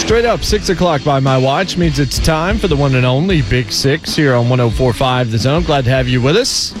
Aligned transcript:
Straight 0.00 0.24
up, 0.24 0.42
6 0.42 0.70
o'clock 0.70 1.04
by 1.04 1.20
my 1.20 1.38
watch 1.38 1.76
means 1.76 2.00
it's 2.00 2.18
time 2.18 2.58
for 2.58 2.66
the 2.66 2.74
one 2.74 2.96
and 2.96 3.06
only 3.06 3.42
Big 3.42 3.70
Six 3.70 4.16
here 4.16 4.34
on 4.34 4.48
1045 4.48 5.30
The 5.30 5.38
Zone. 5.38 5.62
Glad 5.62 5.84
to 5.84 5.90
have 5.90 6.08
you 6.08 6.20
with 6.20 6.36
us. 6.36 6.74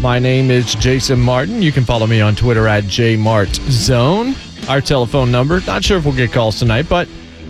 My 0.00 0.18
name 0.18 0.50
is 0.50 0.74
Jason 0.74 1.20
Martin. 1.20 1.62
You 1.62 1.70
can 1.70 1.84
follow 1.84 2.08
me 2.08 2.20
on 2.20 2.34
Twitter 2.34 2.66
at 2.66 2.82
JMartZone. 2.84 4.68
Our 4.68 4.80
telephone 4.80 5.30
number, 5.30 5.60
not 5.60 5.84
sure 5.84 5.98
if 5.98 6.04
we'll 6.04 6.16
get 6.16 6.32
calls 6.32 6.58
tonight, 6.58 6.86
but 6.88 7.06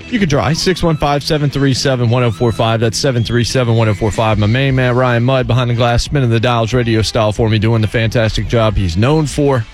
you 0.09 0.19
can 0.19 0.29
try 0.29 0.53
615 0.53 1.27
737 1.27 2.11
1045. 2.11 2.81
That's 2.81 2.99
737 2.99 3.75
1045. 3.75 4.39
My 4.39 4.47
main 4.47 4.75
man, 4.75 4.95
Ryan 4.95 5.25
Mudd, 5.25 5.47
behind 5.47 5.71
the 5.71 5.75
glass, 5.75 6.03
spinning 6.03 6.29
the 6.29 6.41
dials 6.41 6.75
radio 6.75 7.01
style 7.01 7.33
for 7.33 7.49
me, 7.49 7.59
doing 7.59 7.81
the 7.81 7.89
fantastic 7.89 8.49
job 8.49 8.77
he's 8.77 8.99
known 8.99 9.25
for. 9.25 9.65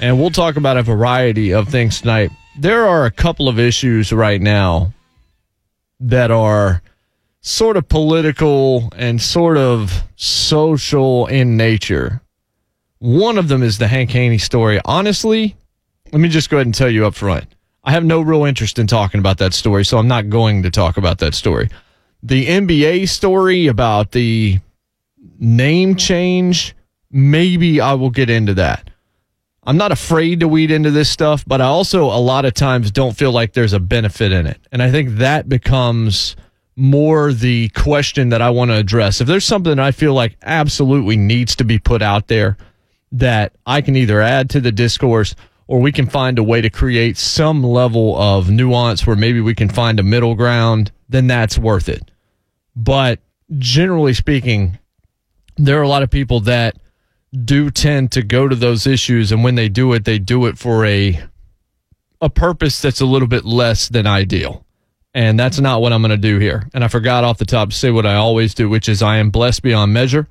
And 0.00 0.18
we'll 0.18 0.30
talk 0.30 0.56
about 0.56 0.76
a 0.76 0.82
variety 0.82 1.54
of 1.54 1.68
things 1.68 2.00
tonight. 2.00 2.32
There 2.58 2.86
are 2.86 3.04
a 3.04 3.10
couple 3.10 3.50
of 3.50 3.58
issues 3.58 4.12
right 4.12 4.40
now 4.40 4.94
that 6.00 6.30
are 6.30 6.80
sort 7.42 7.76
of 7.76 7.86
political 7.86 8.90
and 8.96 9.20
sort 9.20 9.58
of 9.58 10.02
social 10.16 11.26
in 11.26 11.58
nature. 11.58 12.22
One 12.98 13.36
of 13.36 13.48
them 13.48 13.62
is 13.62 13.76
the 13.76 13.88
Hank 13.88 14.10
Haney 14.10 14.38
story. 14.38 14.80
Honestly, 14.86 15.54
let 16.12 16.20
me 16.20 16.30
just 16.30 16.48
go 16.48 16.56
ahead 16.56 16.66
and 16.66 16.74
tell 16.74 16.88
you 16.88 17.06
up 17.06 17.14
front. 17.14 17.44
I 17.84 17.92
have 17.92 18.06
no 18.06 18.22
real 18.22 18.44
interest 18.44 18.78
in 18.78 18.86
talking 18.86 19.20
about 19.20 19.36
that 19.38 19.52
story, 19.52 19.84
so 19.84 19.98
I'm 19.98 20.08
not 20.08 20.30
going 20.30 20.62
to 20.62 20.70
talk 20.70 20.96
about 20.96 21.18
that 21.18 21.34
story. 21.34 21.68
The 22.22 22.46
NBA 22.46 23.10
story 23.10 23.66
about 23.66 24.12
the 24.12 24.60
name 25.38 25.94
change, 25.94 26.74
maybe 27.10 27.82
I 27.82 27.92
will 27.92 28.10
get 28.10 28.30
into 28.30 28.54
that. 28.54 28.85
I'm 29.66 29.76
not 29.76 29.90
afraid 29.90 30.40
to 30.40 30.48
weed 30.48 30.70
into 30.70 30.92
this 30.92 31.10
stuff, 31.10 31.44
but 31.44 31.60
I 31.60 31.64
also 31.64 32.04
a 32.04 32.20
lot 32.20 32.44
of 32.44 32.54
times 32.54 32.90
don't 32.92 33.16
feel 33.16 33.32
like 33.32 33.52
there's 33.52 33.72
a 33.72 33.80
benefit 33.80 34.30
in 34.30 34.46
it. 34.46 34.60
And 34.70 34.80
I 34.80 34.90
think 34.92 35.18
that 35.18 35.48
becomes 35.48 36.36
more 36.76 37.32
the 37.32 37.68
question 37.70 38.28
that 38.28 38.40
I 38.40 38.50
want 38.50 38.70
to 38.70 38.76
address. 38.76 39.20
If 39.20 39.26
there's 39.26 39.44
something 39.44 39.76
that 39.76 39.82
I 39.82 39.90
feel 39.90 40.14
like 40.14 40.36
absolutely 40.42 41.16
needs 41.16 41.56
to 41.56 41.64
be 41.64 41.78
put 41.78 42.00
out 42.00 42.28
there 42.28 42.56
that 43.12 43.52
I 43.66 43.80
can 43.80 43.96
either 43.96 44.20
add 44.20 44.50
to 44.50 44.60
the 44.60 44.72
discourse 44.72 45.34
or 45.66 45.80
we 45.80 45.90
can 45.90 46.06
find 46.06 46.38
a 46.38 46.44
way 46.44 46.60
to 46.60 46.70
create 46.70 47.16
some 47.16 47.64
level 47.64 48.16
of 48.16 48.48
nuance 48.48 49.06
where 49.06 49.16
maybe 49.16 49.40
we 49.40 49.54
can 49.54 49.68
find 49.68 49.98
a 49.98 50.04
middle 50.04 50.36
ground, 50.36 50.92
then 51.08 51.26
that's 51.26 51.58
worth 51.58 51.88
it. 51.88 52.10
But 52.76 53.18
generally 53.58 54.14
speaking, 54.14 54.78
there 55.56 55.78
are 55.78 55.82
a 55.82 55.88
lot 55.88 56.02
of 56.04 56.10
people 56.10 56.40
that 56.40 56.76
do 57.44 57.70
tend 57.70 58.12
to 58.12 58.22
go 58.22 58.48
to 58.48 58.56
those 58.56 58.86
issues 58.86 59.32
and 59.32 59.44
when 59.44 59.54
they 59.54 59.68
do 59.68 59.92
it 59.92 60.04
they 60.04 60.18
do 60.18 60.46
it 60.46 60.56
for 60.56 60.84
a 60.86 61.20
a 62.20 62.30
purpose 62.30 62.80
that's 62.80 63.00
a 63.00 63.06
little 63.06 63.28
bit 63.28 63.44
less 63.44 63.88
than 63.88 64.06
ideal. 64.06 64.64
And 65.12 65.38
that's 65.38 65.60
not 65.60 65.80
what 65.80 65.92
i'm 65.92 66.02
going 66.02 66.10
to 66.10 66.16
do 66.16 66.38
here. 66.38 66.68
And 66.74 66.84
i 66.84 66.88
forgot 66.88 67.24
off 67.24 67.38
the 67.38 67.44
top 67.44 67.70
to 67.70 67.76
say 67.76 67.90
what 67.90 68.06
i 68.06 68.14
always 68.14 68.54
do 68.54 68.68
which 68.68 68.88
is 68.88 69.02
i 69.02 69.16
am 69.16 69.30
blessed 69.30 69.62
beyond 69.62 69.92
measure 69.92 70.28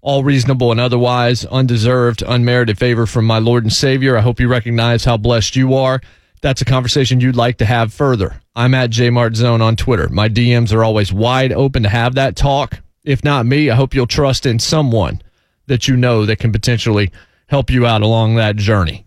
all 0.00 0.22
reasonable 0.22 0.70
and 0.70 0.80
otherwise 0.80 1.44
undeserved 1.46 2.22
unmerited 2.26 2.78
favor 2.78 3.04
from 3.04 3.26
my 3.26 3.38
lord 3.38 3.64
and 3.64 3.72
savior. 3.72 4.16
I 4.16 4.20
hope 4.20 4.40
you 4.40 4.48
recognize 4.48 5.04
how 5.04 5.16
blessed 5.16 5.56
you 5.56 5.74
are. 5.74 6.00
That's 6.40 6.62
a 6.62 6.64
conversation 6.64 7.20
you'd 7.20 7.34
like 7.34 7.58
to 7.58 7.64
have 7.64 7.92
further. 7.92 8.40
I'm 8.54 8.74
at 8.74 8.90
jmartzone 8.90 9.60
on 9.60 9.76
twitter. 9.76 10.08
My 10.08 10.28
dms 10.28 10.72
are 10.72 10.84
always 10.84 11.12
wide 11.12 11.52
open 11.52 11.82
to 11.82 11.88
have 11.88 12.14
that 12.14 12.36
talk. 12.36 12.80
If 13.04 13.24
not 13.24 13.44
me 13.44 13.70
i 13.70 13.74
hope 13.74 13.94
you'll 13.94 14.06
trust 14.06 14.46
in 14.46 14.58
someone 14.58 15.20
that 15.68 15.88
you 15.88 15.96
know 15.96 16.26
that 16.26 16.38
can 16.38 16.52
potentially 16.52 17.10
help 17.46 17.70
you 17.70 17.86
out 17.86 18.02
along 18.02 18.34
that 18.34 18.56
journey. 18.56 19.06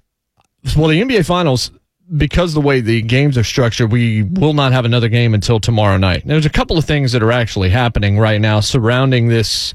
Well, 0.76 0.88
the 0.88 1.02
NBA 1.02 1.26
Finals, 1.26 1.72
because 2.16 2.54
the 2.54 2.62
way 2.62 2.82
the 2.82 3.02
games 3.02 3.38
are 3.38 3.44
structured, 3.44 3.92
we 3.92 4.24
will 4.24 4.54
not 4.54 4.72
have 4.72 4.86
another 4.86 5.10
game 5.10 5.34
until 5.34 5.60
tomorrow 5.60 5.98
night. 5.98 6.24
There's 6.26 6.46
a 6.46 6.52
couple 6.52 6.78
of 6.78 6.86
things 6.86 7.12
that 7.12 7.24
are 7.24 7.32
actually 7.32 7.70
happening 7.70 8.18
right 8.18 8.40
now 8.40 8.60
surrounding 8.60 9.28
this 9.28 9.74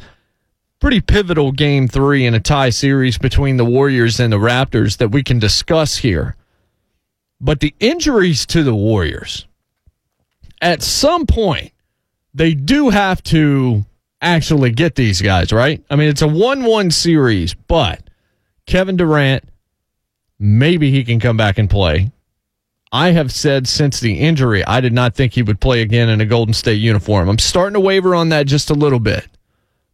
pretty 0.81 1.01
pivotal 1.01 1.53
game 1.53 1.89
three 1.89 2.27
in 2.27 2.35
a 2.35 2.41
tie 2.41 2.71
series 2.71 3.19
between 3.19 3.57
the 3.57 3.65
Warriors 3.65 4.21
and 4.21 4.33
the 4.33 4.39
Raptors 4.39 4.99
that 4.99 5.11
we 5.11 5.23
can 5.23 5.39
discuss 5.39 5.99
here. 5.99 6.37
But 7.41 7.61
the 7.61 7.75
injuries 7.81 8.47
to 8.47 8.63
the 8.63 8.75
Warriors, 8.75 9.47
at 10.61 10.83
some 10.83 11.27
point, 11.27 11.73
they 12.35 12.55
do 12.55 12.91
have 12.91 13.23
to 13.25 13.85
actually 14.21 14.71
get 14.71 14.95
these 14.95 15.21
guys, 15.21 15.53
right? 15.53 15.83
I 15.91 15.97
mean, 15.97 16.09
it's 16.09 16.23
a 16.23 16.29
1 16.29 16.65
1 16.65 16.91
series, 16.91 17.55
but 17.55 18.01
Kevin 18.67 18.97
Durant, 18.97 19.45
maybe 20.39 20.91
he 20.91 21.05
can 21.05 21.21
come 21.21 21.37
back 21.37 21.59
and 21.59 21.71
play. 21.71 22.11
I 22.93 23.11
have 23.11 23.33
said 23.33 23.69
since 23.69 24.01
the 24.01 24.21
injury, 24.21 24.65
I 24.65 24.81
did 24.81 24.93
not 24.93 25.15
think 25.15 25.33
he 25.33 25.43
would 25.43 25.61
play 25.61 25.83
again 25.83 26.09
in 26.09 26.21
a 26.21 26.27
Golden 26.27 26.55
State 26.55 26.81
uniform. 26.81 27.29
I'm 27.29 27.39
starting 27.39 27.75
to 27.75 27.81
waver 27.81 28.15
on 28.15 28.31
that 28.31 28.47
just 28.47 28.71
a 28.71 28.75
little 28.75 29.01
bit, 29.01 29.27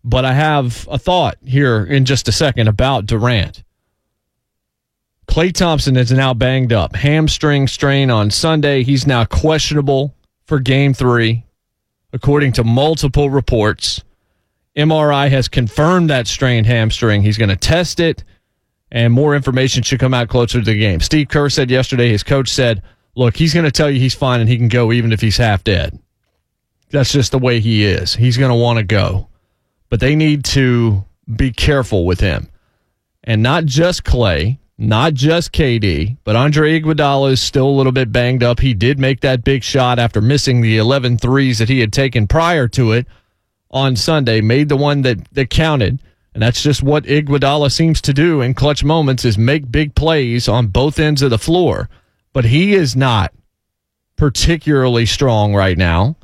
but 0.05 0.25
I 0.25 0.35
have 0.35 0.87
a 0.91 0.99
thought 0.99 1.37
here 1.45 1.85
in 1.85 2.05
just 2.05 2.29
a 2.29 2.33
second 2.33 2.69
about 2.69 3.07
Durant. 3.07 3.65
Klay 5.27 5.53
Thompson 5.53 5.97
is 5.97 6.13
now 6.13 6.35
banged 6.35 6.73
up, 6.73 6.95
hamstring 6.95 7.67
strain 7.67 8.11
on 8.11 8.31
Sunday. 8.31 8.83
He's 8.83 9.07
now 9.07 9.25
questionable 9.25 10.15
for 10.45 10.61
game 10.61 10.93
three, 10.93 11.45
according 12.13 12.53
to 12.53 12.65
multiple 12.65 13.31
reports. 13.31 14.03
MRI 14.77 15.29
has 15.31 15.49
confirmed 15.49 16.11
that 16.11 16.27
strained 16.27 16.67
hamstring. 16.67 17.23
He's 17.23 17.39
going 17.39 17.51
to 17.51 17.57
test 17.57 18.01
it, 18.01 18.25
and 18.91 19.13
more 19.13 19.35
information 19.35 19.83
should 19.83 20.01
come 20.01 20.15
out 20.15 20.29
closer 20.29 20.61
to 20.61 20.65
the 20.65 20.79
game. 20.79 21.01
Steve 21.01 21.29
Kerr 21.29 21.49
said 21.49 21.71
yesterday, 21.71 22.09
his 22.09 22.23
coach 22.23 22.49
said, 22.49 22.83
Look, 23.15 23.37
he's 23.37 23.53
going 23.53 23.67
to 23.67 23.71
tell 23.71 23.91
you 23.91 24.01
he's 24.01 24.15
fine 24.15 24.41
and 24.41 24.49
he 24.49 24.57
can 24.57 24.69
go 24.69 24.91
even 24.91 25.13
if 25.13 25.21
he's 25.21 25.37
half 25.37 25.63
dead. 25.63 25.99
That's 26.91 27.13
just 27.13 27.33
the 27.33 27.39
way 27.39 27.61
he 27.61 27.85
is. 27.85 28.15
He's 28.15 28.39
going 28.39 28.51
to 28.51 28.57
want 28.57 28.79
to 28.79 28.85
go. 28.85 29.29
But 29.91 30.01
they 30.01 30.17
need 30.17 30.45
to 30.47 31.05
be 31.37 31.51
careful 31.51 32.07
with 32.07 32.21
him. 32.21 32.49
And 33.25 33.43
not 33.43 33.67
just 33.67 34.05
Klay, 34.05 34.59
not 34.79 35.13
just 35.13 35.53
KD, 35.53 36.17
but 36.25 36.37
Andre 36.37 36.81
Iguodala 36.81 37.33
is 37.33 37.43
still 37.43 37.69
a 37.69 37.71
little 37.77 37.93
bit 37.93 38.13
banged 38.13 38.43
up. 38.43 38.61
He 38.61 38.73
did 38.73 38.99
make 38.99 39.21
that 39.21 39.45
big 39.45 39.63
shot 39.63 39.99
after 39.99 40.23
missing 40.23 40.63
the 40.63 40.79
11 40.79 41.19
threes 41.19 41.59
that 41.59 41.69
he 41.69 41.81
had 41.81 41.93
taken 41.93 42.27
prior 42.27 42.67
to 42.69 42.93
it 42.93 43.07
on 43.73 43.97
Sunday, 43.97 44.41
made 44.41 44.69
the 44.69 44.77
one 44.77 45.03
that, 45.03 45.33
that 45.33 45.51
counted. 45.51 46.01
And 46.35 46.43
that's 46.43 46.63
just 46.63 46.83
what 46.83 47.05
Iguodala 47.05 47.71
seems 47.71 48.01
to 48.03 48.13
do 48.13 48.41
in 48.41 48.55
clutch 48.55 48.85
moments 48.85 49.25
is 49.25 49.37
make 49.37 49.71
big 49.71 49.95
plays 49.95 50.49
on 50.49 50.69
both 50.69 50.99
ends 50.99 51.23
of 51.23 51.31
the 51.31 51.39
floor. 51.39 51.89
But 52.33 52.47
he 52.47 52.75
is 52.75 52.97
not 52.97 53.33
particularly 54.17 55.07
strong 55.07 55.55
right 55.55 55.77
now. 55.77 56.17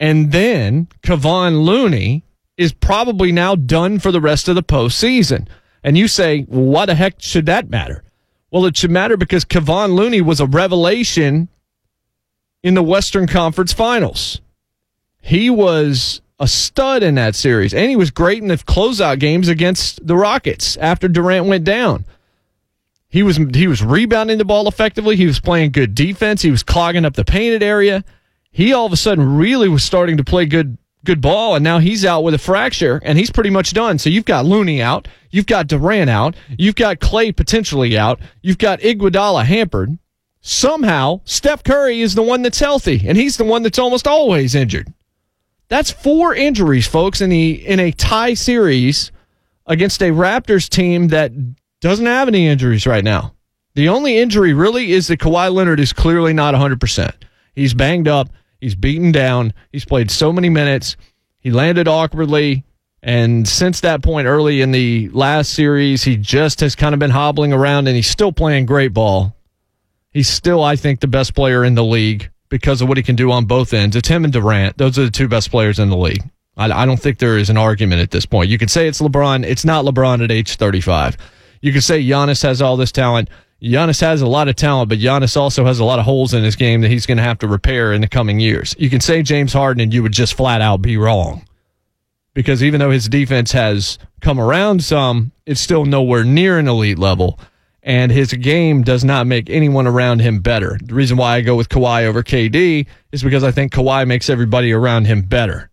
And 0.00 0.32
then 0.32 0.88
Kevon 1.02 1.64
Looney 1.64 2.24
is 2.56 2.72
probably 2.72 3.30
now 3.32 3.54
done 3.54 3.98
for 3.98 4.10
the 4.10 4.20
rest 4.20 4.48
of 4.48 4.54
the 4.54 4.62
postseason. 4.62 5.46
And 5.84 5.96
you 5.96 6.08
say, 6.08 6.44
well, 6.48 6.64
why 6.64 6.86
the 6.86 6.94
heck 6.94 7.20
should 7.20 7.46
that 7.46 7.70
matter? 7.70 8.02
Well, 8.50 8.66
it 8.66 8.76
should 8.76 8.90
matter 8.90 9.16
because 9.16 9.44
Kevon 9.44 9.94
Looney 9.94 10.20
was 10.20 10.40
a 10.40 10.46
revelation 10.46 11.48
in 12.62 12.74
the 12.74 12.82
Western 12.82 13.26
Conference 13.26 13.72
Finals. 13.72 14.40
He 15.20 15.50
was 15.50 16.20
a 16.38 16.46
stud 16.46 17.02
in 17.02 17.16
that 17.16 17.34
series, 17.34 17.74
and 17.74 17.90
he 17.90 17.96
was 17.96 18.10
great 18.10 18.42
in 18.42 18.48
the 18.48 18.56
closeout 18.56 19.18
games 19.18 19.48
against 19.48 20.06
the 20.06 20.16
Rockets 20.16 20.76
after 20.76 21.08
Durant 21.08 21.46
went 21.46 21.64
down. 21.64 22.04
He 23.08 23.22
was 23.22 23.36
he 23.54 23.66
was 23.66 23.82
rebounding 23.82 24.38
the 24.38 24.44
ball 24.44 24.68
effectively. 24.68 25.16
He 25.16 25.26
was 25.26 25.40
playing 25.40 25.72
good 25.72 25.94
defense. 25.94 26.42
He 26.42 26.50
was 26.50 26.62
clogging 26.62 27.04
up 27.04 27.14
the 27.14 27.24
painted 27.24 27.62
area. 27.62 28.04
He 28.50 28.72
all 28.72 28.86
of 28.86 28.92
a 28.92 28.96
sudden 28.96 29.36
really 29.36 29.68
was 29.68 29.82
starting 29.82 30.18
to 30.18 30.24
play 30.24 30.46
good 30.46 30.76
good 31.04 31.20
ball, 31.20 31.54
and 31.54 31.64
now 31.64 31.78
he's 31.78 32.04
out 32.04 32.22
with 32.22 32.34
a 32.34 32.38
fracture, 32.38 33.00
and 33.02 33.18
he's 33.18 33.30
pretty 33.30 33.50
much 33.50 33.72
done. 33.72 33.98
So 33.98 34.10
you've 34.10 34.24
got 34.24 34.44
Looney 34.44 34.82
out, 34.82 35.08
you've 35.30 35.46
got 35.46 35.66
Durant 35.66 36.10
out, 36.10 36.36
you've 36.58 36.74
got 36.74 36.98
Klay 36.98 37.34
potentially 37.34 37.96
out, 37.96 38.20
you've 38.42 38.58
got 38.58 38.80
Iguodala 38.80 39.44
hampered. 39.44 39.98
Somehow, 40.40 41.20
Steph 41.24 41.64
Curry 41.64 42.00
is 42.00 42.14
the 42.14 42.22
one 42.22 42.42
that's 42.42 42.60
healthy, 42.60 43.04
and 43.06 43.16
he's 43.16 43.36
the 43.36 43.44
one 43.44 43.62
that's 43.62 43.78
almost 43.78 44.06
always 44.06 44.54
injured. 44.54 44.92
That's 45.68 45.90
four 45.90 46.34
injuries, 46.34 46.86
folks, 46.86 47.20
in 47.20 47.30
the 47.30 47.66
in 47.66 47.78
a 47.78 47.92
tie 47.92 48.34
series 48.34 49.12
against 49.66 50.02
a 50.02 50.10
Raptors 50.10 50.68
team 50.68 51.08
that 51.08 51.32
doesn't 51.80 52.06
have 52.06 52.28
any 52.28 52.46
injuries 52.46 52.86
right 52.86 53.04
now. 53.04 53.34
The 53.74 53.90
only 53.90 54.18
injury 54.18 54.54
really 54.54 54.92
is 54.92 55.06
that 55.08 55.20
Kawhi 55.20 55.52
Leonard 55.52 55.78
is 55.78 55.92
clearly 55.92 56.32
not 56.32 56.54
100%. 56.54 57.12
He's 57.54 57.74
banged 57.74 58.08
up. 58.08 58.28
He's 58.60 58.74
beaten 58.74 59.12
down. 59.12 59.52
He's 59.70 59.84
played 59.84 60.10
so 60.10 60.32
many 60.32 60.48
minutes. 60.48 60.96
He 61.38 61.50
landed 61.50 61.86
awkwardly. 61.86 62.64
And 63.02 63.46
since 63.46 63.80
that 63.80 64.02
point 64.02 64.26
early 64.26 64.62
in 64.62 64.72
the 64.72 65.08
last 65.10 65.52
series, 65.52 66.02
he 66.02 66.16
just 66.16 66.60
has 66.60 66.74
kind 66.74 66.92
of 66.92 66.98
been 66.98 67.10
hobbling 67.10 67.52
around 67.52 67.86
and 67.86 67.94
he's 67.94 68.10
still 68.10 68.32
playing 68.32 68.66
great 68.66 68.92
ball. 68.92 69.36
He's 70.10 70.28
still, 70.28 70.64
I 70.64 70.74
think, 70.74 70.98
the 70.98 71.06
best 71.06 71.34
player 71.34 71.64
in 71.64 71.76
the 71.76 71.84
league 71.84 72.30
because 72.48 72.80
of 72.80 72.88
what 72.88 72.96
he 72.96 73.02
can 73.02 73.16
do 73.16 73.30
on 73.30 73.44
both 73.44 73.72
ends. 73.72 73.96
It's 73.96 74.08
him 74.08 74.24
and 74.24 74.32
Durant. 74.32 74.78
Those 74.78 74.98
are 74.98 75.04
the 75.04 75.10
two 75.10 75.28
best 75.28 75.50
players 75.50 75.78
in 75.78 75.90
the 75.90 75.96
league. 75.96 76.22
I, 76.56 76.82
I 76.82 76.86
don't 76.86 77.00
think 77.00 77.18
there 77.18 77.38
is 77.38 77.50
an 77.50 77.56
argument 77.56 78.02
at 78.02 78.10
this 78.10 78.26
point. 78.26 78.50
You 78.50 78.58
could 78.58 78.70
say 78.70 78.88
it's 78.88 79.00
LeBron. 79.00 79.44
It's 79.44 79.64
not 79.64 79.84
LeBron 79.84 80.22
at 80.22 80.30
age 80.30 80.56
35. 80.56 81.16
You 81.60 81.72
could 81.72 81.84
say 81.84 82.02
Giannis 82.02 82.42
has 82.42 82.62
all 82.62 82.76
this 82.76 82.92
talent. 82.92 83.30
Giannis 83.62 84.00
has 84.00 84.20
a 84.20 84.26
lot 84.26 84.48
of 84.48 84.54
talent, 84.54 84.88
but 84.88 84.98
Giannis 84.98 85.36
also 85.36 85.64
has 85.64 85.80
a 85.80 85.84
lot 85.84 85.98
of 85.98 86.04
holes 86.04 86.32
in 86.32 86.44
his 86.44 86.54
game 86.54 86.80
that 86.82 86.90
he's 86.90 87.06
going 87.06 87.18
to 87.18 87.24
have 87.24 87.38
to 87.38 87.48
repair 87.48 87.92
in 87.92 88.00
the 88.00 88.08
coming 88.08 88.38
years. 88.38 88.74
You 88.78 88.88
can 88.88 89.00
say 89.00 89.22
James 89.22 89.52
Harden 89.52 89.80
and 89.80 89.92
you 89.92 90.02
would 90.02 90.12
just 90.12 90.34
flat 90.34 90.60
out 90.60 90.82
be 90.82 90.96
wrong. 90.96 91.44
Because 92.34 92.62
even 92.62 92.78
though 92.78 92.90
his 92.90 93.08
defense 93.08 93.50
has 93.50 93.98
come 94.20 94.38
around 94.38 94.84
some, 94.84 95.32
it's 95.44 95.60
still 95.60 95.84
nowhere 95.84 96.22
near 96.22 96.58
an 96.58 96.68
elite 96.68 96.98
level. 96.98 97.40
And 97.82 98.10
his 98.10 98.32
game 98.32 98.82
does 98.82 99.04
not 99.04 99.26
make 99.26 99.48
anyone 99.48 99.86
around 99.86 100.20
him 100.20 100.40
better. 100.40 100.78
The 100.82 100.94
reason 100.94 101.16
why 101.16 101.36
I 101.36 101.40
go 101.40 101.56
with 101.56 101.68
Kawhi 101.68 102.04
over 102.04 102.22
KD 102.22 102.86
is 103.12 103.22
because 103.22 103.44
I 103.44 103.50
think 103.50 103.72
Kawhi 103.72 104.06
makes 104.06 104.28
everybody 104.28 104.72
around 104.72 105.06
him 105.06 105.22
better. 105.22 105.70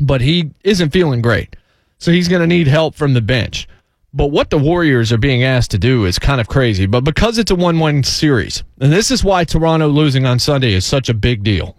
But 0.00 0.20
he 0.20 0.50
isn't 0.62 0.90
feeling 0.90 1.22
great. 1.22 1.56
So 1.98 2.12
he's 2.12 2.28
going 2.28 2.42
to 2.42 2.46
need 2.46 2.66
help 2.66 2.94
from 2.94 3.14
the 3.14 3.22
bench. 3.22 3.66
But 4.12 4.26
what 4.28 4.50
the 4.50 4.58
Warriors 4.58 5.10
are 5.12 5.18
being 5.18 5.42
asked 5.42 5.72
to 5.72 5.78
do 5.78 6.04
is 6.04 6.18
kind 6.20 6.40
of 6.40 6.46
crazy. 6.46 6.86
But 6.86 7.02
because 7.02 7.38
it's 7.38 7.50
a 7.50 7.56
1 7.56 7.78
1 7.78 8.04
series, 8.04 8.62
and 8.80 8.92
this 8.92 9.10
is 9.10 9.24
why 9.24 9.42
Toronto 9.44 9.88
losing 9.88 10.24
on 10.24 10.38
Sunday 10.38 10.72
is 10.72 10.86
such 10.86 11.08
a 11.08 11.14
big 11.14 11.42
deal. 11.42 11.76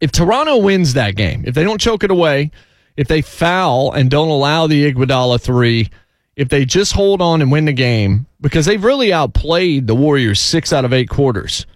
If 0.00 0.12
Toronto 0.12 0.58
wins 0.58 0.94
that 0.94 1.16
game, 1.16 1.44
if 1.46 1.54
they 1.54 1.64
don't 1.64 1.80
choke 1.80 2.04
it 2.04 2.10
away, 2.10 2.50
if 2.96 3.08
they 3.08 3.20
foul 3.20 3.92
and 3.92 4.10
don't 4.10 4.28
allow 4.28 4.66
the 4.66 4.92
Iguodala 4.92 5.40
three, 5.40 5.90
if 6.36 6.48
they 6.48 6.64
just 6.64 6.92
hold 6.92 7.20
on 7.20 7.42
and 7.42 7.52
win 7.52 7.66
the 7.66 7.72
game, 7.72 8.26
because 8.40 8.66
they've 8.66 8.82
really 8.82 9.12
outplayed 9.12 9.86
the 9.86 9.94
Warriors 9.94 10.40
six 10.40 10.72
out 10.72 10.84
of 10.84 10.92
eight 10.92 11.08
quarters. 11.08 11.66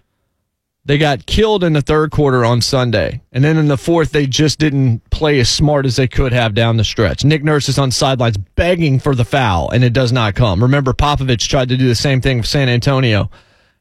They 0.87 0.99
got 0.99 1.27
killed 1.27 1.65
in 1.65 1.73
the 1.73 1.83
third 1.83 2.13
quarter 2.13 2.45
on 2.45 2.61
Sunday. 2.61 3.21
And 3.33 3.43
then 3.43 3.57
in 3.57 3.67
the 3.67 3.77
fourth, 3.77 4.13
they 4.13 4.25
just 4.25 4.61
didn't 4.61 5.11
play 5.11 5.41
as 5.41 5.49
smart 5.49 5.85
as 5.85 5.97
they 5.97 6.07
could 6.07 6.33
have 6.33 6.55
down 6.55 6.77
the 6.77 6.85
stretch. 6.85 7.25
Nick 7.25 7.43
Nurse 7.43 7.69
is 7.69 7.77
on 7.77 7.91
sidelines 7.91 8.37
begging 8.37 9.01
for 9.01 9.17
the 9.17 9.25
foul, 9.25 9.69
and 9.71 9.83
it 9.83 9.93
does 9.93 10.13
not 10.13 10.37
come. 10.37 10.63
Remember, 10.63 10.93
Popovich 10.93 11.49
tried 11.49 11.71
to 11.71 11.77
do 11.77 11.89
the 11.89 11.97
same 11.97 12.21
thing 12.21 12.37
with 12.37 12.47
San 12.47 12.69
Antonio, 12.69 13.31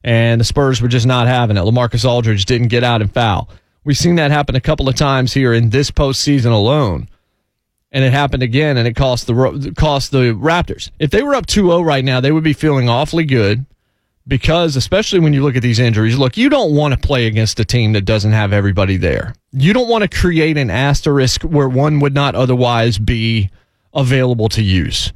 and 0.03 0.41
the 0.41 0.45
Spurs 0.45 0.81
were 0.81 0.87
just 0.87 1.05
not 1.05 1.27
having 1.27 1.57
it. 1.57 1.61
LaMarcus 1.61 2.09
Aldridge 2.09 2.45
didn't 2.45 2.69
get 2.69 2.83
out 2.83 3.01
and 3.01 3.13
foul. 3.13 3.49
We've 3.83 3.95
seen 3.95 4.15
that 4.15 4.31
happen 4.31 4.55
a 4.55 4.61
couple 4.61 4.89
of 4.89 4.95
times 4.95 5.31
here 5.31 5.53
in 5.53 5.69
this 5.69 5.91
postseason 5.91 6.51
alone. 6.51 7.07
And 7.95 8.03
it 8.03 8.11
happened 8.11 8.43
again, 8.43 8.75
and 8.75 8.85
it 8.85 8.93
cost 8.93 9.25
the 9.25 9.73
cost 9.77 10.11
the 10.11 10.33
Raptors. 10.33 10.91
If 10.99 11.11
they 11.11 11.23
were 11.23 11.33
up 11.33 11.45
2-0 11.45 11.85
right 11.85 12.03
now, 12.03 12.19
they 12.19 12.33
would 12.33 12.43
be 12.43 12.51
feeling 12.51 12.89
awfully 12.89 13.23
good 13.23 13.65
because 14.27 14.75
especially 14.75 15.19
when 15.19 15.31
you 15.33 15.41
look 15.41 15.55
at 15.55 15.61
these 15.61 15.79
injuries, 15.79 16.17
look, 16.17 16.35
you 16.35 16.49
don't 16.49 16.75
want 16.75 16.93
to 16.93 16.99
play 16.99 17.27
against 17.27 17.59
a 17.59 17.63
team 17.63 17.93
that 17.93 18.01
doesn't 18.01 18.33
have 18.33 18.51
everybody 18.51 18.97
there. 18.97 19.33
You 19.51 19.71
don't 19.71 19.87
want 19.87 20.01
to 20.01 20.09
create 20.09 20.57
an 20.57 20.69
asterisk 20.69 21.43
where 21.43 21.69
one 21.69 21.99
would 22.01 22.13
not 22.13 22.35
otherwise 22.35 22.97
be 22.97 23.49
available 23.93 24.49
to 24.49 24.61
use. 24.61 25.13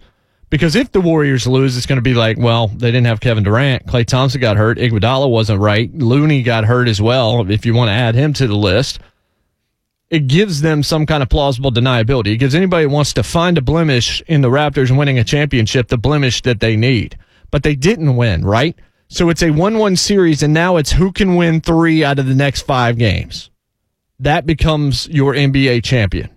Because 0.50 0.76
if 0.76 0.92
the 0.92 1.02
Warriors 1.02 1.46
lose, 1.46 1.78
it's 1.78 1.86
going 1.86 1.98
to 1.98 2.02
be 2.02 2.14
like, 2.14 2.38
well, 2.38 2.70
they 2.70 2.92
didn't 2.92 3.08
have 3.08 3.20
Kevin 3.20 3.44
Durant. 3.44 3.86
Klay 3.86 4.06
Thompson 4.06 4.42
got 4.42 4.58
hurt. 4.58 4.78
Iguodala 4.78 5.30
wasn't 5.30 5.60
right. 5.60 5.94
Looney 5.94 6.42
got 6.42 6.64
hurt 6.64 6.88
as 6.88 7.02
well, 7.02 7.50
if 7.52 7.66
you 7.66 7.74
want 7.74 7.90
to 7.90 7.94
add 7.94 8.16
him 8.16 8.34
to 8.34 8.48
the 8.48 8.56
list. 8.56 9.00
It 10.10 10.28
gives 10.28 10.62
them 10.62 10.82
some 10.82 11.06
kind 11.06 11.22
of 11.22 11.30
plausible 11.30 11.72
deniability. 11.72 12.34
It 12.34 12.38
gives 12.38 12.56
anybody 12.56 12.86
who 12.86 12.90
wants 12.90 13.14
to 13.14 13.24
find 13.24 13.58
a 13.58 13.62
blemish 13.62 14.24
in 14.28 14.42
the 14.42 14.50
Raptors 14.50 14.96
winning 14.96 15.20
a 15.20 15.24
championship 15.24 15.88
the 15.88 15.98
blemish 15.98 16.42
that 16.42 16.60
they 16.60 16.76
need. 16.76 17.18
But 17.52 17.64
they 17.64 17.76
didn't 17.76 18.16
win, 18.16 18.44
right? 18.44 18.76
So 19.08 19.30
it's 19.30 19.44
a 19.44 19.52
1 19.52 19.78
1 19.78 19.96
series, 19.96 20.44
and 20.44 20.54
now 20.54 20.78
it's 20.78 20.92
who 20.92 21.12
can 21.12 21.36
win 21.36 21.62
three 21.62 22.04
out 22.04 22.20
of 22.20 22.28
the 22.28 22.36
next 22.36 22.62
five 22.62 22.98
games. 22.98 23.50
That 24.20 24.46
becomes 24.46 25.08
your 25.08 25.34
NBA 25.34 25.84
champion. 25.84 26.30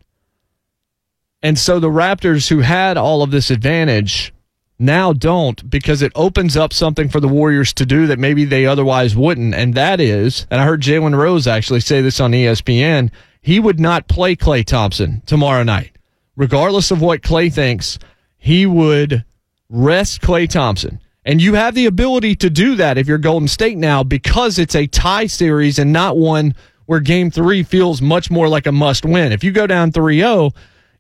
And 1.43 1.59
so 1.59 1.81
the 1.81 1.89
Raptors, 1.89 2.49
who 2.49 2.61
had 2.61 2.97
all 2.97 3.23
of 3.23 3.31
this 3.31 3.51
advantage, 3.51 4.33
now 4.79 5.13
don't 5.13 5.69
because 5.69 6.03
it 6.03 6.13
opens 6.15 6.57
up 6.57 6.73
something 6.73 7.09
for 7.09 7.21
the 7.21 7.29
Warriors 7.29 7.73
to 7.75 7.87
do 7.87 8.07
that 8.07 8.19
maybe 8.19 8.45
they 8.45 8.67
otherwise 8.67 9.17
wouldn't. 9.17 9.55
And 9.55 9.75
that 9.75 10.01
is, 10.01 10.47
and 10.51 10.61
I 10.61 10.65
heard 10.65 10.83
Jalen 10.83 11.17
Rose 11.17 11.47
actually 11.47 11.81
say 11.81 12.01
this 12.01 12.21
on 12.21 12.33
ESPN, 12.33 13.11
he 13.43 13.61
would 13.61 13.79
not 13.79 14.09
play 14.09 14.35
Klay 14.35 14.65
Thompson 14.65 15.23
tomorrow 15.27 15.65
night. 15.65 15.91
Regardless 16.37 16.91
of 16.91 17.03
what 17.03 17.21
Klay 17.21 17.53
thinks, 17.53 17.99
he 18.39 18.65
would 18.65 19.25
rest 19.69 20.23
Klay 20.23 20.49
Thompson. 20.49 21.01
And 21.25 21.43
you 21.43 21.55
have 21.55 21.75
the 21.75 21.87
ability 21.87 22.37
to 22.37 22.51
do 22.51 22.77
that 22.77 22.99
if 22.99 23.07
you're 23.07 23.19
Golden 23.19 23.49
State 23.49 23.77
now 23.77 24.03
because 24.03 24.59
it's 24.59 24.75
a 24.75 24.87
tie 24.87 25.27
series 25.27 25.79
and 25.79 25.93
not 25.93 26.17
one 26.17 26.55
where 26.87 27.01
game 27.01 27.31
three 27.31 27.63
feels 27.63 28.01
much 28.01 28.31
more 28.31 28.49
like 28.49 28.67
a 28.67 28.73
must 28.73 29.05
win. 29.05 29.33
If 29.33 29.45
you 29.45 29.53
go 29.53 29.67
down 29.67 29.93
3 29.93 30.19
0, 30.19 30.53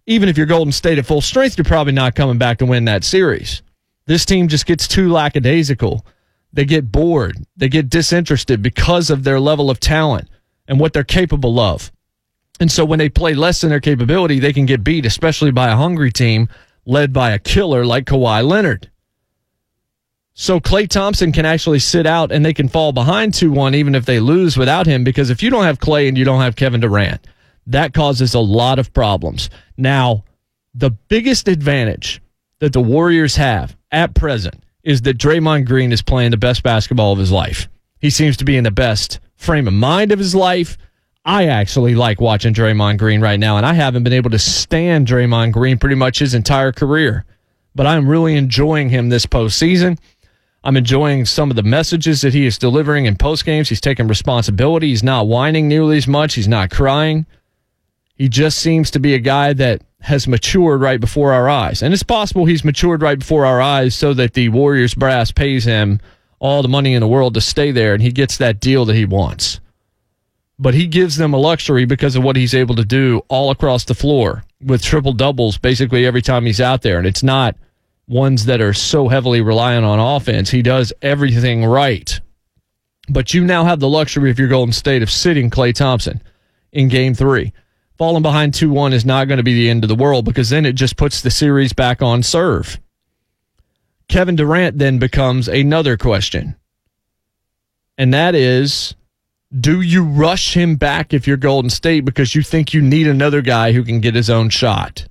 even 0.06 0.28
if 0.28 0.36
you're 0.36 0.46
Golden 0.46 0.72
State 0.72 0.98
at 0.98 1.06
full 1.06 1.20
strength, 1.20 1.56
you're 1.56 1.64
probably 1.64 1.92
not 1.92 2.14
coming 2.14 2.38
back 2.38 2.58
to 2.58 2.66
win 2.66 2.84
that 2.84 3.04
series. 3.04 3.62
This 4.06 4.24
team 4.24 4.48
just 4.48 4.66
gets 4.66 4.88
too 4.88 5.10
lackadaisical. 5.10 6.04
They 6.52 6.64
get 6.64 6.92
bored. 6.92 7.36
They 7.56 7.68
get 7.68 7.88
disinterested 7.88 8.62
because 8.62 9.10
of 9.10 9.24
their 9.24 9.40
level 9.40 9.70
of 9.70 9.80
talent 9.80 10.28
and 10.68 10.78
what 10.78 10.92
they're 10.92 11.04
capable 11.04 11.58
of. 11.58 11.90
And 12.60 12.70
so 12.70 12.84
when 12.84 12.98
they 12.98 13.08
play 13.08 13.34
less 13.34 13.60
than 13.60 13.70
their 13.70 13.80
capability, 13.80 14.38
they 14.38 14.52
can 14.52 14.66
get 14.66 14.84
beat, 14.84 15.06
especially 15.06 15.50
by 15.50 15.70
a 15.70 15.76
hungry 15.76 16.12
team 16.12 16.48
led 16.84 17.12
by 17.12 17.30
a 17.30 17.38
killer 17.38 17.84
like 17.84 18.04
Kawhi 18.06 18.46
Leonard. 18.46 18.90
So 20.34 20.60
Klay 20.60 20.88
Thompson 20.88 21.32
can 21.32 21.44
actually 21.44 21.78
sit 21.78 22.06
out 22.06 22.32
and 22.32 22.44
they 22.44 22.54
can 22.54 22.68
fall 22.68 22.92
behind 22.92 23.34
2 23.34 23.52
1 23.52 23.74
even 23.74 23.94
if 23.94 24.06
they 24.06 24.18
lose 24.18 24.56
without 24.56 24.86
him 24.86 25.04
because 25.04 25.30
if 25.30 25.42
you 25.42 25.50
don't 25.50 25.64
have 25.64 25.78
Klay 25.78 26.08
and 26.08 26.16
you 26.16 26.24
don't 26.24 26.40
have 26.40 26.56
Kevin 26.56 26.80
Durant, 26.80 27.26
that 27.66 27.92
causes 27.92 28.34
a 28.34 28.40
lot 28.40 28.78
of 28.78 28.92
problems. 28.92 29.50
Now, 29.76 30.24
the 30.74 30.90
biggest 30.90 31.48
advantage 31.48 32.22
that 32.60 32.72
the 32.72 32.80
Warriors 32.80 33.36
have 33.36 33.76
at 33.90 34.14
present 34.14 34.62
is 34.82 35.02
that 35.02 35.18
Draymond 35.18 35.66
Green 35.66 35.92
is 35.92 36.02
playing 36.02 36.30
the 36.30 36.36
best 36.36 36.62
basketball 36.62 37.12
of 37.12 37.18
his 37.18 37.30
life. 37.30 37.68
He 38.00 38.10
seems 38.10 38.36
to 38.38 38.44
be 38.44 38.56
in 38.56 38.64
the 38.64 38.70
best 38.70 39.20
frame 39.36 39.68
of 39.68 39.74
mind 39.74 40.12
of 40.12 40.18
his 40.18 40.34
life. 40.34 40.78
I 41.24 41.46
actually 41.46 41.94
like 41.94 42.20
watching 42.20 42.52
Draymond 42.52 42.98
Green 42.98 43.20
right 43.20 43.38
now, 43.38 43.56
and 43.56 43.64
I 43.64 43.74
haven't 43.74 44.02
been 44.02 44.12
able 44.12 44.30
to 44.30 44.40
stand 44.40 45.06
Draymond 45.06 45.52
Green 45.52 45.78
pretty 45.78 45.94
much 45.94 46.18
his 46.18 46.34
entire 46.34 46.72
career. 46.72 47.24
But 47.76 47.86
I'm 47.86 48.08
really 48.08 48.36
enjoying 48.36 48.88
him 48.88 49.08
this 49.08 49.24
postseason. 49.24 49.98
I'm 50.64 50.76
enjoying 50.76 51.24
some 51.24 51.50
of 51.50 51.56
the 51.56 51.62
messages 51.62 52.20
that 52.22 52.34
he 52.34 52.44
is 52.44 52.58
delivering 52.58 53.06
in 53.06 53.16
post 53.16 53.44
games. 53.44 53.68
He's 53.68 53.80
taking 53.80 54.08
responsibility. 54.08 54.88
He's 54.88 55.02
not 55.04 55.28
whining 55.28 55.68
nearly 55.68 55.96
as 55.96 56.08
much. 56.08 56.34
He's 56.34 56.48
not 56.48 56.70
crying. 56.70 57.26
He 58.16 58.28
just 58.28 58.58
seems 58.58 58.90
to 58.90 59.00
be 59.00 59.14
a 59.14 59.18
guy 59.18 59.52
that 59.54 59.82
has 60.00 60.26
matured 60.26 60.80
right 60.80 61.00
before 61.00 61.32
our 61.32 61.48
eyes. 61.48 61.82
And 61.82 61.94
it's 61.94 62.02
possible 62.02 62.46
he's 62.46 62.64
matured 62.64 63.00
right 63.00 63.18
before 63.18 63.46
our 63.46 63.60
eyes 63.60 63.94
so 63.94 64.12
that 64.14 64.34
the 64.34 64.48
Warriors 64.48 64.94
brass 64.94 65.30
pays 65.30 65.64
him 65.64 66.00
all 66.40 66.62
the 66.62 66.68
money 66.68 66.94
in 66.94 67.00
the 67.00 67.08
world 67.08 67.34
to 67.34 67.40
stay 67.40 67.70
there 67.70 67.94
and 67.94 68.02
he 68.02 68.10
gets 68.10 68.36
that 68.38 68.60
deal 68.60 68.84
that 68.84 68.96
he 68.96 69.04
wants. 69.04 69.60
But 70.62 70.74
he 70.74 70.86
gives 70.86 71.16
them 71.16 71.34
a 71.34 71.38
luxury 71.38 71.86
because 71.86 72.14
of 72.14 72.22
what 72.22 72.36
he's 72.36 72.54
able 72.54 72.76
to 72.76 72.84
do 72.84 73.20
all 73.26 73.50
across 73.50 73.84
the 73.84 73.96
floor 73.96 74.44
with 74.64 74.80
triple 74.80 75.12
doubles 75.12 75.58
basically 75.58 76.06
every 76.06 76.22
time 76.22 76.46
he's 76.46 76.60
out 76.60 76.82
there. 76.82 76.98
And 76.98 77.06
it's 77.06 77.24
not 77.24 77.56
ones 78.06 78.44
that 78.44 78.60
are 78.60 78.72
so 78.72 79.08
heavily 79.08 79.40
reliant 79.40 79.84
on 79.84 79.98
offense. 79.98 80.50
He 80.50 80.62
does 80.62 80.92
everything 81.02 81.64
right. 81.64 82.20
But 83.08 83.34
you 83.34 83.42
now 83.42 83.64
have 83.64 83.80
the 83.80 83.88
luxury 83.88 84.30
of 84.30 84.38
your 84.38 84.46
Golden 84.46 84.72
State 84.72 85.02
of 85.02 85.10
sitting 85.10 85.50
Klay 85.50 85.74
Thompson 85.74 86.22
in 86.70 86.86
game 86.86 87.14
three. 87.14 87.52
Falling 87.98 88.22
behind 88.22 88.54
2 88.54 88.70
1 88.70 88.92
is 88.92 89.04
not 89.04 89.26
going 89.26 89.38
to 89.38 89.42
be 89.42 89.54
the 89.54 89.68
end 89.68 89.82
of 89.82 89.88
the 89.88 89.96
world 89.96 90.24
because 90.24 90.50
then 90.50 90.64
it 90.64 90.74
just 90.74 90.96
puts 90.96 91.22
the 91.22 91.30
series 91.32 91.72
back 91.72 92.02
on 92.02 92.22
serve. 92.22 92.78
Kevin 94.08 94.36
Durant 94.36 94.78
then 94.78 95.00
becomes 95.00 95.48
another 95.48 95.96
question. 95.96 96.54
And 97.98 98.14
that 98.14 98.36
is 98.36 98.94
Do 99.60 99.82
you 99.82 100.02
rush 100.02 100.56
him 100.56 100.76
back 100.76 101.12
if 101.12 101.26
you're 101.26 101.36
Golden 101.36 101.68
State 101.68 102.06
because 102.06 102.34
you 102.34 102.42
think 102.42 102.72
you 102.72 102.80
need 102.80 103.06
another 103.06 103.42
guy 103.42 103.72
who 103.72 103.84
can 103.84 104.00
get 104.00 104.14
his 104.14 104.30
own 104.30 104.48
shot? 104.48 105.06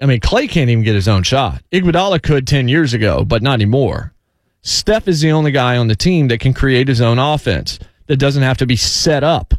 I 0.00 0.06
mean, 0.06 0.20
Klay 0.20 0.48
can't 0.48 0.70
even 0.70 0.84
get 0.84 0.94
his 0.94 1.08
own 1.08 1.24
shot. 1.24 1.62
Iguodala 1.72 2.22
could 2.22 2.46
10 2.46 2.68
years 2.68 2.94
ago, 2.94 3.24
but 3.24 3.42
not 3.42 3.54
anymore. 3.54 4.14
Steph 4.62 5.08
is 5.08 5.20
the 5.20 5.32
only 5.32 5.50
guy 5.50 5.76
on 5.76 5.88
the 5.88 5.96
team 5.96 6.28
that 6.28 6.38
can 6.38 6.54
create 6.54 6.86
his 6.86 7.00
own 7.00 7.18
offense 7.18 7.80
that 8.06 8.18
doesn't 8.18 8.44
have 8.44 8.58
to 8.58 8.66
be 8.66 8.76
set 8.76 9.24
up. 9.24 9.54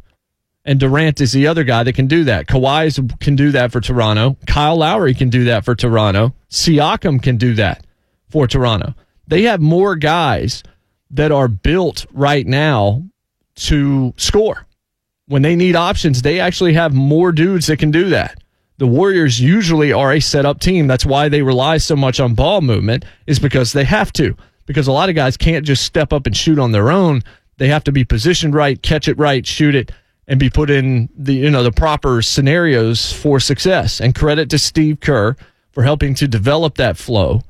And 0.64 0.80
Durant 0.80 1.20
is 1.20 1.34
the 1.34 1.48
other 1.48 1.64
guy 1.64 1.84
that 1.84 1.94
can 1.94 2.08
do 2.08 2.24
that. 2.26 2.48
Kawhi 2.48 3.20
can 3.20 3.36
do 3.36 3.52
that 3.52 3.72
for 3.72 3.82
Toronto. 3.82 4.38
Kyle 4.48 4.78
Lowry 4.78 5.14
can 5.14 5.30
do 5.30 5.46
that 5.46 5.66
for 5.66 5.76
Toronto. 5.76 6.34
Siakam 6.50 7.22
can 7.22 7.36
do 7.36 7.56
that 7.56 7.86
for 8.30 8.48
Toronto. 8.48 8.96
They 9.28 9.44
have 9.44 9.60
more 9.60 9.96
guys 9.96 10.64
that 11.10 11.32
are 11.32 11.48
built 11.48 12.06
right 12.14 12.48
now 12.48 13.04
to 13.56 14.14
score. 14.18 14.66
When 15.28 15.42
they 15.42 15.56
need 15.56 15.76
options, 15.76 16.22
they 16.22 16.40
actually 16.40 16.74
have 16.74 16.94
more 16.94 17.32
dudes 17.32 17.68
that 17.68 17.78
can 17.78 17.92
do 17.92 18.10
that. 18.10 18.42
The 18.78 18.88
Warriors 18.88 19.40
usually 19.40 19.94
are 19.94 20.12
a 20.12 20.20
set 20.20 20.46
up 20.46 20.60
team. 20.60 20.88
That's 20.88 21.06
why 21.06 21.30
they 21.30 21.44
rely 21.44 21.78
so 21.78 21.96
much 21.96 22.20
on 22.20 22.34
ball 22.34 22.62
movement, 22.62 23.06
is 23.28 23.40
because 23.40 23.74
they 23.74 23.84
have 23.84 24.12
to. 24.14 24.36
Because 24.66 24.88
a 24.88 24.92
lot 24.92 25.10
of 25.10 25.16
guys 25.16 25.38
can't 25.38 25.66
just 25.66 25.84
step 25.84 26.12
up 26.12 26.26
and 26.26 26.36
shoot 26.36 26.58
on 26.58 26.72
their 26.72 26.90
own. 26.92 27.22
They 27.58 27.68
have 27.68 27.84
to 27.84 27.92
be 27.92 28.04
positioned 28.04 28.56
right, 28.56 28.82
catch 28.82 29.08
it 29.08 29.18
right, 29.20 29.46
shoot 29.46 29.76
it, 29.76 29.92
and 30.28 30.40
be 30.40 30.50
put 30.50 30.70
in 30.70 31.10
the 31.16 31.34
you 31.34 31.50
know 31.50 31.62
the 31.62 31.72
proper 31.72 32.22
scenarios 32.22 33.14
for 33.14 33.40
success. 33.40 34.02
And 34.02 34.16
credit 34.16 34.50
to 34.50 34.58
Steve 34.58 35.00
Kerr 35.00 35.36
for 35.72 35.84
helping 35.84 36.16
to 36.16 36.28
develop 36.28 36.76
that 36.76 36.98
flow. 36.98 37.42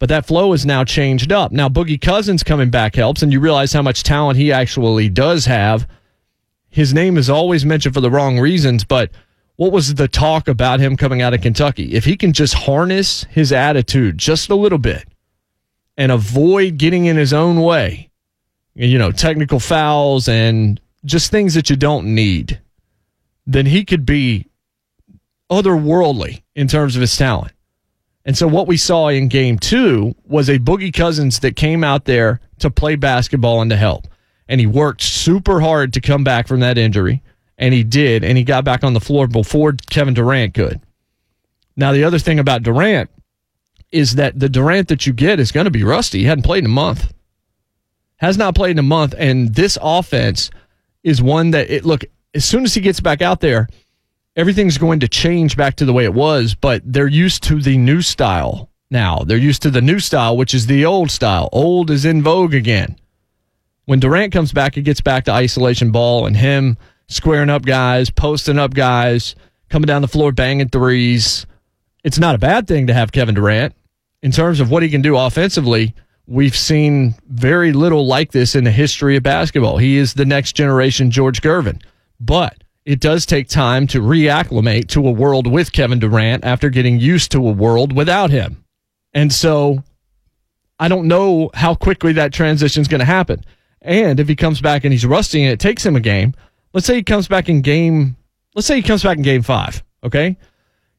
But 0.00 0.08
that 0.08 0.26
flow 0.26 0.54
is 0.54 0.66
now 0.66 0.82
changed 0.82 1.30
up. 1.30 1.52
Now 1.52 1.68
Boogie 1.68 2.00
Cousins 2.00 2.42
coming 2.42 2.70
back 2.70 2.96
helps, 2.96 3.22
and 3.22 3.32
you 3.32 3.38
realize 3.38 3.72
how 3.72 3.82
much 3.82 4.02
talent 4.02 4.38
he 4.38 4.50
actually 4.50 5.10
does 5.10 5.44
have. 5.44 5.86
His 6.70 6.94
name 6.94 7.18
is 7.18 7.28
always 7.28 7.66
mentioned 7.66 7.94
for 7.94 8.00
the 8.00 8.10
wrong 8.10 8.38
reasons, 8.40 8.82
but 8.82 9.10
what 9.56 9.72
was 9.72 9.94
the 9.94 10.08
talk 10.08 10.48
about 10.48 10.80
him 10.80 10.96
coming 10.96 11.20
out 11.20 11.34
of 11.34 11.42
Kentucky? 11.42 11.92
If 11.92 12.06
he 12.06 12.16
can 12.16 12.32
just 12.32 12.54
harness 12.54 13.24
his 13.24 13.52
attitude 13.52 14.16
just 14.16 14.48
a 14.48 14.54
little 14.54 14.78
bit 14.78 15.06
and 15.98 16.10
avoid 16.10 16.78
getting 16.78 17.04
in 17.04 17.18
his 17.18 17.34
own 17.34 17.60
way, 17.60 18.08
you 18.74 18.98
know, 18.98 19.12
technical 19.12 19.60
fouls 19.60 20.28
and 20.28 20.80
just 21.04 21.30
things 21.30 21.52
that 21.52 21.68
you 21.68 21.76
don't 21.76 22.14
need, 22.14 22.58
then 23.46 23.66
he 23.66 23.84
could 23.84 24.06
be 24.06 24.46
otherworldly 25.50 26.40
in 26.54 26.68
terms 26.68 26.96
of 26.96 27.02
his 27.02 27.14
talent. 27.18 27.52
And 28.30 28.38
so 28.38 28.46
what 28.46 28.68
we 28.68 28.76
saw 28.76 29.08
in 29.08 29.26
game 29.26 29.58
two 29.58 30.14
was 30.24 30.48
a 30.48 30.60
Boogie 30.60 30.94
Cousins 30.94 31.40
that 31.40 31.56
came 31.56 31.82
out 31.82 32.04
there 32.04 32.38
to 32.60 32.70
play 32.70 32.94
basketball 32.94 33.60
and 33.60 33.68
to 33.72 33.76
help. 33.76 34.06
And 34.46 34.60
he 34.60 34.68
worked 34.68 35.02
super 35.02 35.60
hard 35.60 35.92
to 35.94 36.00
come 36.00 36.22
back 36.22 36.46
from 36.46 36.60
that 36.60 36.78
injury 36.78 37.24
and 37.58 37.74
he 37.74 37.82
did, 37.82 38.22
and 38.22 38.38
he 38.38 38.44
got 38.44 38.64
back 38.64 38.84
on 38.84 38.92
the 38.92 39.00
floor 39.00 39.26
before 39.26 39.72
Kevin 39.72 40.14
Durant 40.14 40.54
could. 40.54 40.80
Now, 41.74 41.90
the 41.90 42.04
other 42.04 42.20
thing 42.20 42.38
about 42.38 42.62
Durant 42.62 43.10
is 43.90 44.14
that 44.14 44.38
the 44.38 44.48
Durant 44.48 44.86
that 44.86 45.08
you 45.08 45.12
get 45.12 45.40
is 45.40 45.50
going 45.50 45.64
to 45.64 45.70
be 45.72 45.82
rusty. 45.82 46.20
He 46.20 46.26
hadn't 46.26 46.44
played 46.44 46.62
in 46.62 46.70
a 46.70 46.72
month, 46.72 47.12
has 48.18 48.38
not 48.38 48.54
played 48.54 48.70
in 48.70 48.78
a 48.78 48.82
month, 48.82 49.12
and 49.18 49.56
this 49.56 49.76
offense 49.82 50.52
is 51.02 51.20
one 51.20 51.50
that 51.50 51.68
it 51.68 51.84
look 51.84 52.04
as 52.32 52.44
soon 52.44 52.62
as 52.62 52.74
he 52.74 52.80
gets 52.80 53.00
back 53.00 53.22
out 53.22 53.40
there, 53.40 53.66
everything's 54.36 54.78
going 54.78 55.00
to 55.00 55.08
change 55.08 55.56
back 55.56 55.76
to 55.76 55.84
the 55.84 55.92
way 55.92 56.04
it 56.04 56.14
was. 56.14 56.54
But 56.54 56.82
they're 56.84 57.06
used 57.06 57.42
to 57.44 57.60
the 57.60 57.76
new 57.76 58.02
style 58.02 58.70
now. 58.90 59.18
They're 59.18 59.38
used 59.38 59.62
to 59.62 59.70
the 59.70 59.82
new 59.82 59.98
style, 59.98 60.36
which 60.36 60.54
is 60.54 60.66
the 60.66 60.84
old 60.84 61.10
style. 61.10 61.48
Old 61.52 61.90
is 61.90 62.04
in 62.04 62.22
vogue 62.22 62.54
again. 62.54 62.96
When 63.86 64.00
Durant 64.00 64.32
comes 64.32 64.52
back, 64.52 64.76
it 64.76 64.82
gets 64.82 65.00
back 65.00 65.24
to 65.24 65.32
isolation 65.32 65.90
ball 65.90 66.26
and 66.26 66.36
him 66.36 66.78
squaring 67.08 67.50
up 67.50 67.64
guys, 67.64 68.08
posting 68.08 68.58
up 68.58 68.72
guys, 68.72 69.34
coming 69.68 69.86
down 69.86 70.02
the 70.02 70.08
floor, 70.08 70.32
banging 70.32 70.68
threes. 70.68 71.44
It's 72.04 72.18
not 72.18 72.34
a 72.34 72.38
bad 72.38 72.68
thing 72.68 72.86
to 72.86 72.94
have 72.94 73.12
Kevin 73.12 73.34
Durant. 73.34 73.74
In 74.22 74.30
terms 74.30 74.60
of 74.60 74.70
what 74.70 74.82
he 74.82 74.90
can 74.90 75.02
do 75.02 75.16
offensively, 75.16 75.94
we've 76.26 76.56
seen 76.56 77.14
very 77.28 77.72
little 77.72 78.06
like 78.06 78.32
this 78.32 78.54
in 78.54 78.64
the 78.64 78.70
history 78.70 79.16
of 79.16 79.22
basketball. 79.22 79.78
He 79.78 79.96
is 79.96 80.14
the 80.14 80.24
next 80.24 80.52
generation 80.52 81.10
George 81.10 81.40
Gervin. 81.40 81.82
But 82.20 82.59
it 82.84 83.00
does 83.00 83.26
take 83.26 83.48
time 83.48 83.86
to 83.88 84.00
reacclimate 84.00 84.88
to 84.88 85.06
a 85.06 85.10
world 85.10 85.46
with 85.46 85.72
Kevin 85.72 85.98
Durant 85.98 86.44
after 86.44 86.70
getting 86.70 86.98
used 86.98 87.32
to 87.32 87.46
a 87.46 87.52
world 87.52 87.92
without 87.92 88.30
him. 88.30 88.64
And 89.12 89.32
so 89.32 89.82
I 90.78 90.88
don't 90.88 91.08
know 91.08 91.50
how 91.54 91.74
quickly 91.74 92.12
that 92.14 92.32
transition 92.32 92.80
is 92.80 92.88
going 92.88 93.00
to 93.00 93.04
happen. 93.04 93.44
And 93.82 94.20
if 94.20 94.28
he 94.28 94.36
comes 94.36 94.60
back 94.60 94.84
and 94.84 94.92
he's 94.92 95.06
rusty 95.06 95.42
and 95.42 95.52
it 95.52 95.60
takes 95.60 95.84
him 95.84 95.96
a 95.96 96.00
game, 96.00 96.34
let's 96.72 96.86
say 96.86 96.96
he 96.96 97.02
comes 97.02 97.28
back 97.28 97.48
in 97.48 97.60
game, 97.60 98.16
let's 98.54 98.66
say 98.66 98.76
he 98.76 98.82
comes 98.82 99.02
back 99.02 99.16
in 99.16 99.22
game 99.22 99.42
five, 99.42 99.82
okay? 100.04 100.36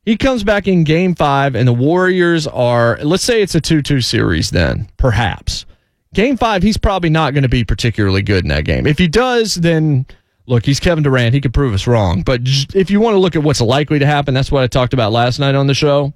He 0.04 0.18
comes 0.18 0.44
back 0.44 0.68
in 0.68 0.84
game 0.84 1.14
five, 1.14 1.56
and 1.56 1.68
the 1.68 1.74
Warriors 1.74 2.48
are, 2.48 2.98
let's 3.04 3.24
say 3.24 3.44
it's 3.44 3.54
a 3.54 3.62
2 3.62 3.84
2 3.84 4.02
series 4.02 4.50
then, 4.50 4.90
perhaps. 4.98 5.68
Game 6.14 6.38
five, 6.38 6.64
he's 6.64 6.78
probably 6.78 7.10
not 7.10 7.34
going 7.34 7.44
to 7.44 7.50
be 7.50 7.64
particularly 7.64 8.24
good 8.24 8.44
in 8.44 8.50
that 8.50 8.66
game. 8.66 8.88
If 8.88 8.98
he 8.98 9.08
does, 9.08 9.56
then 9.56 10.08
look, 10.46 10.66
he's 10.66 10.80
Kevin 10.80 11.04
Durant. 11.04 11.34
He 11.34 11.42
could 11.42 11.54
prove 11.54 11.74
us 11.74 11.88
wrong. 11.88 12.24
But 12.24 12.42
if 12.74 12.90
you 12.90 13.00
want 13.00 13.16
to 13.16 13.20
look 13.20 13.36
at 13.36 13.44
what's 13.44 13.62
likely 13.62 14.00
to 14.00 14.06
happen, 14.06 14.34
that's 14.34 14.52
what 14.52 14.64
I 14.64 14.68
talked 14.68 14.94
about 14.94 15.12
last 15.12 15.40
night 15.40 15.56
on 15.56 15.68
the 15.68 15.74
show. 15.74 16.14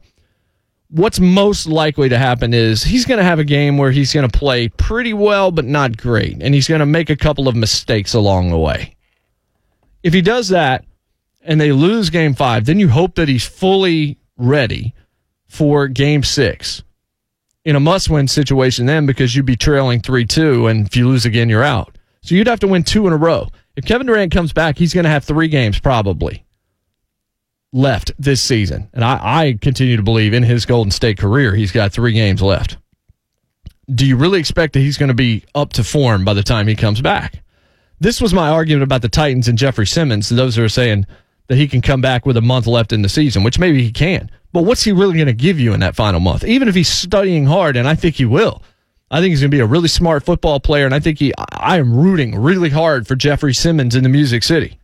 What's 0.90 1.20
most 1.20 1.68
likely 1.68 2.10
to 2.10 2.18
happen 2.18 2.54
is 2.54 2.84
he's 2.84 3.06
going 3.06 3.18
to 3.18 3.24
have 3.24 3.40
a 3.40 3.44
game 3.44 3.78
where 3.78 3.92
he's 3.92 4.14
going 4.14 4.28
to 4.30 4.38
play 4.38 4.70
pretty 4.70 5.14
well, 5.14 5.52
but 5.52 5.66
not 5.66 5.98
great. 5.98 6.42
And 6.42 6.54
he's 6.54 6.68
going 6.68 6.80
to 6.80 6.86
make 6.86 7.10
a 7.10 7.16
couple 7.16 7.48
of 7.48 7.56
mistakes 7.56 8.14
along 8.14 8.50
the 8.50 8.60
way. 8.60 8.96
If 10.04 10.14
he 10.14 10.22
does 10.22 10.50
that 10.50 10.86
and 11.42 11.60
they 11.60 11.72
lose 11.72 12.10
game 12.10 12.36
five, 12.36 12.66
then 12.66 12.80
you 12.80 12.90
hope 12.90 13.16
that 13.16 13.28
he's 13.28 13.46
fully 13.46 14.18
ready 14.38 14.94
for 15.48 15.88
game 15.88 16.24
six 16.24 16.84
in 17.66 17.76
a 17.76 17.80
must 17.80 18.10
win 18.10 18.28
situation 18.28 18.86
then 18.86 19.06
because 19.06 19.36
you'd 19.36 19.46
be 19.46 19.56
trailing 19.56 20.00
3 20.00 20.26
2. 20.26 20.68
And 20.68 20.86
if 20.86 20.96
you 20.96 21.08
lose 21.08 21.26
again, 21.26 21.50
you're 21.50 21.64
out. 21.64 21.98
So 22.22 22.36
you'd 22.36 22.48
have 22.48 22.60
to 22.62 22.68
win 22.68 22.84
two 22.84 23.08
in 23.08 23.14
a 23.14 23.18
row. 23.18 23.50
If 23.76 23.86
Kevin 23.86 24.08
Durant 24.08 24.32
comes 24.32 24.54
back, 24.54 24.78
he's 24.78 24.94
going 24.94 25.04
to 25.04 25.10
have 25.10 25.24
three 25.24 25.48
games 25.48 25.80
probably 25.80 26.46
left 27.74 28.12
this 28.18 28.42
season. 28.42 28.90
And 28.94 29.04
I, 29.04 29.20
I 29.22 29.58
continue 29.62 29.98
to 29.98 30.04
believe 30.04 30.34
in 30.34 30.44
his 30.44 30.66
Golden 30.66 30.92
State 30.92 31.18
career, 31.18 31.54
he's 31.54 31.72
got 31.72 31.92
three 31.92 32.14
games 32.14 32.42
left. 32.42 32.78
Do 33.94 34.06
you 34.06 34.16
really 34.16 34.40
expect 34.40 34.74
that 34.74 34.80
he's 34.80 34.98
going 34.98 35.10
to 35.10 35.14
be 35.14 35.44
up 35.54 35.74
to 35.74 35.84
form 35.84 36.26
by 36.26 36.34
the 36.34 36.42
time 36.42 36.68
he 36.68 36.76
comes 36.76 37.02
back? 37.02 37.44
This 38.00 38.20
was 38.20 38.34
my 38.34 38.50
argument 38.50 38.84
about 38.84 39.02
the 39.02 39.10
Titans 39.10 39.48
and 39.48 39.58
Jeffrey 39.58 39.86
Simmons. 39.86 40.30
Those 40.30 40.56
who 40.56 40.64
are 40.64 40.70
saying 40.70 41.06
that 41.48 41.58
he 41.58 41.68
can 41.68 41.82
come 41.82 42.02
back 42.02 42.26
with 42.26 42.38
a 42.38 42.42
month 42.42 42.66
left 42.66 42.92
in 42.92 43.02
the 43.02 43.10
season, 43.10 43.44
which 43.44 43.60
maybe 43.60 43.84
he 43.84 43.92
can. 43.92 44.32
But 44.54 44.64
what's 44.64 44.84
he 44.84 44.92
really 44.92 45.16
going 45.16 45.28
to 45.28 45.34
give 45.34 45.60
you 45.60 45.74
in 45.74 45.82
that 45.82 45.96
final 45.96 46.20
month? 46.20 46.44
Even 46.46 46.68
if 46.68 46.76
he's 46.76 46.88
studying 46.88 47.46
hard, 47.46 47.76
and 47.76 47.88
I 47.88 47.96
think 47.96 48.16
he 48.16 48.26
will. 48.26 48.64
I 49.12 49.20
think 49.20 49.32
he's 49.32 49.42
going 49.42 49.52
to 49.52 49.56
be 49.56 49.62
a 49.62 49.68
really 49.68 49.88
smart 49.88 50.24
football 50.24 50.60
player, 50.60 50.86
and 50.86 50.96
I 50.96 51.00
think 51.00 51.20
he. 51.20 51.32
I 51.38 51.78
am 51.78 51.96
rooting 51.96 52.36
really 52.36 52.70
hard 52.70 53.08
for 53.08 53.16
Jeffrey 53.16 53.54
Simmons 53.54 53.96
in 53.96 54.04
the 54.04 54.10
Music 54.10 54.44
City. 54.44 54.80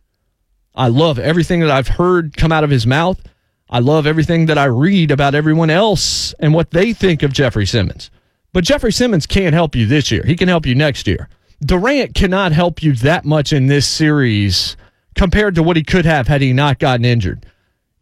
I 0.74 0.88
love 0.88 1.18
everything 1.18 1.60
that 1.60 1.70
I've 1.70 1.88
heard 1.88 2.36
come 2.36 2.52
out 2.52 2.64
of 2.64 2.70
his 2.70 2.86
mouth. 2.86 3.20
I 3.68 3.80
love 3.80 4.06
everything 4.06 4.46
that 4.46 4.58
I 4.58 4.64
read 4.64 5.10
about 5.10 5.34
everyone 5.34 5.70
else 5.70 6.34
and 6.34 6.54
what 6.54 6.70
they 6.70 6.92
think 6.92 7.22
of 7.22 7.32
Jeffrey 7.32 7.66
Simmons. 7.66 8.10
But 8.52 8.64
Jeffrey 8.64 8.92
Simmons 8.92 9.26
can't 9.26 9.54
help 9.54 9.74
you 9.74 9.86
this 9.86 10.10
year. 10.10 10.22
He 10.24 10.36
can 10.36 10.48
help 10.48 10.66
you 10.66 10.74
next 10.74 11.06
year. 11.06 11.28
Durant 11.64 12.14
cannot 12.14 12.52
help 12.52 12.82
you 12.82 12.92
that 12.96 13.24
much 13.24 13.52
in 13.52 13.66
this 13.66 13.88
series 13.88 14.76
compared 15.14 15.54
to 15.54 15.62
what 15.62 15.76
he 15.76 15.82
could 15.82 16.04
have 16.04 16.28
had 16.28 16.42
he 16.42 16.52
not 16.52 16.78
gotten 16.78 17.04
injured. 17.04 17.46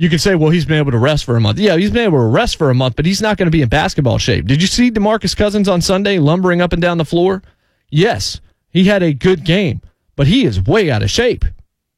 You 0.00 0.08
could 0.08 0.20
say, 0.20 0.34
well, 0.34 0.50
he's 0.50 0.64
been 0.64 0.78
able 0.78 0.92
to 0.92 0.98
rest 0.98 1.24
for 1.24 1.36
a 1.36 1.40
month. 1.40 1.58
Yeah, 1.58 1.76
he's 1.76 1.90
been 1.90 2.04
able 2.06 2.18
to 2.18 2.24
rest 2.24 2.56
for 2.56 2.70
a 2.70 2.74
month, 2.74 2.96
but 2.96 3.04
he's 3.04 3.20
not 3.20 3.36
going 3.36 3.46
to 3.46 3.50
be 3.50 3.62
in 3.62 3.68
basketball 3.68 4.18
shape. 4.18 4.46
Did 4.46 4.62
you 4.62 4.66
see 4.66 4.90
DeMarcus 4.90 5.36
Cousins 5.36 5.68
on 5.68 5.82
Sunday 5.82 6.18
lumbering 6.18 6.62
up 6.62 6.72
and 6.72 6.80
down 6.80 6.96
the 6.96 7.04
floor? 7.04 7.42
Yes, 7.90 8.40
he 8.70 8.84
had 8.84 9.02
a 9.02 9.12
good 9.12 9.44
game, 9.44 9.82
but 10.16 10.26
he 10.26 10.44
is 10.44 10.60
way 10.62 10.90
out 10.90 11.02
of 11.02 11.10
shape. 11.10 11.44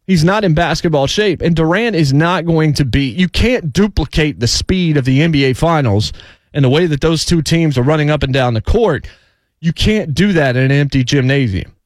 He's 0.06 0.24
not 0.24 0.42
in 0.42 0.52
basketball 0.52 1.06
shape. 1.06 1.40
And 1.42 1.54
Durant 1.54 1.94
is 1.94 2.12
not 2.12 2.44
going 2.44 2.74
to 2.74 2.84
be, 2.84 3.04
you 3.04 3.28
can't 3.28 3.72
duplicate 3.72 4.40
the 4.40 4.48
speed 4.48 4.96
of 4.96 5.04
the 5.04 5.20
NBA 5.20 5.56
Finals 5.56 6.12
and 6.52 6.64
the 6.64 6.68
way 6.68 6.86
that 6.86 7.02
those 7.02 7.24
two 7.24 7.40
teams 7.40 7.78
are 7.78 7.82
running 7.82 8.10
up 8.10 8.24
and 8.24 8.32
down 8.32 8.54
the 8.54 8.60
court 8.60 9.06
you 9.62 9.72
can't 9.72 10.12
do 10.12 10.32
that 10.32 10.56
in 10.56 10.64
an 10.64 10.72
empty 10.72 11.04
gymnasium. 11.04 11.76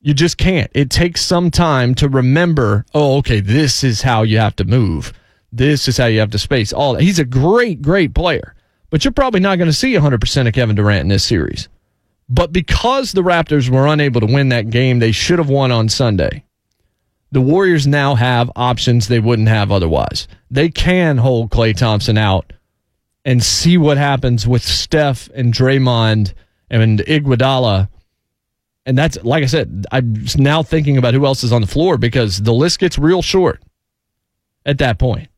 You 0.00 0.14
just 0.14 0.38
can't. 0.38 0.70
It 0.74 0.90
takes 0.90 1.22
some 1.22 1.50
time 1.50 1.96
to 1.96 2.08
remember, 2.08 2.86
oh, 2.94 3.16
okay, 3.16 3.40
this 3.40 3.82
is 3.82 4.02
how 4.02 4.22
you 4.22 4.38
have 4.38 4.54
to 4.56 4.64
move. 4.64 5.12
This 5.56 5.86
is 5.86 5.96
how 5.96 6.06
you 6.06 6.18
have 6.18 6.30
to 6.30 6.38
space 6.38 6.72
all 6.72 6.94
that. 6.94 7.02
He's 7.02 7.20
a 7.20 7.24
great, 7.24 7.80
great 7.80 8.12
player, 8.12 8.56
but 8.90 9.04
you're 9.04 9.12
probably 9.12 9.38
not 9.38 9.56
going 9.56 9.70
to 9.70 9.72
see 9.72 9.94
100% 9.94 10.48
of 10.48 10.52
Kevin 10.52 10.74
Durant 10.74 11.02
in 11.02 11.08
this 11.08 11.22
series. 11.22 11.68
But 12.28 12.52
because 12.52 13.12
the 13.12 13.22
Raptors 13.22 13.68
were 13.68 13.86
unable 13.86 14.20
to 14.20 14.26
win 14.26 14.48
that 14.48 14.70
game 14.70 14.98
they 14.98 15.12
should 15.12 15.38
have 15.38 15.48
won 15.48 15.70
on 15.70 15.88
Sunday, 15.88 16.44
the 17.30 17.40
Warriors 17.40 17.86
now 17.86 18.16
have 18.16 18.50
options 18.56 19.06
they 19.06 19.20
wouldn't 19.20 19.46
have 19.46 19.70
otherwise. 19.70 20.26
They 20.50 20.70
can 20.70 21.18
hold 21.18 21.50
Klay 21.50 21.76
Thompson 21.76 22.18
out 22.18 22.52
and 23.24 23.40
see 23.40 23.78
what 23.78 23.96
happens 23.96 24.48
with 24.48 24.64
Steph 24.64 25.28
and 25.34 25.54
Draymond 25.54 26.34
and 26.68 26.98
Iguodala 26.98 27.88
And 28.86 28.98
that's, 28.98 29.22
like 29.22 29.44
I 29.44 29.46
said, 29.46 29.86
I'm 29.92 30.24
now 30.36 30.64
thinking 30.64 30.96
about 30.96 31.14
who 31.14 31.26
else 31.26 31.44
is 31.44 31.52
on 31.52 31.60
the 31.60 31.68
floor 31.68 31.96
because 31.96 32.42
the 32.42 32.52
list 32.52 32.80
gets 32.80 32.98
real 32.98 33.22
short 33.22 33.62
at 34.66 34.78
that 34.78 34.98
point. 34.98 35.28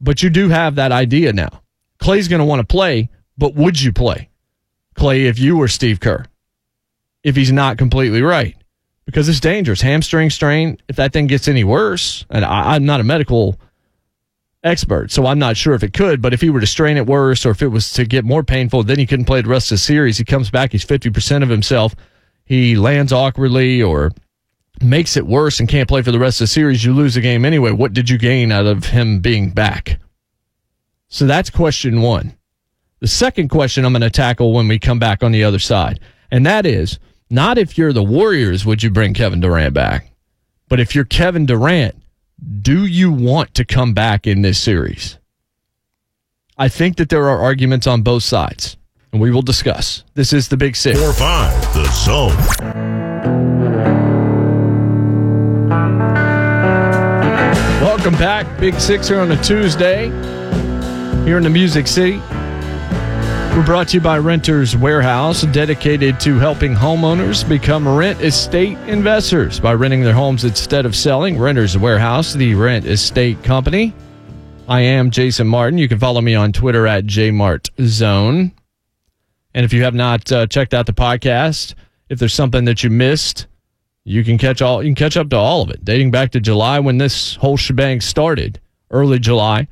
But 0.00 0.22
you 0.22 0.30
do 0.30 0.48
have 0.48 0.76
that 0.76 0.92
idea 0.92 1.32
now. 1.32 1.62
Klay's 2.00 2.28
going 2.28 2.40
to 2.40 2.46
want 2.46 2.60
to 2.60 2.66
play, 2.66 3.10
but 3.36 3.54
would 3.54 3.80
you 3.80 3.92
play? 3.92 4.30
Klay 4.96 5.24
if 5.24 5.38
you 5.38 5.56
were 5.56 5.68
Steve 5.68 6.00
Kerr, 6.00 6.24
if 7.22 7.36
he's 7.36 7.52
not 7.52 7.78
completely 7.78 8.22
right, 8.22 8.56
because 9.04 9.28
it's 9.28 9.40
dangerous. 9.40 9.80
Hamstring 9.80 10.30
strain, 10.30 10.78
if 10.88 10.96
that 10.96 11.12
thing 11.12 11.26
gets 11.26 11.48
any 11.48 11.64
worse, 11.64 12.24
and 12.30 12.44
I, 12.44 12.74
I'm 12.74 12.86
not 12.86 13.00
a 13.00 13.04
medical 13.04 13.60
expert, 14.62 15.10
so 15.10 15.26
I'm 15.26 15.38
not 15.38 15.56
sure 15.56 15.74
if 15.74 15.82
it 15.82 15.92
could, 15.92 16.20
but 16.20 16.34
if 16.34 16.40
he 16.40 16.50
were 16.50 16.60
to 16.60 16.66
strain 16.66 16.96
it 16.96 17.06
worse 17.06 17.44
or 17.46 17.50
if 17.50 17.62
it 17.62 17.68
was 17.68 17.92
to 17.94 18.04
get 18.04 18.24
more 18.24 18.42
painful, 18.42 18.82
then 18.82 18.98
he 18.98 19.06
couldn't 19.06 19.26
play 19.26 19.42
the 19.42 19.48
rest 19.48 19.70
of 19.70 19.76
the 19.76 19.78
series. 19.78 20.18
He 20.18 20.24
comes 20.24 20.50
back, 20.50 20.72
he's 20.72 20.84
50% 20.84 21.42
of 21.42 21.48
himself. 21.48 21.94
He 22.44 22.76
lands 22.76 23.12
awkwardly 23.12 23.82
or 23.82 24.10
makes 24.82 25.16
it 25.16 25.26
worse 25.26 25.60
and 25.60 25.68
can't 25.68 25.88
play 25.88 26.02
for 26.02 26.12
the 26.12 26.18
rest 26.18 26.40
of 26.40 26.44
the 26.44 26.48
series. 26.48 26.84
You 26.84 26.94
lose 26.94 27.14
the 27.14 27.20
game 27.20 27.44
anyway. 27.44 27.70
What 27.70 27.92
did 27.92 28.08
you 28.08 28.18
gain 28.18 28.52
out 28.52 28.66
of 28.66 28.86
him 28.86 29.20
being 29.20 29.50
back? 29.50 29.98
So 31.08 31.26
that's 31.26 31.50
question 31.50 32.02
one. 32.02 32.36
The 33.00 33.08
second 33.08 33.48
question 33.48 33.84
I'm 33.84 33.92
going 33.92 34.02
to 34.02 34.10
tackle 34.10 34.52
when 34.52 34.68
we 34.68 34.78
come 34.78 34.98
back 34.98 35.22
on 35.22 35.32
the 35.32 35.44
other 35.44 35.58
side, 35.58 36.00
and 36.30 36.44
that 36.46 36.66
is 36.66 36.98
not 37.30 37.58
if 37.58 37.78
you're 37.78 37.92
the 37.92 38.02
Warriors, 38.02 38.66
would 38.66 38.82
you 38.82 38.90
bring 38.90 39.14
Kevin 39.14 39.40
Durant 39.40 39.72
back? 39.72 40.10
But 40.68 40.80
if 40.80 40.94
you're 40.94 41.04
Kevin 41.04 41.46
Durant, 41.46 41.94
do 42.60 42.86
you 42.86 43.10
want 43.10 43.54
to 43.54 43.64
come 43.64 43.94
back 43.94 44.26
in 44.26 44.42
this 44.42 44.58
series? 44.58 45.18
I 46.58 46.68
think 46.68 46.96
that 46.96 47.08
there 47.08 47.28
are 47.28 47.38
arguments 47.38 47.86
on 47.86 48.02
both 48.02 48.22
sides, 48.22 48.76
and 49.12 49.20
we 49.20 49.30
will 49.30 49.42
discuss. 49.42 50.04
This 50.14 50.32
is 50.32 50.48
the 50.48 50.56
Big 50.56 50.76
Six. 50.76 50.98
4 51.00 51.12
5, 51.12 51.74
the 51.74 51.84
zone. 51.92 53.09
Welcome 58.00 58.18
back. 58.18 58.58
Big 58.58 58.80
Six 58.80 59.08
here 59.08 59.20
on 59.20 59.30
a 59.30 59.42
Tuesday 59.42 60.06
here 61.26 61.36
in 61.36 61.42
the 61.42 61.50
Music 61.50 61.86
City. 61.86 62.16
We're 63.54 63.62
brought 63.66 63.88
to 63.88 63.98
you 63.98 64.00
by 64.00 64.16
Renters 64.16 64.74
Warehouse, 64.74 65.42
dedicated 65.42 66.18
to 66.20 66.38
helping 66.38 66.74
homeowners 66.74 67.46
become 67.46 67.86
rent 67.86 68.22
estate 68.22 68.78
investors 68.88 69.60
by 69.60 69.74
renting 69.74 70.00
their 70.00 70.14
homes 70.14 70.44
instead 70.44 70.86
of 70.86 70.96
selling. 70.96 71.38
Renters 71.38 71.76
Warehouse, 71.76 72.32
the 72.32 72.54
rent 72.54 72.86
estate 72.86 73.44
company. 73.44 73.92
I 74.66 74.80
am 74.80 75.10
Jason 75.10 75.46
Martin. 75.46 75.78
You 75.78 75.86
can 75.86 75.98
follow 75.98 76.22
me 76.22 76.34
on 76.34 76.54
Twitter 76.54 76.86
at 76.86 77.04
jmartzone. 77.04 78.50
And 79.52 79.64
if 79.66 79.74
you 79.74 79.82
have 79.82 79.94
not 79.94 80.32
uh, 80.32 80.46
checked 80.46 80.72
out 80.72 80.86
the 80.86 80.94
podcast, 80.94 81.74
if 82.08 82.18
there's 82.18 82.32
something 82.32 82.64
that 82.64 82.82
you 82.82 82.88
missed, 82.88 83.46
you 84.04 84.24
can 84.24 84.38
catch 84.38 84.62
all 84.62 84.82
you 84.82 84.88
can 84.88 84.94
catch 84.94 85.16
up 85.16 85.28
to 85.30 85.36
all 85.36 85.62
of 85.62 85.70
it, 85.70 85.84
dating 85.84 86.10
back 86.10 86.30
to 86.32 86.40
July 86.40 86.80
when 86.80 86.98
this 86.98 87.36
whole 87.36 87.56
shebang 87.56 88.00
started, 88.00 88.60
early 88.90 89.18
July, 89.18 89.68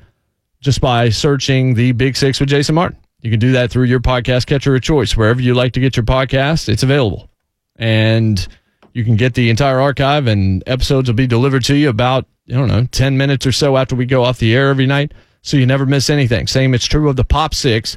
just 0.61 0.81
by 0.81 1.09
searching 1.09 1.75
the 1.75 1.93
Big 1.93 2.17
Six 2.17 2.41
with 2.41 2.49
Jason 2.49 2.75
Martin. 2.75 2.99
You 3.21 3.31
can 3.31 3.41
do 3.41 3.53
that 3.53 3.71
through 3.71 3.85
your 3.85 4.01
podcast 4.01 4.47
catcher 4.47 4.75
of 4.75 4.83
choice. 4.83 5.17
Wherever 5.17 5.41
you 5.41 5.55
like 5.55 5.73
to 5.73 5.81
get 5.81 5.97
your 5.97 6.05
podcast, 6.05 6.69
it's 6.69 6.83
available. 6.83 7.29
And 7.77 8.47
you 8.93 9.05
can 9.05 9.17
get 9.17 9.35
the 9.35 9.51
entire 9.51 9.81
archive 9.81 10.27
and 10.27 10.63
episodes 10.67 11.09
will 11.09 11.17
be 11.17 11.27
delivered 11.27 11.65
to 11.65 11.75
you 11.75 11.89
about, 11.89 12.27
I 12.49 12.55
don't 12.55 12.69
know, 12.69 12.85
10 12.85 13.17
minutes 13.17 13.47
or 13.47 13.53
so 13.53 13.77
after 13.77 13.97
we 13.97 14.07
go 14.07 14.25
off 14.25 14.39
the 14.39 14.55
air 14.55 14.69
every 14.69 14.87
night. 14.87 15.15
So 15.43 15.57
you 15.57 15.67
never 15.67 15.87
miss 15.87 16.11
anything. 16.11 16.47
Same, 16.47 16.75
it's 16.75 16.85
true 16.85 17.09
of 17.09 17.17
the 17.17 17.25
Pop 17.25 17.55
Six, 17.55 17.97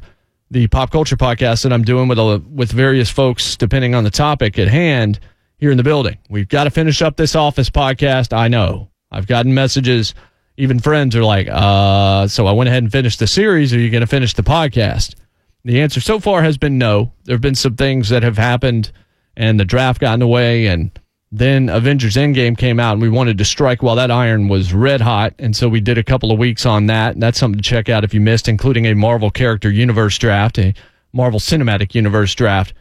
the 0.50 0.68
pop 0.68 0.92
culture 0.92 1.18
podcast 1.18 1.64
that 1.64 1.74
I'm 1.74 1.84
doing 1.84 2.08
with, 2.08 2.20
a, 2.20 2.44
with 2.50 2.72
various 2.72 3.10
folks, 3.10 3.56
depending 3.56 3.94
on 3.94 4.04
the 4.04 4.12
topic 4.12 4.58
at 4.58 4.68
hand 4.68 5.20
here 5.62 5.72
in 5.72 5.78
the 5.78 5.84
building. 5.84 6.18
We've 6.30 6.50
got 6.50 6.66
to 6.66 6.72
finish 6.72 7.02
up 7.02 7.16
this 7.16 7.36
office 7.36 7.70
podcast. 7.70 8.36
I 8.36 8.50
know. 8.50 8.90
I've 9.12 9.28
gotten 9.28 9.54
messages 9.54 10.14
even 10.58 10.80
friends 10.80 11.16
are 11.16 11.24
like, 11.24 11.48
uh, 11.50 12.28
so 12.28 12.46
I 12.46 12.52
went 12.52 12.68
ahead 12.68 12.84
and 12.84 12.92
finished 12.92 13.18
the 13.18 13.26
series. 13.26 13.74
Are 13.74 13.80
you 13.80 13.90
going 13.90 14.02
to 14.02 14.08
finish 14.08 14.34
the 14.34 14.44
podcast? 14.44 15.16
The 15.64 15.82
answer 15.82 16.00
so 16.00 16.20
far 16.20 16.44
has 16.44 16.58
been 16.58 16.78
no. 16.78 17.14
There 17.24 17.34
have 17.34 17.42
been 17.42 17.56
some 17.56 17.76
things 17.76 18.10
that 18.10 18.22
have 18.22 18.38
happened, 18.38 18.92
and 19.36 19.60
the 19.60 19.66
draft 19.66 20.02
got 20.02 20.14
in 20.14 20.20
the 20.20 20.28
way, 20.28 20.68
and 20.68 20.92
then 21.32 21.70
Avengers 21.70 22.16
Endgame 22.16 22.58
came 22.58 22.80
out, 22.80 22.94
and 22.94 23.02
we 23.02 23.10
wanted 23.10 23.38
to 23.38 23.46
strike 23.46 23.82
while 23.82 23.96
that 23.96 24.12
iron 24.12 24.50
was 24.50 24.74
red 24.74 25.02
hot, 25.02 25.34
and 25.40 25.56
so 25.56 25.70
we 25.70 25.80
did 25.80 25.98
a 25.98 26.04
couple 26.04 26.32
of 26.32 26.38
weeks 26.40 26.66
on 26.66 26.88
that. 26.88 27.14
And 27.14 27.24
that's 27.24 27.40
something 27.40 27.58
to 27.58 27.68
check 27.68 27.90
out 27.90 28.04
if 28.04 28.14
you 28.14 28.22
missed, 28.22 28.48
including 28.48 28.86
a 28.86 28.94
Marvel 28.94 29.32
character 29.32 29.72
universe 29.72 30.18
draft, 30.18 30.60
a 30.60 30.74
Marvel 31.14 31.40
Cinematic 31.40 31.96
Universe 31.96 32.36
draft 32.36 32.74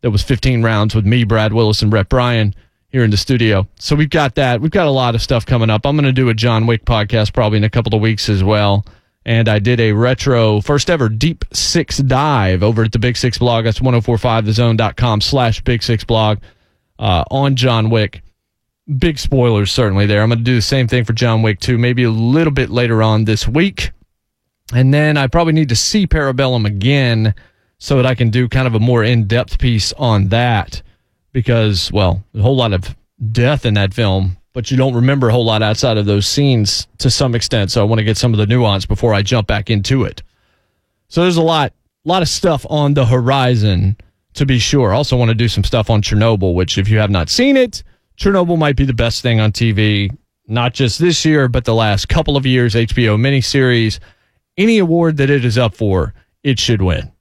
that 0.00 0.10
was 0.10 0.22
15 0.22 0.62
rounds 0.62 0.94
with 0.94 1.06
me, 1.06 1.24
Brad 1.24 1.52
Willis, 1.52 1.82
and 1.82 1.90
Brett 1.90 2.08
Bryan 2.08 2.54
here 2.88 3.04
in 3.04 3.10
the 3.10 3.16
studio. 3.16 3.66
So 3.78 3.94
we've 3.94 4.10
got 4.10 4.34
that. 4.36 4.60
We've 4.60 4.70
got 4.70 4.86
a 4.86 4.90
lot 4.90 5.14
of 5.14 5.22
stuff 5.22 5.44
coming 5.44 5.70
up. 5.70 5.84
I'm 5.84 5.96
going 5.96 6.06
to 6.06 6.12
do 6.12 6.28
a 6.28 6.34
John 6.34 6.66
Wick 6.66 6.84
podcast 6.84 7.32
probably 7.32 7.58
in 7.58 7.64
a 7.64 7.70
couple 7.70 7.94
of 7.94 8.00
weeks 8.00 8.28
as 8.28 8.42
well. 8.42 8.86
And 9.26 9.48
I 9.48 9.58
did 9.58 9.78
a 9.78 9.92
retro 9.92 10.62
first 10.62 10.88
ever 10.88 11.08
deep 11.08 11.44
six 11.52 11.98
dive 11.98 12.62
over 12.62 12.84
at 12.84 12.92
the 12.92 12.98
Big 12.98 13.16
Six 13.16 13.36
blog. 13.36 13.64
That's 13.64 13.80
1045thezone.com 13.80 15.20
slash 15.20 15.60
Big 15.62 15.82
Six 15.82 16.02
blog 16.04 16.38
uh, 16.98 17.24
on 17.30 17.54
John 17.56 17.90
Wick. 17.90 18.22
Big 18.98 19.18
spoilers 19.18 19.70
certainly 19.70 20.06
there. 20.06 20.22
I'm 20.22 20.30
going 20.30 20.38
to 20.38 20.44
do 20.44 20.54
the 20.54 20.62
same 20.62 20.88
thing 20.88 21.04
for 21.04 21.12
John 21.12 21.42
Wick 21.42 21.60
2, 21.60 21.76
maybe 21.76 22.04
a 22.04 22.10
little 22.10 22.52
bit 22.52 22.70
later 22.70 23.02
on 23.02 23.24
this 23.24 23.46
week. 23.46 23.90
And 24.72 24.94
then 24.94 25.18
I 25.18 25.26
probably 25.26 25.52
need 25.52 25.68
to 25.68 25.76
see 25.76 26.06
Parabellum 26.06 26.64
again 26.64 27.34
so 27.78 27.96
that 27.96 28.06
I 28.06 28.14
can 28.14 28.30
do 28.30 28.48
kind 28.48 28.66
of 28.66 28.74
a 28.74 28.80
more 28.80 29.04
in 29.04 29.26
depth 29.26 29.58
piece 29.58 29.92
on 29.94 30.28
that 30.28 30.82
because, 31.32 31.92
well, 31.92 32.24
a 32.34 32.40
whole 32.40 32.56
lot 32.56 32.72
of 32.72 32.96
death 33.32 33.64
in 33.64 33.74
that 33.74 33.94
film, 33.94 34.36
but 34.52 34.70
you 34.70 34.76
don't 34.76 34.94
remember 34.94 35.28
a 35.28 35.32
whole 35.32 35.44
lot 35.44 35.62
outside 35.62 35.96
of 35.96 36.06
those 36.06 36.26
scenes 36.26 36.88
to 36.98 37.10
some 37.10 37.34
extent. 37.34 37.70
So 37.70 37.80
I 37.80 37.84
want 37.84 38.00
to 38.00 38.04
get 38.04 38.16
some 38.16 38.32
of 38.32 38.38
the 38.38 38.46
nuance 38.46 38.86
before 38.86 39.14
I 39.14 39.22
jump 39.22 39.46
back 39.46 39.70
into 39.70 40.04
it. 40.04 40.22
So 41.08 41.22
there's 41.22 41.36
a 41.36 41.42
lot, 41.42 41.72
a 42.04 42.08
lot 42.08 42.22
of 42.22 42.28
stuff 42.28 42.66
on 42.68 42.94
the 42.94 43.06
horizon 43.06 43.96
to 44.34 44.46
be 44.46 44.58
sure. 44.58 44.92
Also 44.92 45.16
want 45.16 45.30
to 45.30 45.34
do 45.34 45.48
some 45.48 45.64
stuff 45.64 45.90
on 45.90 46.02
Chernobyl, 46.02 46.54
which 46.54 46.78
if 46.78 46.88
you 46.88 46.98
have 46.98 47.10
not 47.10 47.28
seen 47.28 47.56
it, 47.56 47.82
Chernobyl 48.18 48.58
might 48.58 48.76
be 48.76 48.84
the 48.84 48.92
best 48.92 49.22
thing 49.22 49.38
on 49.38 49.52
TV, 49.52 50.14
not 50.48 50.74
just 50.74 50.98
this 50.98 51.24
year, 51.24 51.46
but 51.46 51.64
the 51.64 51.74
last 51.74 52.08
couple 52.08 52.36
of 52.36 52.44
years. 52.44 52.74
HBO 52.74 53.16
miniseries, 53.16 54.00
any 54.56 54.78
award 54.78 55.16
that 55.18 55.30
it 55.30 55.44
is 55.44 55.56
up 55.56 55.74
for, 55.74 56.14
it 56.42 56.58
should 56.58 56.82
win. 56.82 57.12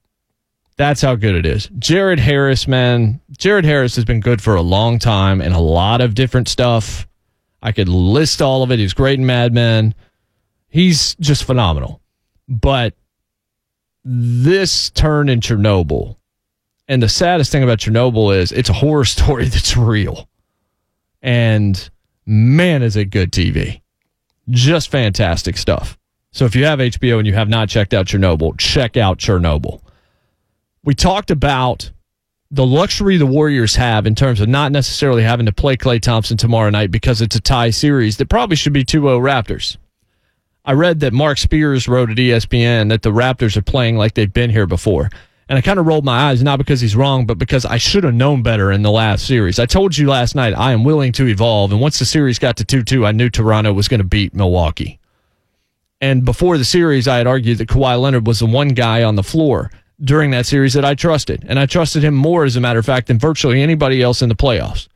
That's 0.78 1.02
how 1.02 1.16
good 1.16 1.36
it 1.36 1.46
is. 1.46 1.70
Jared 1.80 2.20
Harris, 2.20 2.68
man. 2.68 3.20
Jared 3.36 3.66
Harris 3.66 3.96
has 3.96 4.06
been 4.06 4.20
good 4.20 4.42
for 4.42 4.56
a 4.56 4.62
long 4.62 5.00
time 5.00 5.42
and 5.42 5.54
a 5.54 5.60
lot 5.60 6.02
of 6.02 6.14
different 6.14 6.48
stuff. 6.48 7.08
I 7.64 7.72
could 7.72 7.90
list 7.90 8.44
all 8.44 8.62
of 8.62 8.72
it. 8.72 8.78
He's 8.78 8.94
great 8.94 9.20
in 9.20 9.26
Mad 9.26 9.54
Men. 9.54 9.96
He's 10.70 11.16
just 11.16 11.44
phenomenal. 11.46 12.00
But 12.48 12.94
this 14.06 14.92
turn 14.92 15.30
in 15.30 15.40
Chernobyl, 15.40 16.16
and 16.88 17.02
the 17.02 17.10
saddest 17.10 17.52
thing 17.52 17.64
about 17.64 17.80
Chernobyl 17.80 18.38
is 18.38 18.52
it's 18.52 18.70
a 18.70 18.74
horror 18.74 19.06
story 19.06 19.46
that's 19.46 19.76
real. 19.76 20.30
And 21.24 21.90
man, 22.28 22.84
is 22.84 22.96
it 22.96 23.06
good 23.06 23.32
TV. 23.32 23.82
Just 24.50 24.90
fantastic 24.92 25.58
stuff. 25.58 25.98
So 26.32 26.46
if 26.46 26.56
you 26.56 26.66
have 26.66 26.78
HBO 26.78 27.18
and 27.18 27.26
you 27.26 27.34
have 27.34 27.50
not 27.50 27.68
checked 27.68 27.96
out 27.96 28.06
Chernobyl, 28.06 28.56
check 28.60 28.96
out 28.96 29.18
Chernobyl 29.18 29.82
we 30.88 30.96
talked 30.96 31.32
about 31.32 31.92
the 32.50 32.66
luxury 32.66 33.18
the 33.18 33.26
Warriors 33.26 33.76
have 33.76 34.08
in 34.08 34.16
terms 34.16 34.40
of 34.40 34.48
not 34.48 34.72
necessarily 34.72 35.22
having 35.22 35.46
to 35.46 35.52
play 35.52 35.76
Klay 35.76 36.02
Thompson 36.02 36.38
tomorrow 36.38 36.70
night 36.70 36.92
because 36.92 37.22
it's 37.22 37.36
a 37.36 37.42
tie 37.42 37.72
series 37.72 38.16
that 38.16 38.30
probably 38.30 38.56
should 38.56 38.72
be 38.72 38.86
2 38.86 39.02
0 39.02 39.20
Raptors. 39.20 39.76
I 40.64 40.72
read 40.72 41.02
that 41.02 41.12
Mark 41.12 41.40
Spears 41.40 41.90
wrote 41.90 42.10
at 42.10 42.16
ESPN 42.16 42.88
that 42.88 43.02
the 43.02 43.12
Raptors 43.12 43.58
are 43.58 43.62
playing 43.62 43.98
like 43.98 44.14
they've 44.14 44.32
been 44.32 44.50
here 44.50 44.66
before. 44.66 45.10
And 45.50 45.58
I 45.58 45.62
kind 45.62 45.78
of 45.78 45.88
rolled 45.88 46.06
my 46.06 46.30
eyes, 46.30 46.42
not 46.42 46.58
because 46.58 46.80
he's 46.80 46.96
wrong, 46.96 47.26
but 47.26 47.38
because 47.38 47.66
I 47.66 47.76
should 47.76 48.06
have 48.06 48.14
known 48.14 48.42
better 48.42 48.72
in 48.72 48.82
the 48.82 48.90
last 48.92 49.28
series. 49.28 49.60
I 49.60 49.66
told 49.66 49.98
you 49.98 50.08
last 50.08 50.36
night 50.36 50.54
I 50.58 50.72
am 50.72 50.86
willing 50.86 51.12
to 51.14 51.28
evolve. 51.28 51.74
And 51.74 51.82
once 51.82 52.00
the 52.00 52.06
series 52.06 52.40
got 52.40 52.56
to 52.58 52.64
2 52.64 52.84
2, 52.84 53.06
I 53.06 53.12
knew 53.12 53.30
Toronto 53.30 53.74
was 53.74 53.90
going 53.90 54.00
to 54.00 54.08
beat 54.08 54.34
Milwaukee. 54.34 55.00
And 56.00 56.24
before 56.24 56.58
the 56.58 56.64
series, 56.64 57.10
I 57.10 57.18
had 57.18 57.28
argued 57.28 57.58
that 57.58 57.68
Kawhi 57.68 58.00
Leonard 58.00 58.26
was 58.26 58.40
the 58.40 58.46
one 58.46 58.70
guy 58.70 59.04
on 59.04 59.16
the 59.16 59.24
floor 59.24 59.70
during 60.02 60.32
that 60.32 60.46
series 60.46 60.74
that 60.74 60.86
I 60.86 60.96
trusted. 60.96 61.46
And 61.48 61.60
I 61.60 61.66
trusted 61.66 62.04
him 62.04 62.14
more, 62.14 62.46
as 62.46 62.56
a 62.56 62.62
matter 62.62 62.80
of 62.80 62.86
fact, 62.86 63.08
than 63.08 63.20
virtually 63.20 63.62
anybody 63.62 64.02
else 64.02 64.22
in 64.22 64.30
the 64.30 64.36
playoffs 64.36 64.88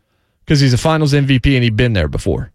because 0.45 0.59
he's 0.59 0.73
a 0.73 0.77
finals 0.77 1.13
MVP 1.13 1.55
and 1.55 1.63
he'd 1.63 1.77
been 1.77 1.93
there 1.93 2.07
before. 2.07 2.51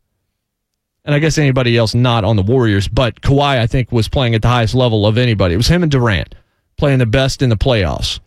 And 1.05 1.15
I 1.15 1.19
guess 1.19 1.39
anybody 1.39 1.77
else 1.77 1.95
not 1.95 2.25
on 2.25 2.37
the 2.37 2.43
Warriors, 2.43 2.89
but 2.89 3.21
Kawhi, 3.21 3.59
I 3.59 3.67
think, 3.67 3.93
was 3.93 4.09
playing 4.09 4.35
at 4.35 4.43
the 4.43 4.49
highest 4.49 4.75
level 4.75 5.07
of 5.07 5.17
anybody. 5.17 5.55
It 5.55 5.59
was 5.59 5.69
him 5.69 5.83
and 5.83 5.91
Durant 5.91 6.35
playing 6.77 6.99
the 6.99 7.07
best 7.07 7.43
in 7.43 7.49
the 7.49 7.57
playoffs. 7.57 8.21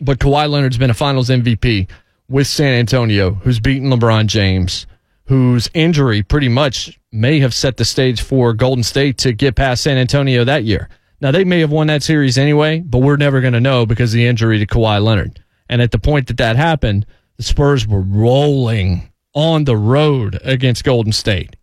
But 0.00 0.18
Kawhi 0.18 0.48
Leonard's 0.48 0.78
been 0.78 0.90
a 0.90 0.94
finals 0.94 1.28
MVP 1.28 1.88
with 2.28 2.46
San 2.46 2.74
Antonio, 2.74 3.34
who's 3.34 3.60
beaten 3.60 3.90
LeBron 3.90 4.26
James, 4.26 4.86
whose 5.26 5.68
injury 5.74 6.22
pretty 6.22 6.48
much 6.48 6.98
may 7.12 7.38
have 7.40 7.54
set 7.54 7.76
the 7.76 7.84
stage 7.84 8.22
for 8.22 8.54
Golden 8.54 8.82
State 8.82 9.18
to 9.18 9.32
get 9.32 9.54
past 9.54 9.82
San 9.82 9.98
Antonio 9.98 10.44
that 10.44 10.64
year. 10.64 10.88
Now, 11.22 11.30
they 11.30 11.44
may 11.44 11.60
have 11.60 11.70
won 11.70 11.86
that 11.86 12.02
series 12.02 12.36
anyway, 12.36 12.80
but 12.80 12.98
we're 12.98 13.16
never 13.16 13.40
going 13.40 13.52
to 13.52 13.60
know 13.60 13.86
because 13.86 14.12
of 14.12 14.16
the 14.16 14.26
injury 14.26 14.58
to 14.58 14.66
Kawhi 14.66 15.00
Leonard. 15.00 15.40
And 15.68 15.80
at 15.80 15.92
the 15.92 15.98
point 16.00 16.26
that 16.26 16.38
that 16.38 16.56
happened, 16.56 17.06
The 17.36 17.44
Spurs 17.44 17.86
were 17.86 18.00
rolling 18.00 19.08
on 19.32 19.62
the 19.62 19.76
road 19.76 20.40
against 20.42 20.82
Golden 20.82 21.12
State. 21.12 21.54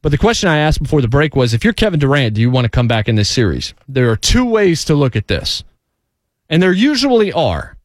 But 0.00 0.12
the 0.12 0.18
question 0.18 0.48
I 0.48 0.56
asked 0.56 0.82
before 0.82 1.02
the 1.02 1.08
break 1.08 1.36
was 1.36 1.52
if 1.52 1.62
you're 1.62 1.74
Kevin 1.74 2.00
Durant, 2.00 2.34
do 2.34 2.40
you 2.40 2.48
want 2.48 2.64
to 2.64 2.70
come 2.70 2.88
back 2.88 3.06
in 3.06 3.16
this 3.16 3.28
series? 3.28 3.74
There 3.86 4.10
are 4.10 4.16
two 4.16 4.46
ways 4.46 4.82
to 4.86 4.94
look 4.94 5.14
at 5.14 5.28
this. 5.28 5.62
And 6.48 6.62
there 6.62 6.72
usually 6.72 7.34
are. 7.34 7.76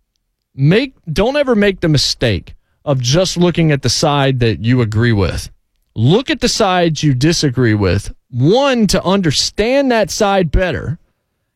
Make 0.56 0.94
don't 1.12 1.36
ever 1.36 1.56
make 1.56 1.82
the 1.82 1.90
mistake 1.90 2.56
of 2.86 3.02
just 3.02 3.36
looking 3.36 3.74
at 3.74 3.82
the 3.82 3.90
side 3.90 4.40
that 4.40 4.64
you 4.64 4.80
agree 4.80 5.12
with. 5.12 5.52
Look 5.94 6.30
at 6.30 6.40
the 6.40 6.48
sides 6.48 7.04
you 7.04 7.14
disagree 7.14 7.74
with. 7.74 8.14
One 8.36 8.86
to 8.88 9.02
understand 9.02 9.92
that 9.92 10.12
side 10.12 10.52
better 10.52 11.00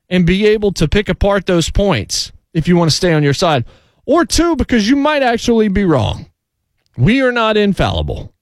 and 0.07 0.25
be 0.25 0.47
able 0.47 0.71
to 0.73 0.87
pick 0.87 1.09
apart 1.09 1.45
those 1.45 1.69
points 1.69 2.31
if 2.53 2.69
you 2.69 2.77
want 2.77 2.89
to 2.89 2.95
stay 2.95 3.11
on 3.11 3.21
your 3.21 3.33
side. 3.33 3.65
Or 4.05 4.23
two 4.23 4.55
because 4.55 4.89
you 4.89 4.95
might 4.95 5.21
actually 5.21 5.67
be 5.67 5.83
wrong. 5.83 6.31
We 6.95 7.21
are 7.21 7.33
not 7.33 7.57
infallible. 7.57 8.33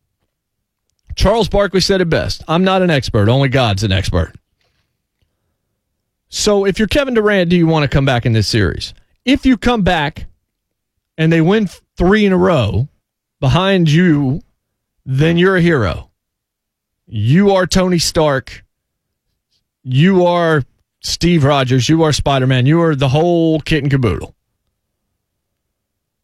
Charles 1.16 1.50
Barkley 1.50 1.82
said 1.82 2.00
it 2.00 2.12
best 2.12 2.44
I'm 2.48 2.64
not 2.64 2.84
an 2.84 2.92
expert, 2.92 3.28
only 3.28 3.50
God's 3.50 3.82
an 3.82 3.92
expert. 3.92 4.34
So 6.30 6.64
if 6.64 6.78
you're 6.78 6.88
Kevin 6.88 7.16
Durant, 7.16 7.50
do 7.50 7.56
you 7.56 7.66
want 7.66 7.90
to 7.90 7.90
come 7.90 8.06
back 8.06 8.28
in 8.28 8.34
this 8.34 8.48
series? 8.48 8.94
If 9.26 9.48
you 9.48 9.58
come 9.58 9.82
back 9.82 10.28
and 11.18 11.34
they 11.34 11.42
win 11.42 11.68
three 11.98 12.24
in 12.24 12.34
a 12.34 12.38
row 12.38 12.88
behind 13.40 13.90
you, 13.90 14.44
then 15.08 15.40
you're 15.40 15.56
a 15.56 15.62
hero. 15.62 16.07
You 17.10 17.52
are 17.52 17.66
Tony 17.66 18.00
Stark. 18.00 18.66
You 19.82 20.26
are 20.26 20.64
Steve 21.00 21.46
Rogers. 21.46 21.88
You 21.88 22.04
are 22.04 22.12
Spider 22.12 22.46
Man. 22.46 22.66
You 22.66 22.82
are 22.82 22.96
the 22.96 23.08
whole 23.08 23.62
kit 23.62 23.82
and 23.82 23.90
caboodle. 23.90 24.36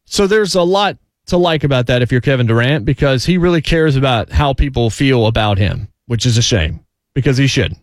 So 0.04 0.26
there's 0.26 0.54
a 0.54 0.62
lot 0.62 0.98
to 1.26 1.38
like 1.38 1.64
about 1.64 1.86
that 1.86 2.02
if 2.02 2.12
you're 2.12 2.20
Kevin 2.20 2.46
Durant 2.46 2.84
because 2.84 3.24
he 3.24 3.38
really 3.38 3.62
cares 3.62 3.96
about 3.96 4.30
how 4.30 4.52
people 4.52 4.90
feel 4.90 5.26
about 5.26 5.56
him, 5.56 5.88
which 6.04 6.26
is 6.26 6.36
a 6.36 6.42
shame 6.42 6.84
because 7.14 7.38
he 7.38 7.46
should. 7.46 7.74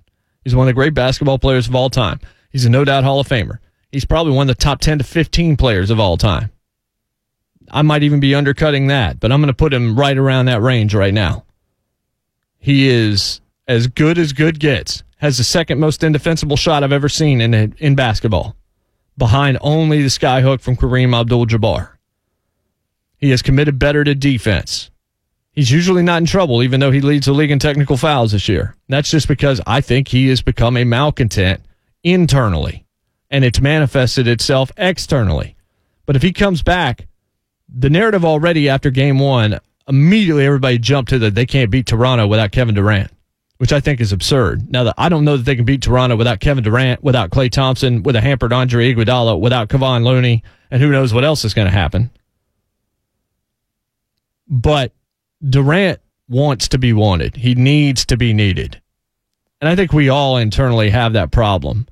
He's 0.43 0.55
one 0.55 0.67
of 0.67 0.69
the 0.69 0.79
great 0.79 0.93
basketball 0.93 1.39
players 1.39 1.67
of 1.67 1.73
all 1.73 1.89
time. 1.89 2.19
He's 2.51 2.65
a 2.65 2.69
no 2.69 2.85
doubt 2.85 3.03
Hall 3.03 3.19
of 3.19 3.27
Famer. 3.27 3.57
He's 3.91 4.05
probably 4.05 4.33
one 4.33 4.47
of 4.47 4.55
the 4.55 4.61
top 4.61 4.79
10 4.79 4.99
to 4.99 5.03
15 5.03 5.57
players 5.57 5.89
of 5.89 5.99
all 5.99 6.17
time. 6.17 6.51
I 7.71 7.81
might 7.81 8.03
even 8.03 8.19
be 8.19 8.35
undercutting 8.35 8.87
that, 8.87 9.19
but 9.19 9.31
I'm 9.31 9.41
going 9.41 9.47
to 9.47 9.53
put 9.55 9.73
him 9.73 9.97
right 9.97 10.17
around 10.17 10.45
that 10.45 10.61
range 10.61 10.93
right 10.93 11.13
now. 11.13 11.45
He 12.61 12.87
is 12.87 13.41
as 13.67 13.87
good 13.87 14.17
as 14.17 14.31
good 14.31 14.59
gets. 14.59 15.03
Has 15.17 15.37
the 15.37 15.43
second 15.43 15.79
most 15.79 16.03
indefensible 16.03 16.55
shot 16.55 16.83
I've 16.83 16.91
ever 16.91 17.09
seen 17.09 17.41
in 17.41 17.53
in 17.53 17.95
basketball, 17.95 18.55
behind 19.17 19.57
only 19.61 20.01
the 20.01 20.07
skyhook 20.07 20.61
from 20.61 20.77
Kareem 20.77 21.19
Abdul-Jabbar. 21.19 21.89
He 23.17 23.29
has 23.31 23.41
committed 23.41 23.77
better 23.77 24.03
to 24.03 24.15
defense. 24.15 24.89
He's 25.51 25.69
usually 25.69 26.01
not 26.01 26.21
in 26.21 26.25
trouble, 26.25 26.63
even 26.63 26.79
though 26.79 26.91
he 26.91 27.01
leads 27.01 27.25
the 27.25 27.33
league 27.33 27.51
in 27.51 27.59
technical 27.59 27.97
fouls 27.97 28.31
this 28.31 28.47
year. 28.47 28.75
That's 28.87 29.11
just 29.11 29.27
because 29.27 29.59
I 29.67 29.81
think 29.81 30.07
he 30.07 30.27
has 30.29 30.41
become 30.41 30.77
a 30.77 30.85
malcontent 30.85 31.61
internally, 32.03 32.85
and 33.29 33.43
it's 33.43 33.59
manifested 33.59 34.27
itself 34.27 34.71
externally. 34.77 35.55
But 36.05 36.15
if 36.15 36.21
he 36.21 36.31
comes 36.31 36.63
back, 36.63 37.07
the 37.69 37.89
narrative 37.89 38.25
already 38.25 38.69
after 38.69 38.89
game 38.89 39.19
one, 39.19 39.59
immediately 39.91 40.45
everybody 40.45 40.77
jumped 40.77 41.09
to 41.09 41.19
that 41.19 41.35
they 41.35 41.45
can't 41.45 41.69
beat 41.69 41.85
Toronto 41.85 42.25
without 42.25 42.51
Kevin 42.51 42.73
Durant, 42.73 43.11
which 43.57 43.73
I 43.73 43.79
think 43.79 43.99
is 43.99 44.11
absurd. 44.11 44.71
Now, 44.71 44.85
that 44.85 44.95
I 44.97 45.09
don't 45.09 45.25
know 45.25 45.37
that 45.37 45.43
they 45.43 45.55
can 45.55 45.65
beat 45.65 45.81
Toronto 45.81 46.15
without 46.15 46.39
Kevin 46.39 46.63
Durant, 46.63 47.03
without 47.03 47.29
Klay 47.29 47.51
Thompson, 47.51 48.01
with 48.01 48.15
a 48.15 48.21
hampered 48.21 48.53
Andre 48.53 48.93
Iguodala, 48.93 49.39
without 49.39 49.67
Kevon 49.67 50.03
Looney, 50.03 50.43
and 50.71 50.81
who 50.81 50.89
knows 50.89 51.13
what 51.13 51.25
else 51.25 51.43
is 51.43 51.53
going 51.53 51.67
to 51.67 51.73
happen. 51.73 52.09
But 54.47 54.93
Durant 55.47 55.99
wants 56.29 56.69
to 56.69 56.77
be 56.77 56.93
wanted. 56.93 57.35
He 57.35 57.53
needs 57.53 58.05
to 58.05 58.17
be 58.17 58.33
needed. 58.33 58.81
And 59.59 59.69
I 59.69 59.75
think 59.75 59.93
we 59.93 60.09
all 60.09 60.37
internally 60.37 60.89
have 60.89 61.13
that 61.13 61.31
problem 61.31 61.87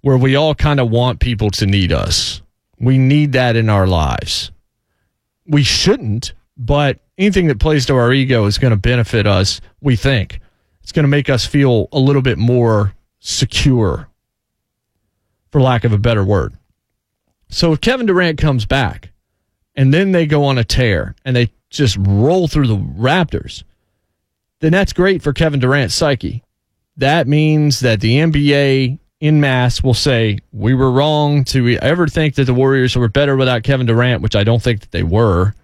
where 0.00 0.16
we 0.16 0.34
all 0.34 0.54
kind 0.54 0.80
of 0.80 0.90
want 0.90 1.20
people 1.20 1.50
to 1.50 1.66
need 1.66 1.92
us. 1.92 2.42
We 2.80 2.98
need 2.98 3.32
that 3.32 3.54
in 3.54 3.68
our 3.68 3.86
lives. 3.86 4.50
We 5.46 5.62
shouldn't, 5.62 6.32
but 6.56 6.98
anything 7.22 7.46
that 7.46 7.60
plays 7.60 7.86
to 7.86 7.94
our 7.94 8.12
ego 8.12 8.46
is 8.46 8.58
going 8.58 8.72
to 8.72 8.76
benefit 8.76 9.26
us, 9.26 9.60
we 9.80 9.96
think. 9.96 10.40
It's 10.82 10.92
going 10.92 11.04
to 11.04 11.08
make 11.08 11.30
us 11.30 11.46
feel 11.46 11.88
a 11.92 11.98
little 11.98 12.22
bit 12.22 12.36
more 12.38 12.94
secure, 13.20 14.08
for 15.50 15.60
lack 15.60 15.84
of 15.84 15.92
a 15.92 15.98
better 15.98 16.24
word. 16.24 16.54
So 17.48 17.72
if 17.72 17.80
Kevin 17.80 18.06
Durant 18.06 18.38
comes 18.38 18.66
back 18.66 19.10
and 19.76 19.94
then 19.94 20.12
they 20.12 20.26
go 20.26 20.44
on 20.44 20.58
a 20.58 20.64
tear 20.64 21.14
and 21.24 21.36
they 21.36 21.52
just 21.70 21.96
roll 22.00 22.48
through 22.48 22.66
the 22.66 22.76
Raptors, 22.76 23.62
then 24.60 24.72
that's 24.72 24.92
great 24.92 25.22
for 25.22 25.32
Kevin 25.32 25.60
Durant's 25.60 25.94
psyche. 25.94 26.42
That 26.96 27.28
means 27.28 27.80
that 27.80 28.00
the 28.00 28.16
NBA 28.16 28.98
in 29.20 29.40
mass 29.40 29.82
will 29.82 29.94
say, 29.94 30.38
We 30.52 30.74
were 30.74 30.90
wrong 30.90 31.44
to 31.44 31.76
ever 31.78 32.08
think 32.08 32.34
that 32.34 32.44
the 32.44 32.54
Warriors 32.54 32.96
were 32.96 33.08
better 33.08 33.36
without 33.36 33.62
Kevin 33.62 33.86
Durant, 33.86 34.22
which 34.22 34.34
I 34.34 34.42
don't 34.44 34.62
think 34.62 34.80
that 34.80 34.90
they 34.90 35.04
were. 35.04 35.54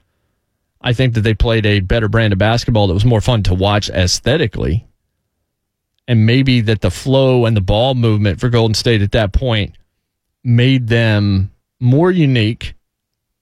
I 0.80 0.92
think 0.92 1.14
that 1.14 1.22
they 1.22 1.34
played 1.34 1.66
a 1.66 1.80
better 1.80 2.08
brand 2.08 2.32
of 2.32 2.38
basketball 2.38 2.86
that 2.86 2.94
was 2.94 3.04
more 3.04 3.20
fun 3.20 3.42
to 3.44 3.54
watch 3.54 3.90
aesthetically. 3.90 4.86
And 6.06 6.24
maybe 6.24 6.60
that 6.62 6.80
the 6.80 6.90
flow 6.90 7.44
and 7.44 7.56
the 7.56 7.60
ball 7.60 7.94
movement 7.94 8.40
for 8.40 8.48
Golden 8.48 8.74
State 8.74 9.02
at 9.02 9.12
that 9.12 9.32
point 9.32 9.76
made 10.44 10.88
them 10.88 11.50
more 11.80 12.10
unique 12.10 12.74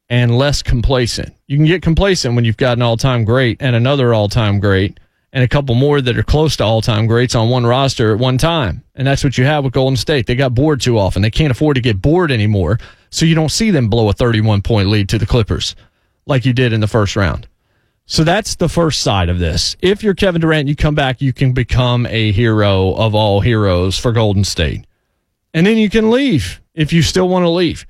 and 0.09 0.37
less 0.37 0.63
complacent. 0.63 1.35
You 1.47 1.57
can 1.57 1.67
get 1.67 1.83
complacent 1.83 2.35
when 2.35 2.45
you've 2.45 2.57
got 2.57 2.79
an 2.79 2.83
all 2.83 2.97
time 2.97 3.25
great 3.25 3.59
and 3.61 3.77
another 3.77 4.15
all 4.15 4.29
time 4.29 4.59
great 4.59 4.99
and 5.33 5.45
a 5.45 5.49
couple 5.49 5.75
more 5.75 6.01
that 6.01 6.17
are 6.17 6.23
close 6.23 6.57
to 6.57 6.65
all 6.65 6.81
time 6.81 7.07
greats 7.07 7.35
on 7.35 7.51
one 7.51 7.67
roster 7.67 8.13
at 8.13 8.19
one 8.19 8.39
time. 8.39 8.83
And 8.95 9.07
that's 9.07 9.23
what 9.23 9.37
you 9.37 9.45
have 9.45 9.65
with 9.65 9.73
Golden 9.73 9.97
State. 9.97 10.27
They 10.27 10.35
got 10.35 10.55
bored 10.55 10.81
too 10.81 10.99
often. 10.99 11.23
They 11.23 11.31
can't 11.31 11.51
afford 11.51 11.75
to 11.75 11.81
get 11.83 12.01
bored 12.01 12.33
anymore. 12.33 12.79
So 13.11 13.27
you 13.27 13.35
don't 13.35 13.51
see 13.51 13.71
them 13.71 13.89
blow 13.89 14.09
a 14.09 14.13
31 14.13 14.63
point 14.63 14.89
lead 14.89 15.09
to 15.11 15.19
the 15.19 15.27
Clippers 15.27 15.77
like 16.27 16.45
you 16.45 16.53
did 16.53 16.73
in 16.73 16.81
the 16.81 16.89
first 16.89 17.17
round. 17.17 17.49
So 18.07 18.23
that's 18.23 18.55
the 18.55 18.69
first 18.69 19.01
side 19.01 19.29
of 19.29 19.39
this. 19.39 19.77
If 19.81 20.03
you're 20.03 20.15
Kevin 20.15 20.41
Durant, 20.41 20.69
you 20.69 20.77
come 20.77 20.95
back, 20.95 21.21
you 21.21 21.33
can 21.33 21.53
become 21.53 22.07
a 22.07 22.31
hero 22.33 22.93
of 22.95 23.15
all 23.15 23.41
heroes 23.41 23.99
for 23.99 24.13
Golden 24.13 24.45
State. 24.45 24.87
And 25.53 25.67
then 25.67 25.77
you 25.77 25.91
can 25.91 26.11
leave 26.11 26.61
if 26.75 26.93
you 26.93 27.03
still 27.03 27.29
want 27.29 27.45
to 27.45 27.49
leave. 27.49 27.87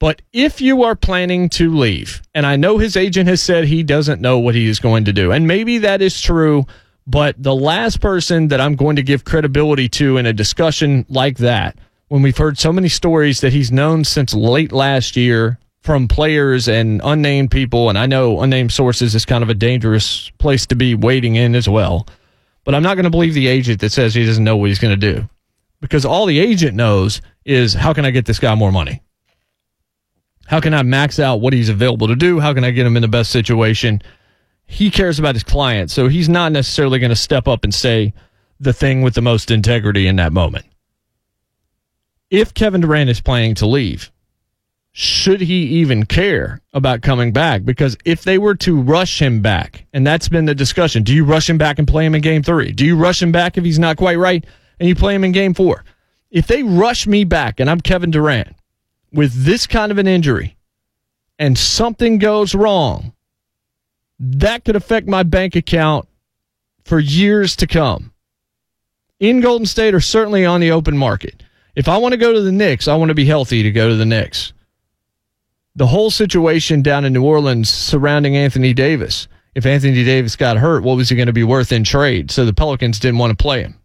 But 0.00 0.22
if 0.32 0.60
you 0.60 0.84
are 0.84 0.94
planning 0.94 1.48
to 1.50 1.74
leave, 1.74 2.22
and 2.34 2.46
I 2.46 2.56
know 2.56 2.78
his 2.78 2.96
agent 2.96 3.28
has 3.28 3.42
said 3.42 3.64
he 3.64 3.82
doesn't 3.82 4.20
know 4.20 4.38
what 4.38 4.54
he 4.54 4.68
is 4.68 4.78
going 4.78 5.06
to 5.06 5.12
do, 5.12 5.32
and 5.32 5.46
maybe 5.46 5.78
that 5.78 6.02
is 6.02 6.20
true, 6.20 6.66
but 7.06 7.42
the 7.42 7.54
last 7.54 8.00
person 8.00 8.48
that 8.48 8.60
I'm 8.60 8.76
going 8.76 8.96
to 8.96 9.02
give 9.02 9.24
credibility 9.24 9.88
to 9.90 10.18
in 10.18 10.26
a 10.26 10.32
discussion 10.32 11.04
like 11.08 11.38
that, 11.38 11.78
when 12.08 12.22
we've 12.22 12.36
heard 12.36 12.58
so 12.58 12.72
many 12.72 12.88
stories 12.88 13.40
that 13.40 13.52
he's 13.52 13.72
known 13.72 14.04
since 14.04 14.34
late 14.34 14.72
last 14.72 15.16
year 15.16 15.58
from 15.88 16.06
players 16.06 16.68
and 16.68 17.00
unnamed 17.02 17.50
people, 17.50 17.88
and 17.88 17.96
I 17.96 18.04
know 18.04 18.42
unnamed 18.42 18.72
sources 18.72 19.14
is 19.14 19.24
kind 19.24 19.42
of 19.42 19.48
a 19.48 19.54
dangerous 19.54 20.28
place 20.36 20.66
to 20.66 20.74
be 20.74 20.94
waiting 20.94 21.36
in 21.36 21.54
as 21.54 21.66
well. 21.66 22.06
But 22.64 22.74
I'm 22.74 22.82
not 22.82 22.96
going 22.96 23.04
to 23.04 23.10
believe 23.10 23.32
the 23.32 23.46
agent 23.46 23.80
that 23.80 23.92
says 23.92 24.14
he 24.14 24.26
doesn't 24.26 24.44
know 24.44 24.58
what 24.58 24.68
he's 24.68 24.78
going 24.78 25.00
to 25.00 25.14
do 25.14 25.26
because 25.80 26.04
all 26.04 26.26
the 26.26 26.40
agent 26.40 26.76
knows 26.76 27.22
is 27.46 27.72
how 27.72 27.94
can 27.94 28.04
I 28.04 28.10
get 28.10 28.26
this 28.26 28.38
guy 28.38 28.54
more 28.54 28.70
money? 28.70 29.00
How 30.44 30.60
can 30.60 30.74
I 30.74 30.82
max 30.82 31.18
out 31.18 31.40
what 31.40 31.54
he's 31.54 31.70
available 31.70 32.08
to 32.08 32.16
do? 32.16 32.38
How 32.38 32.52
can 32.52 32.64
I 32.64 32.70
get 32.70 32.84
him 32.84 32.96
in 32.96 33.00
the 33.00 33.08
best 33.08 33.30
situation? 33.30 34.02
He 34.66 34.90
cares 34.90 35.18
about 35.18 35.36
his 35.36 35.42
client, 35.42 35.90
so 35.90 36.08
he's 36.08 36.28
not 36.28 36.52
necessarily 36.52 36.98
going 36.98 37.08
to 37.08 37.16
step 37.16 37.48
up 37.48 37.64
and 37.64 37.74
say 37.74 38.12
the 38.60 38.74
thing 38.74 39.00
with 39.00 39.14
the 39.14 39.22
most 39.22 39.50
integrity 39.50 40.06
in 40.06 40.16
that 40.16 40.34
moment. 40.34 40.66
If 42.28 42.52
Kevin 42.52 42.82
Durant 42.82 43.08
is 43.08 43.22
planning 43.22 43.54
to 43.54 43.66
leave, 43.66 44.10
should 44.92 45.40
he 45.40 45.62
even 45.80 46.06
care 46.06 46.60
about 46.72 47.02
coming 47.02 47.32
back? 47.32 47.64
Because 47.64 47.96
if 48.04 48.22
they 48.24 48.38
were 48.38 48.54
to 48.56 48.80
rush 48.80 49.20
him 49.20 49.40
back, 49.40 49.86
and 49.92 50.06
that's 50.06 50.28
been 50.28 50.46
the 50.46 50.54
discussion, 50.54 51.02
do 51.02 51.14
you 51.14 51.24
rush 51.24 51.48
him 51.48 51.58
back 51.58 51.78
and 51.78 51.86
play 51.86 52.04
him 52.04 52.14
in 52.14 52.20
game 52.20 52.42
three? 52.42 52.72
Do 52.72 52.84
you 52.84 52.96
rush 52.96 53.22
him 53.22 53.32
back 53.32 53.56
if 53.56 53.64
he's 53.64 53.78
not 53.78 53.96
quite 53.96 54.18
right 54.18 54.44
and 54.80 54.88
you 54.88 54.94
play 54.94 55.14
him 55.14 55.24
in 55.24 55.32
game 55.32 55.54
four? 55.54 55.84
If 56.30 56.46
they 56.46 56.62
rush 56.62 57.06
me 57.06 57.24
back 57.24 57.60
and 57.60 57.70
I'm 57.70 57.80
Kevin 57.80 58.10
Durant 58.10 58.54
with 59.12 59.32
this 59.32 59.66
kind 59.66 59.92
of 59.92 59.98
an 59.98 60.06
injury 60.06 60.56
and 61.38 61.56
something 61.56 62.18
goes 62.18 62.54
wrong, 62.54 63.12
that 64.18 64.64
could 64.64 64.76
affect 64.76 65.06
my 65.06 65.22
bank 65.22 65.54
account 65.54 66.08
for 66.84 66.98
years 66.98 67.54
to 67.56 67.66
come. 67.66 68.12
In 69.20 69.40
Golden 69.40 69.66
State 69.66 69.94
or 69.94 70.00
certainly 70.00 70.44
on 70.44 70.60
the 70.60 70.70
open 70.70 70.96
market. 70.96 71.42
If 71.74 71.88
I 71.88 71.98
want 71.98 72.12
to 72.12 72.18
go 72.18 72.32
to 72.32 72.40
the 72.40 72.52
Knicks, 72.52 72.88
I 72.88 72.96
want 72.96 73.10
to 73.10 73.14
be 73.14 73.24
healthy 73.24 73.62
to 73.62 73.70
go 73.70 73.88
to 73.88 73.96
the 73.96 74.06
Knicks. 74.06 74.52
The 75.78 75.86
whole 75.86 76.10
situation 76.10 76.82
down 76.82 77.04
in 77.04 77.12
New 77.12 77.22
Orleans 77.22 77.70
surrounding 77.70 78.36
Anthony 78.36 78.74
Davis. 78.74 79.28
If 79.54 79.64
Anthony 79.64 80.02
Davis 80.02 80.34
got 80.34 80.56
hurt, 80.56 80.82
what 80.82 80.96
was 80.96 81.08
he 81.08 81.14
going 81.14 81.28
to 81.28 81.32
be 81.32 81.44
worth 81.44 81.70
in 81.70 81.84
trade? 81.84 82.32
So 82.32 82.44
the 82.44 82.52
Pelicans 82.52 82.98
didn't 82.98 83.18
want 83.18 83.30
to 83.30 83.40
play 83.40 83.62
him. 83.62 83.78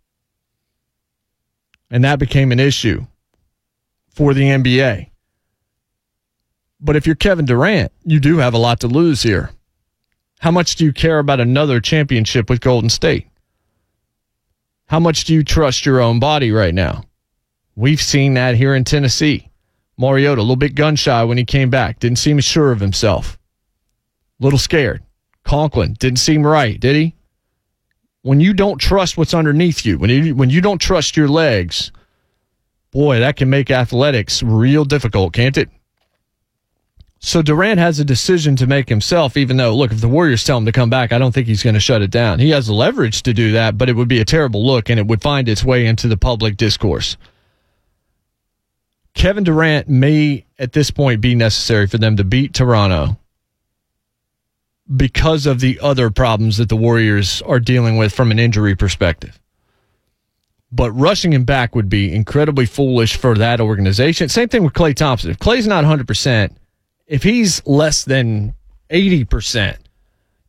And 1.91 2.03
that 2.03 2.17
became 2.17 2.51
an 2.51 2.60
issue 2.60 3.06
for 4.10 4.34
the 4.34 4.41
NBA 4.41 5.12
But 6.79 6.95
if 6.95 7.06
you're 7.06 7.15
Kevin 7.15 7.45
Durant, 7.45 7.91
you 8.03 8.19
do 8.19 8.38
have 8.38 8.56
a 8.56 8.58
lot 8.58 8.79
to 8.79 8.88
lose 8.88 9.21
here. 9.21 9.51
How 10.39 10.49
much 10.49 10.75
do 10.75 10.86
you 10.86 10.93
care 10.93 11.19
about 11.19 11.39
another 11.39 11.79
championship 11.79 12.49
with 12.49 12.60
Golden 12.60 12.89
State? 12.89 13.27
How 14.88 14.99
much 14.99 15.25
do 15.25 15.34
you 15.36 15.43
trust 15.43 15.86
your 15.86 16.01
own 16.01 16.19
body 16.19 16.51
right 16.51 16.73
now? 16.73 17.03
We've 17.75 18.01
seen 18.01 18.34
that 18.34 18.56
here 18.56 18.73
in 18.73 18.84
Tennessee. 18.84 19.51
Mariota, 19.97 20.39
a 20.39 20.41
little 20.41 20.56
bit 20.56 20.75
gun 20.75 20.95
shy 20.95 21.23
when 21.23 21.38
he 21.38 21.45
came 21.45 21.69
back, 21.69 21.99
didn't 21.99 22.19
seem 22.19 22.39
sure 22.39 22.71
of 22.71 22.79
himself. 22.79 23.38
A 24.39 24.43
little 24.43 24.60
scared. 24.60 25.03
Conklin 25.43 25.93
didn't 25.99 26.19
seem 26.19 26.45
right, 26.45 26.79
did 26.79 26.95
he? 26.95 27.15
When 28.21 28.39
you 28.39 28.53
don't 28.53 28.77
trust 28.77 29.17
what's 29.17 29.34
underneath 29.34 29.86
you, 29.86 29.97
when 29.97 30.10
you 30.10 30.34
when 30.34 30.49
you 30.49 30.62
don't 30.62 30.79
trust 30.79 31.17
your 31.17 31.27
legs, 31.27 31.91
boy, 32.91 33.19
that 33.19 33.36
can 33.36 33.49
make 33.49 33.69
athletics 33.69 34.41
real 34.41 34.86
difficult, 34.86 35.34
can't 35.34 35.58
it? 35.58 35.69
So 37.19 37.41
Durant 37.41 37.79
has 37.79 37.99
a 37.99 38.06
decision 38.06 38.58
to 38.58 38.67
make 38.67 38.89
himself, 38.89 39.38
even 39.38 39.56
though, 39.56 39.73
look, 39.73 39.93
if 39.93 40.01
the 40.01 40.10
Warriors 40.10 40.43
tell 40.43 40.58
him 40.58 40.65
to 40.65 40.73
come 40.73 40.89
back, 40.89 41.13
I 41.13 41.17
don't 41.17 41.32
think 41.34 41.47
he's 41.47 41.63
going 41.63 41.73
to 41.73 41.79
shut 41.79 42.01
it 42.01 42.12
down. 42.12 42.39
He 42.39 42.49
has 42.49 42.67
the 42.67 42.73
leverage 42.73 43.23
to 43.23 43.34
do 43.34 43.53
that, 43.53 43.77
but 43.77 43.88
it 43.88 43.95
would 43.95 44.10
be 44.10 44.19
a 44.19 44.25
terrible 44.25 44.65
look 44.65 44.89
and 44.89 44.99
it 44.99 45.08
would 45.08 45.21
find 45.21 45.47
its 45.47 45.63
way 45.63 45.86
into 45.86 46.10
the 46.10 46.17
public 46.17 46.58
discourse. 46.58 47.15
Kevin 49.13 49.43
Durant 49.43 49.88
may, 49.88 50.45
at 50.58 50.73
this 50.73 50.91
point, 50.91 51.21
be 51.21 51.36
necessary 51.36 51.88
for 51.88 51.97
them 51.97 52.17
to 52.17 52.23
beat 52.23 52.54
Toronto 52.54 53.17
because 54.95 55.45
of 55.45 55.60
the 55.60 55.80
other 55.82 56.10
problems 56.10 56.58
that 56.58 56.69
the 56.69 56.76
Warriors 56.76 57.41
are 57.43 57.60
dealing 57.60 57.97
with 57.97 58.13
from 58.13 58.32
an 58.32 58.39
injury 58.39 58.76
perspective. 58.76 59.39
But 60.71 60.91
rushing 60.91 61.32
him 61.32 61.45
back 61.45 61.76
would 61.76 61.88
be 61.88 62.13
incredibly 62.13 62.65
foolish 62.65 63.15
for 63.15 63.36
that 63.36 63.62
organization. 63.62 64.28
Same 64.30 64.49
thing 64.49 64.63
with 64.63 64.73
Klay 64.73 64.95
Thompson. 64.95 65.30
If 65.30 65.38
Klay's 65.38 65.67
not 65.67 65.86
100%, 65.86 66.56
if 67.06 67.21
he's 67.21 67.65
less 67.67 68.04
than 68.04 68.56
80%, 68.89 69.78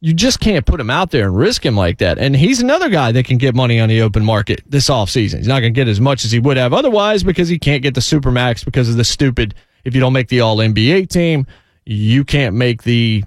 you 0.05 0.13
just 0.13 0.39
can't 0.39 0.67
put 0.67 0.79
him 0.79 0.91
out 0.91 1.11
there 1.11 1.25
and 1.29 1.35
risk 1.35 1.65
him 1.65 1.75
like 1.75 1.97
that. 1.97 2.19
And 2.19 2.37
he's 2.37 2.61
another 2.61 2.91
guy 2.91 3.11
that 3.13 3.25
can 3.25 3.39
get 3.39 3.55
money 3.55 3.81
on 3.81 3.89
the 3.89 4.03
open 4.03 4.23
market 4.23 4.61
this 4.67 4.91
offseason. 4.91 5.39
He's 5.39 5.49
not 5.49 5.61
going 5.61 5.73
to 5.73 5.81
get 5.81 5.89
as 5.89 5.99
much 5.99 6.27
as 6.27 6.31
he 6.31 6.39
would 6.39 6.59
have 6.59 6.75
otherwise 6.75 7.23
because 7.23 7.49
he 7.49 7.59
can't 7.59 7.83
get 7.83 7.95
the 7.95 8.03
Supermax 8.03 8.67
because 8.67 8.91
of 8.91 8.99
the 8.99 9.05
stupid, 9.05 9.55
if 9.83 9.95
you 9.95 10.03
don't 10.03 10.13
make 10.13 10.29
the 10.29 10.41
All 10.41 10.59
NBA 10.59 11.09
team, 11.09 11.47
you 11.87 12.23
can't 12.23 12.55
make 12.55 12.83
the 12.83 13.25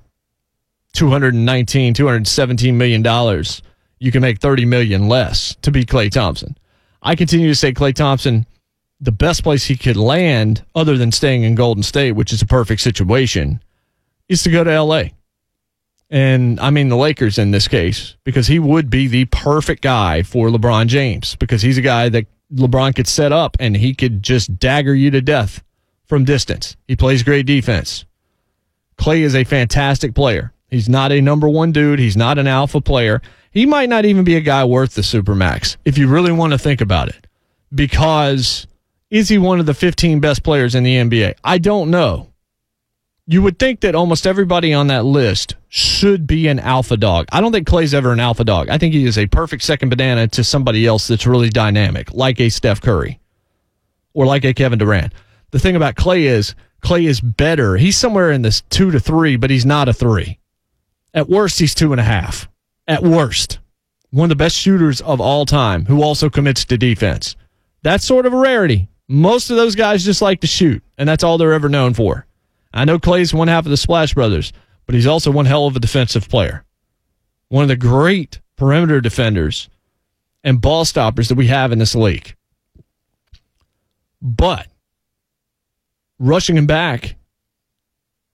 219, 0.93 1.95
217 1.95 2.77
million 2.77 3.01
dollars, 3.01 3.63
you 3.97 4.11
can 4.11 4.21
make 4.21 4.39
30 4.39 4.65
million 4.65 5.07
less 5.07 5.55
to 5.63 5.71
be 5.71 5.83
Klay 5.83 6.11
Thompson. 6.11 6.55
I 7.01 7.15
continue 7.15 7.47
to 7.47 7.55
say 7.55 7.73
Klay 7.73 7.95
Thompson, 7.95 8.45
the 9.01 9.11
best 9.11 9.41
place 9.41 9.65
he 9.65 9.77
could 9.77 9.97
land 9.97 10.63
other 10.75 10.95
than 10.95 11.11
staying 11.11 11.41
in 11.41 11.55
Golden 11.55 11.81
State, 11.81 12.11
which 12.11 12.31
is 12.31 12.43
a 12.43 12.47
perfect 12.47 12.81
situation, 12.81 13.63
is 14.29 14.43
to 14.43 14.51
go 14.51 14.63
to 14.63 14.79
LA. 14.83 15.05
And 16.09 16.59
I 16.59 16.69
mean 16.69 16.89
the 16.89 16.97
Lakers 16.97 17.37
in 17.37 17.51
this 17.51 17.67
case, 17.67 18.15
because 18.23 18.47
he 18.47 18.59
would 18.59 18.89
be 18.89 19.07
the 19.07 19.25
perfect 19.25 19.81
guy 19.81 20.23
for 20.23 20.47
LeBron 20.49 20.87
James, 20.87 21.35
because 21.35 21.61
he's 21.61 21.77
a 21.77 21.81
guy 21.81 22.09
that 22.09 22.25
LeBron 22.53 22.95
could 22.95 23.07
set 23.07 23.33
up 23.33 23.57
and 23.59 23.75
he 23.75 23.93
could 23.93 24.23
just 24.23 24.57
dagger 24.57 24.95
you 24.95 25.11
to 25.11 25.21
death 25.21 25.63
from 26.05 26.23
distance. 26.23 26.77
He 26.87 26.95
plays 26.95 27.23
great 27.23 27.45
defense. 27.45 28.05
Klay 28.97 29.19
is 29.19 29.35
a 29.35 29.43
fantastic 29.43 30.15
player. 30.15 30.53
He's 30.69 30.89
not 30.89 31.11
a 31.11 31.21
number 31.21 31.47
one 31.47 31.71
dude. 31.71 31.99
He's 31.99 32.17
not 32.17 32.37
an 32.37 32.47
alpha 32.47 32.81
player. 32.81 33.21
He 33.51 33.65
might 33.65 33.89
not 33.89 34.05
even 34.05 34.23
be 34.23 34.35
a 34.35 34.41
guy 34.41 34.63
worth 34.65 34.95
the 34.95 35.01
supermax 35.01 35.77
if 35.85 35.97
you 35.97 36.07
really 36.07 36.31
want 36.31 36.53
to 36.53 36.57
think 36.57 36.81
about 36.81 37.09
it. 37.09 37.27
Because 37.73 38.67
is 39.09 39.29
he 39.29 39.37
one 39.37 39.59
of 39.59 39.65
the 39.65 39.73
15 39.73 40.19
best 40.19 40.43
players 40.43 40.75
in 40.75 40.83
the 40.83 40.95
NBA? 40.95 41.35
I 41.43 41.57
don't 41.57 41.89
know. 41.89 42.31
You 43.29 43.41
would 43.41 43.59
think 43.59 43.81
that 43.81 43.93
almost 43.93 44.25
everybody 44.25 44.73
on 44.73 44.87
that 44.87 45.03
list 45.03 45.55
should 45.67 46.25
be 46.27 46.47
an 46.47 46.59
alpha 46.59 46.95
dog. 46.95 47.27
I 47.33 47.41
don't 47.41 47.51
think 47.51 47.67
Klay's 47.67 47.93
ever 47.93 48.13
an 48.13 48.21
alpha 48.21 48.45
dog. 48.45 48.69
I 48.69 48.77
think 48.77 48.93
he 48.93 49.05
is 49.05 49.17
a 49.17 49.27
perfect 49.27 49.63
second 49.63 49.89
banana 49.89 50.29
to 50.29 50.45
somebody 50.45 50.85
else 50.85 51.07
that's 51.07 51.27
really 51.27 51.49
dynamic, 51.49 52.13
like 52.13 52.39
a 52.39 52.47
Steph 52.47 52.79
Curry 52.79 53.19
or 54.13 54.25
like 54.25 54.45
a 54.45 54.53
Kevin 54.53 54.79
Durant. 54.79 55.13
The 55.51 55.59
thing 55.59 55.75
about 55.75 55.95
Klay 55.95 56.21
is 56.21 56.55
Klay 56.81 57.03
is 57.03 57.19
better. 57.19 57.75
He's 57.75 57.97
somewhere 57.97 58.31
in 58.31 58.43
this 58.43 58.61
two 58.69 58.91
to 58.91 58.99
three, 58.99 59.35
but 59.35 59.49
he's 59.49 59.65
not 59.65 59.89
a 59.89 59.93
three. 59.93 60.39
At 61.13 61.27
worst, 61.27 61.59
he's 61.59 61.75
two 61.75 61.91
and 61.91 61.99
a 61.99 62.05
half. 62.05 62.47
At 62.87 63.03
worst, 63.03 63.59
one 64.11 64.25
of 64.25 64.29
the 64.29 64.43
best 64.43 64.55
shooters 64.55 65.01
of 65.01 65.19
all 65.19 65.45
time 65.45 65.85
who 65.85 66.01
also 66.01 66.29
commits 66.29 66.63
to 66.65 66.77
defense. 66.77 67.35
That's 67.83 68.05
sort 68.05 68.25
of 68.25 68.33
a 68.33 68.37
rarity. 68.37 68.87
Most 69.09 69.49
of 69.49 69.57
those 69.57 69.75
guys 69.75 70.05
just 70.05 70.21
like 70.21 70.41
to 70.41 70.47
shoot, 70.47 70.83
and 70.97 71.09
that's 71.09 71.23
all 71.23 71.37
they're 71.37 71.53
ever 71.53 71.69
known 71.69 71.93
for. 71.93 72.26
I 72.73 72.85
know 72.85 72.99
Klay's 72.99 73.33
one 73.33 73.47
half 73.47 73.65
of 73.65 73.71
the 73.71 73.77
Splash 73.77 74.13
Brothers, 74.13 74.53
but 74.85 74.95
he's 74.95 75.07
also 75.07 75.31
one 75.31 75.45
hell 75.45 75.67
of 75.67 75.75
a 75.75 75.79
defensive 75.79 76.29
player. 76.29 76.63
One 77.49 77.63
of 77.63 77.69
the 77.69 77.75
great 77.75 78.39
perimeter 78.55 79.01
defenders 79.01 79.69
and 80.43 80.61
ball 80.61 80.85
stoppers 80.85 81.29
that 81.29 81.35
we 81.35 81.47
have 81.47 81.71
in 81.71 81.79
this 81.79 81.95
league. 81.95 82.35
But 84.21 84.67
rushing 86.19 86.57
him 86.57 86.67
back 86.67 87.15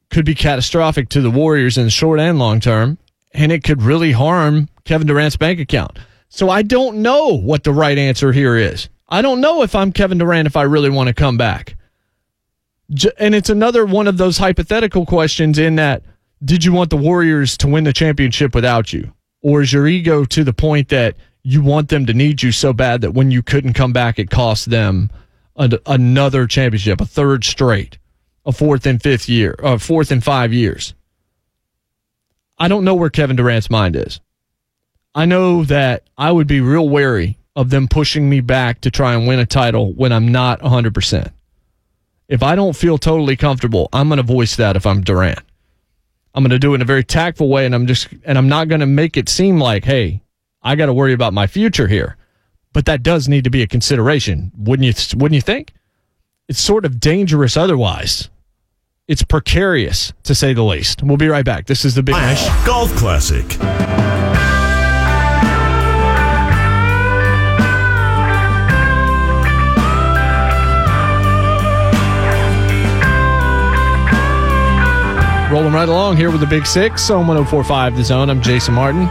could 0.09 0.25
be 0.25 0.35
catastrophic 0.35 1.09
to 1.09 1.21
the 1.21 1.31
Warriors 1.31 1.77
in 1.77 1.85
the 1.85 1.89
short 1.89 2.19
and 2.19 2.39
long 2.39 2.59
term, 2.59 2.97
and 3.33 3.51
it 3.51 3.63
could 3.63 3.81
really 3.81 4.11
harm 4.11 4.69
Kevin 4.85 5.07
Durant's 5.07 5.37
bank 5.37 5.59
account. 5.59 5.97
So 6.29 6.49
I 6.49 6.61
don't 6.61 7.01
know 7.01 7.37
what 7.37 7.63
the 7.63 7.73
right 7.73 7.97
answer 7.97 8.31
here 8.31 8.55
is. 8.55 8.89
I 9.09 9.21
don't 9.21 9.41
know 9.41 9.61
if 9.61 9.75
I'm 9.75 9.91
Kevin 9.91 10.17
Durant 10.17 10.47
if 10.47 10.55
I 10.55 10.63
really 10.63 10.89
want 10.89 11.07
to 11.07 11.13
come 11.13 11.37
back. 11.37 11.75
And 13.17 13.33
it's 13.33 13.49
another 13.49 13.85
one 13.85 14.07
of 14.07 14.17
those 14.17 14.37
hypothetical 14.37 15.05
questions 15.05 15.57
in 15.57 15.75
that 15.75 16.03
did 16.43 16.65
you 16.65 16.73
want 16.73 16.89
the 16.89 16.97
Warriors 16.97 17.57
to 17.57 17.67
win 17.67 17.85
the 17.85 17.93
championship 17.93 18.53
without 18.53 18.91
you? 18.91 19.13
Or 19.41 19.61
is 19.61 19.71
your 19.71 19.87
ego 19.87 20.25
to 20.25 20.43
the 20.43 20.53
point 20.53 20.89
that 20.89 21.15
you 21.43 21.61
want 21.61 21.89
them 21.89 22.05
to 22.05 22.13
need 22.13 22.43
you 22.43 22.51
so 22.51 22.73
bad 22.73 23.01
that 23.01 23.13
when 23.13 23.31
you 23.31 23.41
couldn't 23.41 23.73
come 23.73 23.93
back, 23.93 24.19
it 24.19 24.29
cost 24.29 24.69
them 24.69 25.09
another 25.55 26.47
championship, 26.47 26.99
a 26.99 27.05
third 27.05 27.43
straight? 27.43 27.97
a 28.45 28.51
fourth 28.51 28.85
and 28.85 29.01
fifth 29.01 29.29
year, 29.29 29.55
a 29.59 29.79
fourth 29.79 30.11
and 30.11 30.23
five 30.23 30.53
years. 30.53 30.93
I 32.57 32.67
don't 32.67 32.83
know 32.83 32.95
where 32.95 33.09
Kevin 33.09 33.35
Durant's 33.35 33.69
mind 33.69 33.95
is. 33.95 34.19
I 35.15 35.25
know 35.25 35.63
that 35.65 36.03
I 36.17 36.31
would 36.31 36.47
be 36.47 36.61
real 36.61 36.89
wary 36.89 37.37
of 37.55 37.69
them 37.69 37.87
pushing 37.87 38.29
me 38.29 38.41
back 38.41 38.81
to 38.81 38.91
try 38.91 39.13
and 39.13 39.27
win 39.27 39.39
a 39.39 39.45
title 39.45 39.93
when 39.93 40.11
I'm 40.11 40.31
not 40.31 40.59
100%. 40.61 41.31
If 42.33 42.41
I 42.41 42.55
don't 42.55 42.75
feel 42.75 42.97
totally 42.97 43.35
comfortable, 43.35 43.89
I'm 43.93 44.09
going 44.09 44.17
to 44.17 44.23
voice 44.23 44.55
that 44.55 44.75
if 44.75 44.87
I'm 44.87 45.01
Durant. 45.01 45.37
I'm 46.33 46.43
going 46.43 46.49
to 46.49 46.57
do 46.57 46.71
it 46.71 46.77
in 46.77 46.81
a 46.81 46.85
very 46.85 47.03
tactful 47.03 47.47
way 47.47 47.67
and 47.67 47.75
I'm 47.75 47.85
just 47.85 48.07
and 48.25 48.39
I'm 48.39 48.49
not 48.49 48.67
going 48.67 48.81
to 48.81 48.87
make 48.87 49.17
it 49.17 49.29
seem 49.29 49.59
like, 49.59 49.85
"Hey, 49.85 50.23
I 50.63 50.75
got 50.75 50.87
to 50.87 50.93
worry 50.95 51.13
about 51.13 51.33
my 51.33 51.45
future 51.45 51.87
here." 51.87 52.17
But 52.73 52.85
that 52.85 53.03
does 53.03 53.29
need 53.29 53.43
to 53.43 53.51
be 53.51 53.61
a 53.61 53.67
consideration, 53.67 54.51
wouldn't 54.57 54.87
you 54.87 55.17
wouldn't 55.19 55.35
you 55.35 55.41
think? 55.41 55.73
It's 56.47 56.59
sort 56.59 56.85
of 56.85 56.99
dangerous 56.99 57.55
otherwise 57.55 58.29
it's 59.07 59.23
precarious 59.23 60.13
to 60.23 60.33
say 60.33 60.53
the 60.53 60.63
least. 60.63 61.03
We'll 61.03 61.17
be 61.17 61.27
right 61.27 61.45
back. 61.45 61.65
This 61.65 61.83
is 61.83 61.95
the 61.95 62.03
Big 62.03 62.15
Ash 62.15 62.65
Golf 62.65 62.89
Classic. 62.95 63.45
Rolling 75.53 75.71
right 75.71 75.87
along 75.87 76.17
here 76.17 76.31
with 76.31 76.41
the 76.41 76.47
Big 76.47 76.65
Six 76.65 77.11
on 77.11 77.27
1045 77.27 77.95
The 77.95 78.03
Zone. 78.03 78.31
I'm 78.31 78.41
Jason 78.41 78.73
Martin 78.73 79.07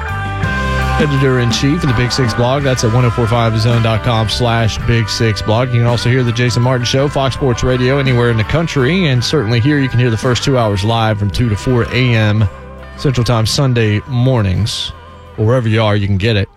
editor 1.00 1.38
in 1.38 1.52
chief 1.52 1.84
of 1.84 1.88
the 1.88 1.94
Big 1.96 2.10
Six 2.10 2.34
blog. 2.34 2.64
That's 2.64 2.82
at 2.82 2.90
1045thezone.com 2.90 4.28
slash 4.28 4.76
Big 4.88 5.08
Six 5.08 5.40
blog. 5.40 5.68
You 5.68 5.74
can 5.74 5.86
also 5.86 6.10
hear 6.10 6.24
the 6.24 6.32
Jason 6.32 6.64
Martin 6.64 6.84
Show, 6.84 7.08
Fox 7.08 7.36
Sports 7.36 7.62
Radio, 7.62 7.98
anywhere 7.98 8.28
in 8.28 8.36
the 8.36 8.42
country. 8.42 9.06
And 9.06 9.22
certainly 9.22 9.60
here 9.60 9.78
you 9.78 9.88
can 9.88 10.00
hear 10.00 10.10
the 10.10 10.16
first 10.16 10.42
two 10.42 10.58
hours 10.58 10.82
live 10.84 11.16
from 11.16 11.30
2 11.30 11.48
to 11.48 11.54
4 11.54 11.84
a.m. 11.92 12.48
Central 12.98 13.24
Time 13.24 13.46
Sunday 13.46 14.00
mornings. 14.08 14.90
Or 15.38 15.46
wherever 15.46 15.68
you 15.68 15.80
are, 15.80 15.94
you 15.94 16.08
can 16.08 16.18
get 16.18 16.34
it. 16.34 16.48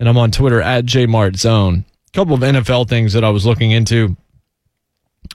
And 0.00 0.08
I'm 0.08 0.18
on 0.18 0.32
Twitter 0.32 0.60
at 0.60 0.84
JMartZone. 0.84 1.84
A 2.08 2.10
couple 2.10 2.34
of 2.34 2.40
NFL 2.40 2.88
things 2.88 3.12
that 3.12 3.22
I 3.22 3.30
was 3.30 3.46
looking 3.46 3.70
into 3.70 4.16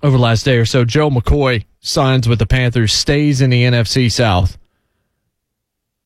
over 0.04 0.18
the 0.18 0.24
last 0.24 0.44
day 0.44 0.58
or 0.58 0.66
so. 0.66 0.86
Joe 0.86 1.10
McCoy 1.10 1.66
signs 1.80 2.28
with 2.28 2.40
the 2.40 2.46
Panthers, 2.46 2.94
stays 2.94 3.42
in 3.42 3.50
the 3.50 3.64
NFC 3.64 4.12
South 4.12 4.58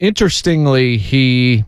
interestingly, 0.04 0.98
he 0.98 1.64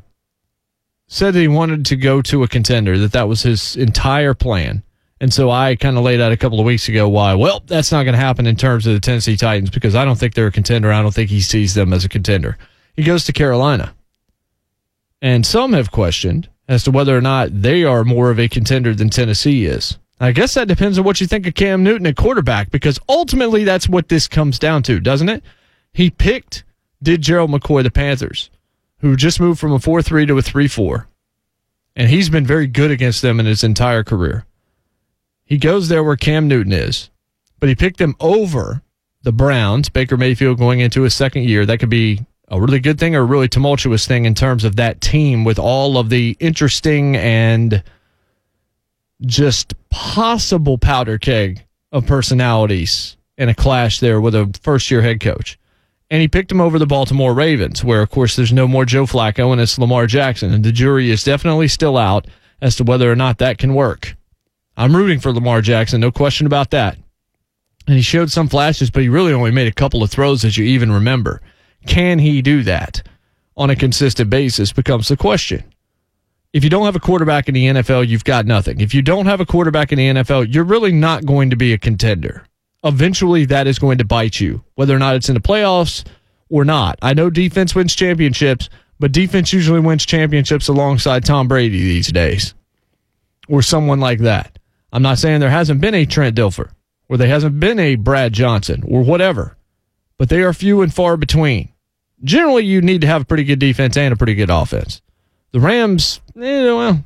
said 1.08 1.34
that 1.34 1.40
he 1.40 1.48
wanted 1.48 1.86
to 1.86 1.96
go 1.96 2.22
to 2.24 2.44
a 2.44 2.48
contender, 2.48 2.98
that 2.98 3.14
that 3.14 3.30
was 3.30 3.44
his 3.44 3.78
entire 3.78 4.34
plan. 4.34 4.84
And 5.22 5.34
so 5.34 5.50
I 5.50 5.78
kind 5.78 5.98
of 5.98 6.04
laid 6.04 6.20
out 6.20 6.34
a 6.34 6.38
couple 6.38 6.60
of 6.60 6.66
weeks 6.66 6.90
ago 6.90 7.08
why, 7.08 7.34
well, 7.36 7.64
that's 7.66 7.94
not 7.94 8.04
going 8.04 8.14
to 8.14 8.20
happen 8.20 8.46
in 8.46 8.58
terms 8.58 8.86
of 8.86 8.94
the 8.94 9.00
Tennessee 9.00 9.38
Titans 9.38 9.70
because 9.70 9.96
I 9.96 10.04
don't 10.04 10.18
think 10.18 10.34
they're 10.34 10.48
a 10.48 10.52
contender. 10.52 10.92
I 10.92 11.02
don't 11.02 11.14
think 11.14 11.30
he 11.30 11.40
sees 11.40 11.74
them 11.74 11.94
as 11.94 12.04
a 12.04 12.10
contender. 12.10 12.58
He 12.96 13.04
goes 13.04 13.24
to 13.26 13.34
Carolina. 13.34 13.96
And 15.22 15.46
some 15.46 15.72
have 15.72 15.92
questioned 15.92 16.50
as 16.68 16.84
to 16.84 16.92
whether 16.92 17.18
or 17.18 17.22
not 17.22 17.62
they 17.62 17.86
are 17.86 18.04
more 18.04 18.30
of 18.30 18.40
a 18.40 18.50
contender 18.50 18.94
than 18.94 19.10
Tennessee 19.10 19.66
is. 19.66 19.98
I 20.20 20.32
guess 20.32 20.54
that 20.54 20.68
depends 20.68 20.98
on 20.98 21.04
what 21.04 21.20
you 21.20 21.28
think 21.28 21.46
of 21.46 21.56
Cam 21.56 21.84
Newton 21.84 22.08
at 22.08 22.16
quarterback 22.16 22.72
because 22.72 23.00
ultimately 23.10 23.64
that's 23.64 23.90
what 23.90 24.08
this 24.08 24.28
comes 24.28 24.58
down 24.58 24.82
to, 24.84 25.00
doesn't 25.00 25.30
it? 25.30 25.44
He 25.92 26.10
picked, 26.10 26.64
did 27.04 27.22
Gerald 27.22 27.52
McCoy, 27.52 27.84
the 27.84 27.92
Panthers, 27.92 28.50
who 29.00 29.16
just 29.16 29.40
moved 29.40 29.60
from 29.60 29.74
a 29.74 29.80
4 29.80 30.02
3 30.02 30.26
to 30.28 30.38
a 30.38 30.42
3 30.42 30.68
4. 30.68 31.08
And 31.98 32.10
he's 32.10 32.30
been 32.30 32.46
very 32.46 32.68
good 32.68 32.92
against 32.92 33.22
them 33.22 33.40
in 33.40 33.46
his 33.46 33.64
entire 33.64 34.04
career. 34.04 34.46
He 35.46 35.58
goes 35.58 35.90
there 35.90 36.04
where 36.04 36.16
Cam 36.16 36.48
Newton 36.48 36.74
is, 36.74 37.10
but 37.60 37.70
he 37.70 37.76
picked 37.76 38.00
them 38.00 38.16
over 38.20 38.82
the 39.24 39.32
Browns, 39.32 39.90
Baker 39.90 40.18
Mayfield 40.18 40.58
going 40.58 40.80
into 40.80 41.02
his 41.02 41.14
second 41.14 41.44
year. 41.44 41.66
That 41.66 41.80
could 41.80 41.90
be 41.90 42.26
a 42.48 42.60
really 42.60 42.80
good 42.80 43.00
thing 43.00 43.16
or 43.16 43.22
a 43.22 43.26
really 43.26 43.48
tumultuous 43.48 44.06
thing 44.06 44.26
in 44.26 44.36
terms 44.36 44.64
of 44.64 44.76
that 44.76 45.02
team 45.02 45.44
with 45.44 45.60
all 45.60 45.98
of 45.98 46.10
the 46.10 46.38
interesting 46.40 47.16
and 47.16 47.84
just 49.22 49.74
possible 49.90 50.78
powder 50.78 51.18
keg 51.18 51.66
of 51.92 52.06
personalities 52.06 53.18
in 53.38 53.50
a 53.50 53.56
clash 53.56 54.00
there 54.00 54.20
with 54.20 54.36
a 54.36 54.52
first 54.62 54.90
year 54.92 55.02
head 55.02 55.20
coach. 55.20 55.58
And 56.12 56.22
he 56.22 56.28
picked 56.28 56.52
him 56.52 56.62
over 56.62 56.78
the 56.78 56.86
Baltimore 56.86 57.34
Ravens, 57.34 57.84
where, 57.84 58.02
of 58.02 58.12
course, 58.12 58.36
there's 58.36 58.54
no 58.54 58.68
more 58.68 58.86
Joe 58.86 59.06
Flacco 59.06 59.52
and 59.52 59.60
it's 59.60 59.80
Lamar 59.80 60.06
Jackson. 60.06 60.54
And 60.54 60.64
the 60.64 60.72
jury 60.72 61.10
is 61.10 61.24
definitely 61.24 61.68
still 61.68 61.98
out 61.98 62.28
as 62.62 62.76
to 62.76 62.84
whether 62.84 63.12
or 63.12 63.16
not 63.16 63.40
that 63.40 63.58
can 63.58 63.74
work. 63.74 64.16
I'm 64.78 64.96
rooting 64.96 65.20
for 65.20 65.34
Lamar 65.34 65.62
Jackson, 65.62 66.02
no 66.02 66.12
question 66.12 66.46
about 66.46 66.72
that. 66.72 66.98
And 67.88 67.96
he 67.96 68.02
showed 68.02 68.32
some 68.32 68.50
flashes, 68.50 68.92
but 68.92 69.04
he 69.04 69.10
really 69.10 69.34
only 69.34 69.52
made 69.52 69.68
a 69.68 69.72
couple 69.72 70.04
of 70.04 70.12
throws 70.12 70.44
as 70.44 70.58
you 70.58 70.66
even 70.66 70.92
remember. 70.92 71.42
Can 71.88 72.20
he 72.20 72.42
do 72.42 72.64
that 72.64 73.02
on 73.58 73.70
a 73.70 73.76
consistent 73.76 74.30
basis 74.30 74.72
becomes 74.72 75.08
the 75.08 75.18
question. 75.18 75.64
If 76.56 76.64
you 76.64 76.70
don't 76.70 76.86
have 76.86 76.96
a 76.96 77.02
quarterback 77.02 77.50
in 77.50 77.54
the 77.54 77.66
NFL, 77.66 78.08
you've 78.08 78.24
got 78.24 78.46
nothing. 78.46 78.80
If 78.80 78.94
you 78.94 79.02
don't 79.02 79.26
have 79.26 79.42
a 79.42 79.46
quarterback 79.46 79.92
in 79.92 79.98
the 79.98 80.08
NFL, 80.08 80.54
you're 80.54 80.64
really 80.64 80.94
not 80.94 81.26
going 81.26 81.50
to 81.50 81.58
be 81.58 81.74
a 81.74 81.78
contender. 81.78 82.46
Eventually, 82.82 83.44
that 83.44 83.68
is 83.68 83.78
going 83.78 83.98
to 83.98 84.06
bite 84.06 84.40
you, 84.40 84.64
whether 84.76 84.96
or 84.96 85.00
not 85.00 85.18
it's 85.18 85.28
in 85.28 85.34
the 85.34 85.42
playoffs 85.42 86.06
or 86.50 86.64
not. 86.64 86.98
I 87.02 87.14
know 87.14 87.30
defense 87.30 87.76
wins 87.76 87.94
championships, 87.94 88.70
but 89.02 89.12
defense 89.12 89.52
usually 89.52 89.82
wins 89.82 90.06
championships 90.06 90.70
alongside 90.70 91.26
Tom 91.26 91.50
Brady 91.50 91.78
these 91.78 92.08
days 92.08 92.54
or 93.50 93.62
someone 93.62 94.00
like 94.00 94.20
that. 94.20 94.58
I'm 94.94 95.04
not 95.04 95.18
saying 95.18 95.42
there 95.42 95.50
hasn't 95.50 95.82
been 95.82 95.94
a 95.94 96.06
Trent 96.06 96.38
Dilfer 96.38 96.72
or 97.10 97.18
there 97.18 97.28
hasn't 97.28 97.60
been 97.60 97.80
a 97.80 97.96
Brad 97.96 98.32
Johnson 98.32 98.82
or 98.88 99.04
whatever, 99.04 99.58
but 100.18 100.30
they 100.30 100.42
are 100.42 100.54
few 100.54 100.82
and 100.82 100.94
far 100.94 101.18
between. 101.18 101.74
Generally, 102.24 102.64
you 102.64 102.80
need 102.80 103.02
to 103.02 103.08
have 103.08 103.24
a 103.24 103.26
pretty 103.26 103.44
good 103.44 103.60
defense 103.60 103.98
and 103.98 104.14
a 104.14 104.16
pretty 104.16 104.36
good 104.36 104.50
offense. 104.50 105.02
The 105.56 105.62
Rams, 105.62 106.20
eh, 106.36 106.70
well, 106.70 107.02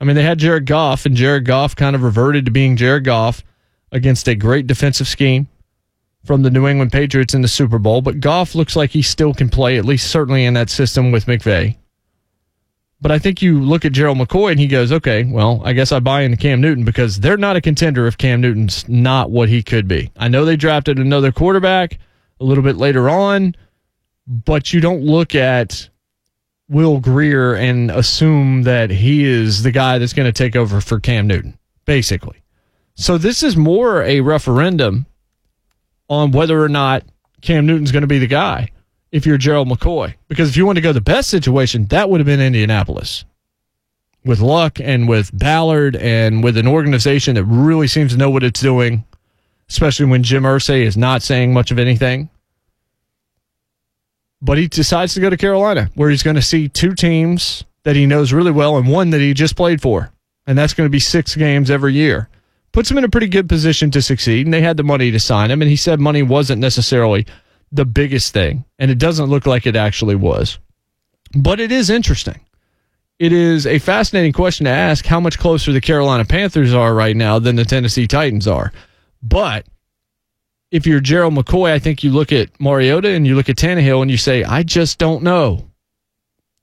I 0.00 0.04
mean, 0.06 0.16
they 0.16 0.22
had 0.22 0.38
Jared 0.38 0.64
Goff, 0.64 1.04
and 1.04 1.14
Jared 1.14 1.44
Goff 1.44 1.76
kind 1.76 1.94
of 1.94 2.02
reverted 2.02 2.46
to 2.46 2.50
being 2.50 2.74
Jared 2.74 3.04
Goff 3.04 3.44
against 3.92 4.26
a 4.28 4.34
great 4.34 4.66
defensive 4.66 5.06
scheme 5.06 5.46
from 6.24 6.40
the 6.40 6.48
New 6.48 6.66
England 6.66 6.90
Patriots 6.90 7.34
in 7.34 7.42
the 7.42 7.48
Super 7.48 7.78
Bowl. 7.78 8.00
But 8.00 8.18
Goff 8.18 8.54
looks 8.54 8.76
like 8.76 8.88
he 8.88 9.02
still 9.02 9.34
can 9.34 9.50
play, 9.50 9.76
at 9.76 9.84
least 9.84 10.10
certainly 10.10 10.46
in 10.46 10.54
that 10.54 10.70
system 10.70 11.12
with 11.12 11.26
McVay. 11.26 11.76
But 12.98 13.10
I 13.10 13.18
think 13.18 13.42
you 13.42 13.60
look 13.60 13.84
at 13.84 13.92
Gerald 13.92 14.16
McCoy 14.16 14.52
and 14.52 14.58
he 14.58 14.66
goes, 14.66 14.90
okay, 14.90 15.24
well, 15.24 15.60
I 15.62 15.74
guess 15.74 15.92
I 15.92 16.00
buy 16.00 16.22
into 16.22 16.38
Cam 16.38 16.62
Newton 16.62 16.86
because 16.86 17.20
they're 17.20 17.36
not 17.36 17.56
a 17.56 17.60
contender 17.60 18.06
if 18.06 18.16
Cam 18.16 18.40
Newton's 18.40 18.88
not 18.88 19.30
what 19.30 19.50
he 19.50 19.62
could 19.62 19.86
be. 19.86 20.10
I 20.16 20.28
know 20.28 20.46
they 20.46 20.56
drafted 20.56 20.98
another 20.98 21.30
quarterback 21.30 21.98
a 22.40 22.44
little 22.44 22.64
bit 22.64 22.78
later 22.78 23.10
on, 23.10 23.54
but 24.26 24.72
you 24.72 24.80
don't 24.80 25.02
look 25.02 25.34
at 25.34 25.90
Will 26.70 27.00
Grier 27.00 27.54
and 27.54 27.90
assume 27.90 28.62
that 28.62 28.90
he 28.90 29.24
is 29.24 29.64
the 29.64 29.72
guy 29.72 29.98
that's 29.98 30.12
going 30.12 30.32
to 30.32 30.32
take 30.32 30.54
over 30.54 30.80
for 30.80 31.00
Cam 31.00 31.26
Newton, 31.26 31.58
basically. 31.84 32.42
So 32.94 33.18
this 33.18 33.42
is 33.42 33.56
more 33.56 34.02
a 34.02 34.20
referendum 34.20 35.06
on 36.08 36.30
whether 36.30 36.62
or 36.62 36.68
not 36.68 37.02
Cam 37.40 37.66
Newton's 37.66 37.90
going 37.90 38.02
to 38.02 38.06
be 38.06 38.20
the 38.20 38.28
guy 38.28 38.70
if 39.10 39.26
you're 39.26 39.36
Gerald 39.36 39.68
McCoy. 39.68 40.14
Because 40.28 40.48
if 40.48 40.56
you 40.56 40.64
want 40.64 40.76
to 40.76 40.82
go 40.82 40.92
the 40.92 41.00
best 41.00 41.28
situation, 41.28 41.86
that 41.86 42.08
would 42.08 42.20
have 42.20 42.26
been 42.26 42.40
Indianapolis. 42.40 43.24
With 44.24 44.38
Luck 44.38 44.78
and 44.78 45.08
with 45.08 45.36
Ballard 45.36 45.96
and 45.96 46.44
with 46.44 46.56
an 46.56 46.68
organization 46.68 47.34
that 47.34 47.44
really 47.44 47.88
seems 47.88 48.12
to 48.12 48.18
know 48.18 48.30
what 48.30 48.44
it's 48.44 48.60
doing, 48.60 49.04
especially 49.68 50.06
when 50.06 50.22
Jim 50.22 50.44
Irsay 50.44 50.82
is 50.82 50.96
not 50.96 51.22
saying 51.22 51.52
much 51.52 51.72
of 51.72 51.80
anything. 51.80 52.30
But 54.42 54.58
he 54.58 54.68
decides 54.68 55.14
to 55.14 55.20
go 55.20 55.30
to 55.30 55.36
Carolina, 55.36 55.90
where 55.94 56.10
he's 56.10 56.22
going 56.22 56.36
to 56.36 56.42
see 56.42 56.68
two 56.68 56.94
teams 56.94 57.64
that 57.84 57.96
he 57.96 58.06
knows 58.06 58.32
really 58.32 58.50
well 58.50 58.76
and 58.76 58.88
one 58.88 59.10
that 59.10 59.20
he 59.20 59.34
just 59.34 59.56
played 59.56 59.82
for. 59.82 60.12
And 60.46 60.56
that's 60.56 60.74
going 60.74 60.86
to 60.86 60.90
be 60.90 61.00
six 61.00 61.36
games 61.36 61.70
every 61.70 61.94
year. 61.94 62.28
Puts 62.72 62.90
him 62.90 62.98
in 62.98 63.04
a 63.04 63.08
pretty 63.08 63.28
good 63.28 63.48
position 63.48 63.90
to 63.90 64.02
succeed. 64.02 64.46
And 64.46 64.54
they 64.54 64.62
had 64.62 64.76
the 64.76 64.82
money 64.82 65.10
to 65.10 65.20
sign 65.20 65.50
him. 65.50 65.60
And 65.60 65.70
he 65.70 65.76
said 65.76 66.00
money 66.00 66.22
wasn't 66.22 66.60
necessarily 66.60 67.26
the 67.72 67.84
biggest 67.84 68.32
thing. 68.32 68.64
And 68.78 68.90
it 68.90 68.98
doesn't 68.98 69.28
look 69.28 69.46
like 69.46 69.66
it 69.66 69.76
actually 69.76 70.14
was. 70.14 70.58
But 71.34 71.60
it 71.60 71.70
is 71.70 71.90
interesting. 71.90 72.40
It 73.18 73.32
is 73.32 73.66
a 73.66 73.78
fascinating 73.78 74.32
question 74.32 74.64
to 74.64 74.70
ask 74.70 75.04
how 75.04 75.20
much 75.20 75.38
closer 75.38 75.72
the 75.72 75.80
Carolina 75.80 76.24
Panthers 76.24 76.72
are 76.72 76.94
right 76.94 77.14
now 77.14 77.38
than 77.38 77.56
the 77.56 77.66
Tennessee 77.66 78.06
Titans 78.06 78.48
are. 78.48 78.72
But 79.22 79.66
if 80.70 80.86
you're 80.86 81.00
Gerald 81.00 81.34
McCoy, 81.34 81.72
I 81.72 81.78
think 81.78 82.04
you 82.04 82.10
look 82.10 82.32
at 82.32 82.60
Mariota 82.60 83.10
and 83.10 83.26
you 83.26 83.34
look 83.34 83.48
at 83.48 83.56
Tannehill 83.56 84.02
and 84.02 84.10
you 84.10 84.16
say, 84.16 84.44
I 84.44 84.62
just 84.62 84.98
don't 84.98 85.22
know. 85.22 85.68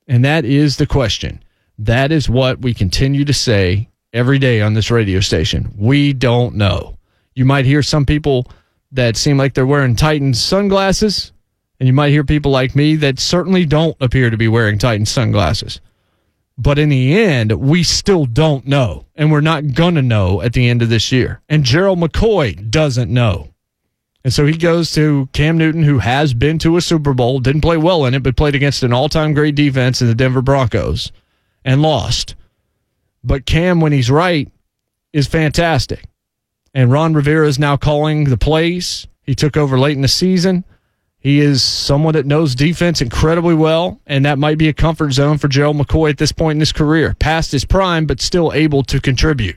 And 0.08 0.24
that 0.24 0.46
is 0.46 0.78
the 0.78 0.88
question. 0.88 1.43
That 1.78 2.12
is 2.12 2.30
what 2.30 2.60
we 2.60 2.74
continue 2.74 3.26
to 3.26 3.34
say 3.34 3.89
every 4.13 4.39
day 4.39 4.62
on 4.62 4.74
this 4.74 4.89
radio 4.89 5.20
station. 5.20 5.74
We 5.78 6.13
don't 6.13 6.56
know. 6.56 6.98
You 7.36 7.46
might 7.46 7.65
hear 7.65 7.84
some 7.84 8.06
people 8.06 8.48
that 8.91 9.17
seem 9.17 9.38
like 9.38 9.54
they're 9.54 9.65
wearing 9.65 9.96
Titans 9.96 10.41
sunglasses, 10.41 11.34
and 11.80 11.86
you 11.86 11.93
might 11.93 12.10
hear 12.10 12.24
people 12.24 12.52
like 12.52 12.76
me 12.76 12.96
that 12.96 13.20
certainly 13.20 13.65
don't 13.65 13.98
appear 14.00 14.30
to 14.30 14.38
be 14.38 14.48
wearing 14.48 14.78
Titans 14.80 15.12
sunglasses. 15.12 15.82
But 16.58 16.80
in 16.80 16.89
the 16.89 17.13
end, 17.15 17.52
we 17.52 17.84
still 17.84 18.26
don't 18.26 18.65
know, 18.65 19.06
and 19.13 19.32
we're 19.32 19.41
not 19.41 19.74
going 19.74 19.96
to 19.96 20.02
know 20.02 20.41
at 20.41 20.54
the 20.54 20.67
end 20.67 20.82
of 20.82 20.89
this 20.89 21.12
year. 21.12 21.41
And 21.48 21.63
Gerald 21.63 22.00
McCoy 22.00 22.72
doesn't 22.72 23.12
know. 23.13 23.50
And 24.28 24.34
so 24.34 24.46
he 24.46 24.58
goes 24.58 24.92
to 24.92 25.30
Cam 25.32 25.58
Newton, 25.58 25.84
who 25.84 26.00
has 26.00 26.34
been 26.34 26.60
to 26.60 26.76
a 26.76 26.82
Super 26.82 27.13
Bowl, 27.13 27.40
didn't 27.40 27.62
play 27.62 27.78
well 27.78 28.04
in 28.04 28.13
it, 28.13 28.24
but 28.24 28.36
played 28.36 28.56
against 28.56 28.84
an 28.84 28.92
all 28.92 29.08
time 29.08 29.34
great 29.34 29.56
defense 29.56 30.02
in 30.02 30.10
the 30.10 30.16
Denver 30.16 30.42
Broncos 30.42 31.13
and 31.63 31.82
lost. 31.82 32.36
But 33.24 33.46
Cam, 33.46 33.80
when 33.80 33.94
he's 33.94 34.12
right, 34.12 34.52
is 35.13 35.28
fantastic. 35.28 36.04
And 36.74 36.92
Ron 36.92 37.13
Rivera 37.13 37.48
is 37.48 37.58
now 37.58 37.78
calling 37.78 38.26
the 38.26 38.36
plays. 38.36 39.08
He 39.24 39.34
took 39.34 39.56
over 39.56 39.80
late 39.80 39.96
in 39.96 40.02
the 40.02 40.10
season. 40.10 40.66
He 41.20 41.40
is 41.40 41.63
someone 41.63 42.16
that 42.16 42.26
knows 42.26 42.54
defense 42.54 43.02
incredibly 43.02 43.56
well, 43.56 44.02
and 44.06 44.26
that 44.26 44.38
might 44.38 44.58
be 44.58 44.68
a 44.68 44.74
comfort 44.74 45.13
zone 45.13 45.38
for 45.38 45.48
Gerald 45.48 45.78
McCoy 45.78 46.10
at 46.10 46.18
this 46.18 46.34
point 46.34 46.58
in 46.58 46.60
his 46.60 46.74
career, 46.74 47.16
past 47.18 47.54
his 47.54 47.63
prime, 47.63 48.06
but 48.06 48.20
still 48.20 48.52
able 48.52 48.84
to 48.84 49.00
contribute. 49.00 49.56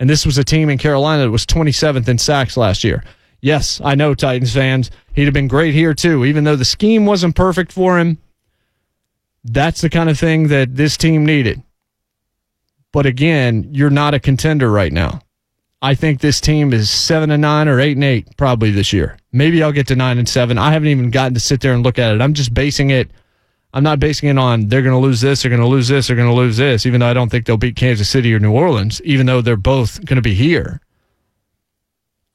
And 0.00 0.08
this 0.08 0.24
was 0.24 0.38
a 0.38 0.44
team 0.44 0.70
in 0.70 0.78
Carolina 0.78 1.24
that 1.24 1.30
was 1.30 1.44
27th 1.44 2.08
in 2.08 2.16
sacks 2.16 2.56
last 2.56 2.84
year. 2.84 3.04
Yes, 3.40 3.80
I 3.84 3.94
know 3.94 4.14
Titans 4.14 4.52
fans. 4.52 4.90
He'd 5.14 5.24
have 5.24 5.34
been 5.34 5.48
great 5.48 5.74
here 5.74 5.94
too, 5.94 6.24
even 6.24 6.44
though 6.44 6.56
the 6.56 6.64
scheme 6.64 7.06
wasn't 7.06 7.36
perfect 7.36 7.72
for 7.72 7.98
him. 7.98 8.18
That's 9.44 9.80
the 9.80 9.90
kind 9.90 10.10
of 10.10 10.18
thing 10.18 10.48
that 10.48 10.74
this 10.74 10.96
team 10.96 11.24
needed. 11.24 11.62
But 12.92 13.06
again, 13.06 13.68
you're 13.72 13.90
not 13.90 14.14
a 14.14 14.20
contender 14.20 14.70
right 14.70 14.92
now. 14.92 15.20
I 15.80 15.94
think 15.94 16.20
this 16.20 16.40
team 16.40 16.72
is 16.72 16.90
seven 16.90 17.30
and 17.30 17.42
nine 17.42 17.68
or 17.68 17.78
eight 17.78 17.96
and 17.96 18.02
eight 18.02 18.36
probably 18.36 18.72
this 18.72 18.92
year. 18.92 19.16
Maybe 19.30 19.62
I'll 19.62 19.70
get 19.70 19.86
to 19.88 19.96
nine 19.96 20.18
and 20.18 20.28
seven. 20.28 20.58
I 20.58 20.72
haven't 20.72 20.88
even 20.88 21.10
gotten 21.10 21.34
to 21.34 21.40
sit 21.40 21.60
there 21.60 21.72
and 21.72 21.84
look 21.84 21.98
at 21.98 22.14
it. 22.14 22.20
I'm 22.20 22.34
just 22.34 22.52
basing 22.52 22.90
it. 22.90 23.10
I'm 23.72 23.84
not 23.84 24.00
basing 24.00 24.28
it 24.28 24.38
on 24.38 24.68
they're 24.68 24.82
going 24.82 24.94
to 24.94 24.98
lose 24.98 25.20
this, 25.20 25.42
they're 25.42 25.50
going 25.50 25.60
to 25.60 25.68
lose 25.68 25.88
this, 25.88 26.06
they're 26.06 26.16
going 26.16 26.28
to 26.28 26.34
lose 26.34 26.56
this. 26.56 26.86
Even 26.86 27.00
though 27.00 27.06
I 27.06 27.12
don't 27.12 27.28
think 27.28 27.46
they'll 27.46 27.58
beat 27.58 27.76
Kansas 27.76 28.08
City 28.08 28.34
or 28.34 28.40
New 28.40 28.52
Orleans, 28.52 29.00
even 29.02 29.26
though 29.26 29.40
they're 29.40 29.56
both 29.56 30.04
going 30.04 30.16
to 30.16 30.22
be 30.22 30.34
here. 30.34 30.80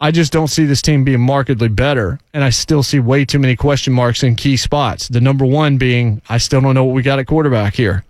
I 0.04 0.12
just 0.12 0.34
don't 0.34 0.50
see 0.50 0.66
this 0.66 0.82
team 0.82 1.06
being 1.06 1.22
markedly 1.22 1.70
better, 1.70 2.20
and 2.34 2.44
I 2.44 2.50
still 2.50 2.84
see 2.84 3.00
way 3.00 3.24
too 3.24 3.40
many 3.40 3.56
question 3.56 3.94
marks 3.94 4.22
in 4.22 4.36
key 4.36 4.58
spots. 4.58 5.08
The 5.08 5.22
number 5.22 5.46
one 5.46 5.78
being, 5.78 6.22
I 6.28 6.40
still 6.40 6.60
don't 6.60 6.74
know 6.74 6.84
what 6.84 6.94
we 6.94 7.02
got 7.02 7.20
at 7.20 7.28
quarterback 7.28 7.74
here. 7.74 8.04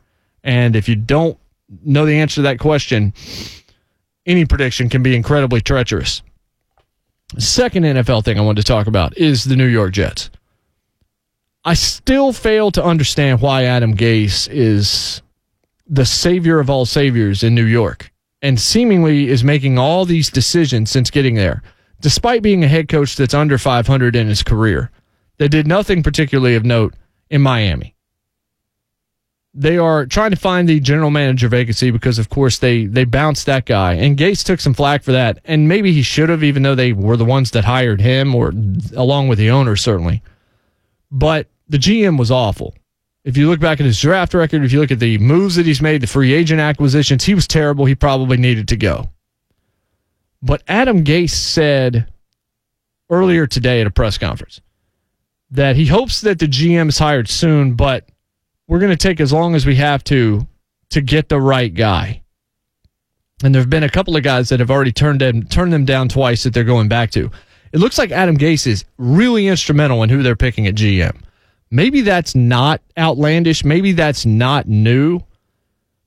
And 0.43 0.76
if 0.76 0.89
you 0.89 0.95
don't 0.95 1.38
know 1.86 2.07
the 2.07 2.15
answer 2.15 2.38
to 2.38 2.41
that 2.41 2.57
question, 2.57 3.13
any 4.26 4.43
prediction 4.43 4.89
can 4.89 5.03
be 5.03 5.15
incredibly 5.15 5.61
treacherous. 5.61 6.24
Second 7.38 7.84
NFL 7.84 8.26
thing 8.26 8.39
I 8.39 8.41
wanted 8.41 8.65
to 8.65 8.67
talk 8.67 8.88
about 8.88 9.15
is 9.15 9.43
the 9.43 9.55
New 9.55 9.67
York 9.67 9.93
Jets. 9.93 10.32
I 11.63 11.76
still 11.76 12.34
fail 12.34 12.72
to 12.72 12.84
understand 12.84 13.39
why 13.39 13.65
Adam 13.65 13.95
Gase 13.95 14.49
is 14.51 15.22
the 15.86 16.05
savior 16.05 16.59
of 16.59 16.72
all 16.72 16.88
saviors 16.88 17.43
in 17.43 17.53
New 17.53 17.65
York 17.65 18.11
and 18.41 18.59
seemingly 18.59 19.30
is 19.30 19.43
making 19.43 19.78
all 19.78 20.05
these 20.05 20.32
decisions 20.32 20.89
since 20.89 21.11
getting 21.11 21.36
there 21.36 21.61
despite 22.04 22.43
being 22.43 22.64
a 22.64 22.68
head 22.68 22.88
coach 22.88 23.16
that's 23.16 23.34
under 23.34 23.58
500 23.58 24.16
in 24.16 24.28
his 24.28 24.43
career, 24.43 24.91
that 25.39 25.49
did 25.49 25.66
nothing 25.66 26.04
particularly 26.04 26.54
of 26.56 26.64
note 26.64 26.93
in 27.32 27.41
Miami. 27.41 27.95
they 29.56 29.78
are 29.78 30.06
trying 30.08 30.32
to 30.32 30.38
find 30.38 30.68
the 30.68 30.80
general 30.80 31.12
manager 31.12 31.47
vacancy 31.47 31.91
because, 31.91 32.18
of 32.20 32.28
course, 32.30 32.58
they 32.58 32.86
they 32.88 33.06
bounced 33.06 33.45
that 33.45 33.66
guy, 33.66 33.93
and 33.93 34.18
Gase 34.18 34.43
took 34.43 34.60
some 34.60 34.74
flack 34.74 35.04
for 35.04 35.12
that, 35.12 35.39
and 35.45 35.68
maybe 35.68 35.91
he 35.93 36.01
should 36.01 36.30
have, 36.30 36.43
even 36.43 36.64
though 36.64 36.76
they 36.76 36.91
were 36.91 37.18
the 37.18 37.26
ones 37.26 37.51
that 37.51 37.64
hired 37.66 38.01
him, 38.01 38.34
or 38.36 38.51
along 38.95 39.28
with 39.28 39.38
the 39.38 39.51
owner 39.51 39.76
certainly. 39.76 40.22
But 41.12 41.47
the 41.70 41.78
GM 41.78 42.18
was 42.18 42.32
awful. 42.32 42.74
If 43.24 43.38
you 43.38 43.47
look 43.49 43.60
back 43.60 43.80
at 43.80 43.86
his 43.86 44.01
draft 44.01 44.34
record, 44.34 44.66
if 44.66 44.74
you 44.74 44.80
look 44.82 44.91
at 44.91 44.99
the 44.99 45.18
moves 45.20 45.56
that 45.56 45.66
he's 45.66 45.82
made, 45.82 46.01
the 46.01 46.08
free 46.08 46.34
agent 46.34 46.60
acquisitions, 46.60 47.24
he 47.24 47.36
was 47.36 47.47
terrible. 47.47 47.86
He 47.86 47.95
probably 47.95 48.38
needed 48.38 48.68
to 48.70 48.76
go. 48.76 49.10
But 50.43 50.61
Adam 50.67 51.05
Gase 51.05 51.29
said 51.29 52.11
earlier 53.09 53.47
today 53.47 53.79
at 53.79 53.87
a 53.87 53.91
press 53.91 54.17
conference 54.17 54.59
that 55.51 55.77
he 55.77 55.85
hopes 55.85 56.19
that 56.21 56.37
the 56.37 56.47
GM 56.47 56.89
is 56.89 56.97
hired 56.97 57.29
soon, 57.29 57.75
but 57.75 58.09
we're 58.67 58.79
going 58.79 58.91
to 58.91 58.97
take 58.97 59.21
as 59.21 59.31
long 59.31 59.55
as 59.55 59.65
we 59.65 59.75
have 59.75 60.03
to 60.05 60.45
to 60.89 61.01
get 61.01 61.29
the 61.29 61.39
right 61.39 61.73
guy. 61.73 62.21
And 63.41 63.55
there 63.55 63.61
have 63.61 63.69
been 63.69 63.83
a 63.83 63.89
couple 63.89 64.17
of 64.17 64.23
guys 64.23 64.49
that 64.49 64.59
have 64.59 64.69
already 64.69 64.91
turned 64.91 65.21
them 65.21 65.43
turned 65.43 65.71
them 65.71 65.85
down 65.85 66.09
twice 66.09 66.43
that 66.43 66.53
they're 66.53 66.65
going 66.65 66.89
back 66.89 67.11
to. 67.11 67.31
It 67.71 67.79
looks 67.79 67.97
like 67.97 68.11
Adam 68.11 68.37
Gase 68.37 68.67
is 68.67 68.83
really 68.97 69.47
instrumental 69.47 70.03
in 70.03 70.09
who 70.09 70.23
they're 70.23 70.35
picking 70.35 70.67
at 70.67 70.75
GM. 70.75 71.21
Maybe 71.71 72.01
that's 72.01 72.35
not 72.35 72.81
outlandish. 72.97 73.63
Maybe 73.63 73.93
that's 73.93 74.25
not 74.25 74.67
new. 74.67 75.21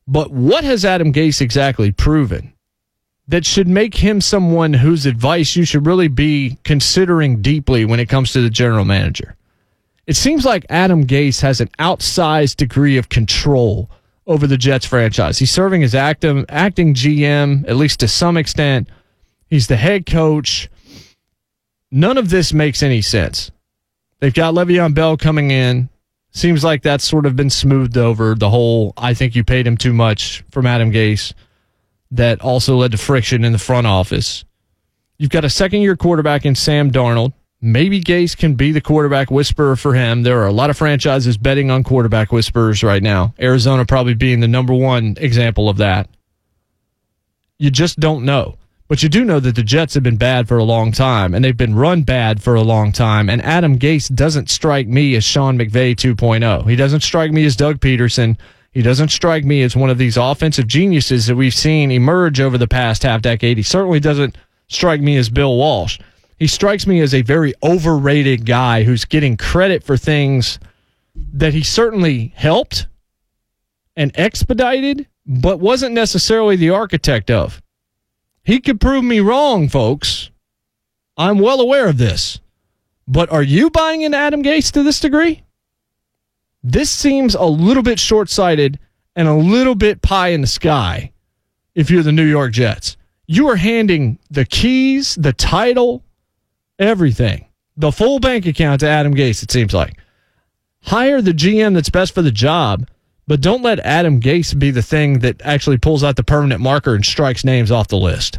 But 0.06 0.30
what 0.30 0.62
has 0.62 0.84
Adam 0.84 1.12
Gase 1.12 1.40
exactly 1.40 1.90
proven 1.90 2.52
that 3.28 3.44
should 3.44 3.66
make 3.68 3.94
him 3.94 4.20
someone 4.20 4.72
whose 4.72 5.06
advice 5.06 5.56
you 5.56 5.64
should 5.64 5.86
really 5.86 6.08
be 6.08 6.58
considering 6.64 7.42
deeply 7.42 7.84
when 7.84 8.00
it 8.00 8.08
comes 8.08 8.32
to 8.32 8.40
the 8.40 8.50
general 8.50 8.84
manager? 8.84 9.36
It 10.06 10.14
seems 10.14 10.44
like 10.44 10.64
Adam 10.70 11.06
Gase 11.06 11.40
has 11.40 11.60
an 11.60 11.68
outsized 11.80 12.56
degree 12.56 12.96
of 12.96 13.08
control 13.08 13.90
over 14.26 14.46
the 14.46 14.56
Jets 14.56 14.86
franchise. 14.86 15.38
He's 15.38 15.50
serving 15.50 15.82
as 15.82 15.94
active, 15.94 16.44
acting 16.48 16.94
GM, 16.94 17.68
at 17.68 17.76
least 17.76 18.00
to 18.00 18.08
some 18.08 18.36
extent. 18.36 18.88
He's 19.48 19.66
the 19.66 19.76
head 19.76 20.06
coach. 20.06 20.68
None 21.90 22.18
of 22.18 22.30
this 22.30 22.52
makes 22.52 22.82
any 22.82 23.02
sense. 23.02 23.50
They've 24.20 24.34
got 24.34 24.54
Le'Veon 24.54 24.94
Bell 24.94 25.16
coming 25.16 25.50
in. 25.50 25.88
Seems 26.30 26.62
like 26.62 26.82
that's 26.82 27.04
sort 27.08 27.26
of 27.26 27.34
been 27.34 27.50
smoothed 27.50 27.96
over. 27.96 28.34
The 28.34 28.50
whole 28.50 28.92
I 28.96 29.14
think 29.14 29.34
you 29.34 29.42
paid 29.42 29.66
him 29.66 29.76
too 29.76 29.92
much 29.92 30.44
from 30.50 30.66
Adam 30.66 30.92
Gase 30.92 31.32
that 32.10 32.40
also 32.40 32.76
led 32.76 32.92
to 32.92 32.98
friction 32.98 33.44
in 33.44 33.52
the 33.52 33.58
front 33.58 33.86
office. 33.86 34.44
You've 35.18 35.30
got 35.30 35.44
a 35.44 35.50
second 35.50 35.80
year 35.80 35.96
quarterback 35.96 36.44
in 36.44 36.54
Sam 36.54 36.90
Darnold. 36.90 37.32
Maybe 37.60 38.02
Gase 38.02 38.36
can 38.36 38.54
be 38.54 38.70
the 38.70 38.82
quarterback 38.82 39.30
whisperer 39.30 39.76
for 39.76 39.94
him. 39.94 40.22
There 40.22 40.40
are 40.42 40.46
a 40.46 40.52
lot 40.52 40.68
of 40.68 40.76
franchises 40.76 41.38
betting 41.38 41.70
on 41.70 41.84
quarterback 41.84 42.30
whisperers 42.30 42.82
right 42.82 43.02
now. 43.02 43.34
Arizona 43.40 43.86
probably 43.86 44.14
being 44.14 44.40
the 44.40 44.48
number 44.48 44.74
one 44.74 45.16
example 45.18 45.68
of 45.68 45.78
that. 45.78 46.08
You 47.58 47.70
just 47.70 47.98
don't 47.98 48.24
know. 48.24 48.56
But 48.88 49.02
you 49.02 49.08
do 49.08 49.24
know 49.24 49.40
that 49.40 49.56
the 49.56 49.64
Jets 49.64 49.94
have 49.94 50.04
been 50.04 50.16
bad 50.16 50.46
for 50.46 50.58
a 50.58 50.64
long 50.64 50.92
time, 50.92 51.34
and 51.34 51.44
they've 51.44 51.56
been 51.56 51.74
run 51.74 52.02
bad 52.02 52.40
for 52.40 52.54
a 52.54 52.62
long 52.62 52.92
time. 52.92 53.28
And 53.28 53.42
Adam 53.42 53.78
Gase 53.78 54.14
doesn't 54.14 54.48
strike 54.48 54.86
me 54.86 55.16
as 55.16 55.24
Sean 55.24 55.58
McVay 55.58 55.96
2.0. 55.96 56.68
He 56.68 56.76
doesn't 56.76 57.02
strike 57.02 57.32
me 57.32 57.44
as 57.44 57.56
Doug 57.56 57.80
Pederson. 57.80 58.38
He 58.76 58.82
doesn't 58.82 59.08
strike 59.08 59.42
me 59.42 59.62
as 59.62 59.74
one 59.74 59.88
of 59.88 59.96
these 59.96 60.18
offensive 60.18 60.66
geniuses 60.66 61.24
that 61.28 61.34
we've 61.34 61.54
seen 61.54 61.90
emerge 61.90 62.40
over 62.40 62.58
the 62.58 62.68
past 62.68 63.04
half 63.04 63.22
decade. 63.22 63.56
He 63.56 63.62
certainly 63.62 64.00
doesn't 64.00 64.36
strike 64.68 65.00
me 65.00 65.16
as 65.16 65.30
Bill 65.30 65.56
Walsh. 65.56 65.98
He 66.38 66.46
strikes 66.46 66.86
me 66.86 67.00
as 67.00 67.14
a 67.14 67.22
very 67.22 67.54
overrated 67.62 68.44
guy 68.44 68.82
who's 68.82 69.06
getting 69.06 69.38
credit 69.38 69.82
for 69.82 69.96
things 69.96 70.58
that 71.32 71.54
he 71.54 71.62
certainly 71.62 72.34
helped 72.36 72.86
and 73.96 74.12
expedited, 74.14 75.06
but 75.24 75.58
wasn't 75.58 75.94
necessarily 75.94 76.56
the 76.56 76.68
architect 76.68 77.30
of. 77.30 77.62
He 78.44 78.60
could 78.60 78.78
prove 78.78 79.04
me 79.04 79.20
wrong, 79.20 79.70
folks. 79.70 80.30
I'm 81.16 81.38
well 81.38 81.62
aware 81.62 81.88
of 81.88 81.96
this. 81.96 82.40
But 83.08 83.32
are 83.32 83.42
you 83.42 83.70
buying 83.70 84.02
into 84.02 84.18
Adam 84.18 84.42
Gase 84.42 84.70
to 84.72 84.82
this 84.82 85.00
degree? 85.00 85.45
This 86.68 86.90
seems 86.90 87.34
a 87.34 87.44
little 87.44 87.82
bit 87.82 87.98
short 87.98 88.28
sighted 88.28 88.78
and 89.14 89.28
a 89.28 89.34
little 89.34 89.74
bit 89.74 90.02
pie 90.02 90.28
in 90.28 90.40
the 90.40 90.46
sky 90.46 91.12
if 91.74 91.90
you're 91.90 92.02
the 92.02 92.12
New 92.12 92.24
York 92.24 92.52
Jets. 92.52 92.96
You 93.26 93.48
are 93.48 93.56
handing 93.56 94.18
the 94.30 94.44
keys, 94.44 95.14
the 95.14 95.32
title, 95.32 96.02
everything, 96.78 97.46
the 97.76 97.92
full 97.92 98.18
bank 98.18 98.46
account 98.46 98.80
to 98.80 98.88
Adam 98.88 99.14
Gase, 99.14 99.42
it 99.42 99.50
seems 99.50 99.72
like. 99.72 99.98
Hire 100.82 101.22
the 101.22 101.32
GM 101.32 101.74
that's 101.74 101.90
best 101.90 102.14
for 102.14 102.22
the 102.22 102.32
job 102.32 102.86
but 103.26 103.40
don't 103.40 103.62
let 103.62 103.80
Adam 103.80 104.20
Gase 104.20 104.56
be 104.56 104.70
the 104.70 104.82
thing 104.82 105.18
that 105.20 105.40
actually 105.42 105.78
pulls 105.78 106.04
out 106.04 106.16
the 106.16 106.22
permanent 106.22 106.60
marker 106.60 106.94
and 106.94 107.04
strikes 107.04 107.44
names 107.44 107.70
off 107.70 107.88
the 107.88 107.96
list. 107.96 108.38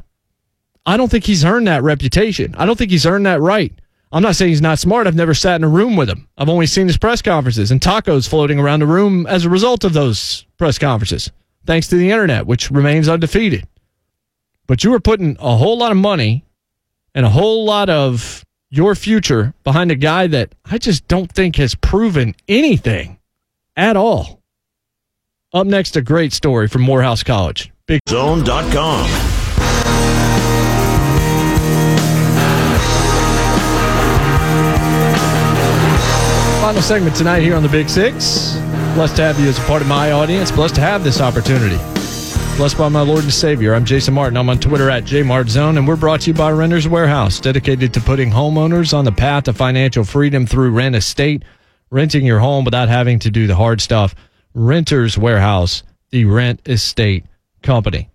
I 0.86 0.95
don't 0.95 1.11
think 1.11 1.25
he's 1.25 1.43
earned 1.43 1.67
that 1.67 1.84
reputation. 1.84 2.55
I 2.57 2.65
don't 2.65 2.78
think 2.78 2.91
he's 2.91 3.05
earned 3.05 3.25
that 3.25 3.41
right. 3.41 3.73
I'm 4.12 4.24
not 4.24 4.36
saying 4.36 4.49
he's 4.49 4.62
not 4.62 4.80
smart. 4.80 5.05
I've 5.08 5.16
never 5.16 5.34
sat 5.34 5.55
in 5.55 5.64
a 5.64 5.70
room 5.70 5.95
with 5.95 6.10
him. 6.10 6.28
I've 6.38 6.49
only 6.49 6.66
seen 6.66 6.88
his 6.88 6.97
press 6.97 7.22
conferences 7.22 7.72
and 7.72 7.82
tacos 7.82 8.28
floating 8.28 8.60
around 8.60 8.80
the 8.80 8.88
room 8.88 9.28
as 9.28 9.43
a 9.43 9.49
result 9.49 9.84
of 9.84 9.93
those 9.93 10.45
press 10.58 10.78
conferences, 10.78 11.32
thanks 11.66 11.88
to 11.88 11.95
the 11.97 12.12
internet, 12.12 12.47
which 12.47 12.72
remains 12.72 13.10
undefeated. 13.10 13.68
But 14.66 14.84
you 14.84 14.93
are 14.93 14.99
putting 14.99 15.36
a 15.39 15.58
whole 15.58 15.78
lot 15.78 15.91
of 15.91 15.97
money 15.97 16.45
and 17.14 17.26
a 17.26 17.30
whole 17.30 17.66
lot 17.66 17.89
of 17.89 18.45
your 18.70 18.95
future 18.95 19.53
behind 19.64 19.91
a 19.91 19.95
guy 19.95 20.28
that 20.28 20.53
I 20.66 20.78
just 20.78 21.08
don't 21.08 21.32
think 21.32 21.55
has 21.58 21.76
proven 21.76 22.36
anything 22.47 23.18
at 23.76 23.97
all. 23.97 24.41
Up 25.53 25.68
next, 25.68 25.95
a 25.95 26.01
great 26.01 26.34
story 26.34 26.68
from 26.68 26.82
Morehouse 26.82 27.24
College. 27.24 27.72
BigZone.com. 27.88 29.46
Final 36.68 36.82
segment 36.82 37.15
tonight 37.15 37.39
here 37.39 37.55
on 37.55 37.63
the 37.63 37.70
Big 37.70 37.88
Six. 37.88 38.57
Blessed 38.93 39.15
to 39.15 39.22
have 39.22 39.39
you 39.39 39.47
as 39.47 39.57
a 39.57 39.61
part 39.61 39.82
of 39.82 39.88
my 39.88 40.11
audience. 40.11 40.51
Blessed 40.51 40.76
to 40.76 40.82
have 40.82 41.01
this 41.01 41.22
opportunity. 41.22 41.78
Blessed 42.57 42.78
by 42.78 42.89
my 42.89 42.99
Lord 42.99 43.24
and 43.24 43.32
Savior. 43.32 43.74
I'm 43.74 43.86
Jason 43.86 44.13
Martin. 44.13 44.36
I'm 44.36 44.49
on 44.49 44.59
Twitter 44.59 44.89
at 44.89 45.05
JMartZone, 45.05 45.78
and 45.78 45.88
we're 45.88 45.95
brought 45.95 46.20
to 46.24 46.32
you 46.32 46.34
by 46.34 46.51
Renters 46.51 46.86
Warehouse, 46.86 47.39
dedicated 47.39 47.93
to 47.93 48.01
putting 48.01 48.30
homeowners 48.30 48.93
on 48.93 49.05
the 49.05 49.13
path 49.13 49.45
to 49.45 49.53
financial 49.53 50.03
freedom 50.03 50.45
through 50.45 50.72
rent 50.72 50.97
estate, 50.97 51.43
renting 51.89 52.26
your 52.26 52.39
home 52.39 52.65
without 52.65 52.89
having 52.89 53.18
to 53.20 53.32
do 53.32 53.47
the 53.47 53.55
hard 53.55 53.80
stuff. 53.80 54.13
Renters 54.53 55.18
Warehouse, 55.18 55.84
the 56.09 56.26
rent 56.26 56.59
estate 56.68 57.24
company. 57.63 58.09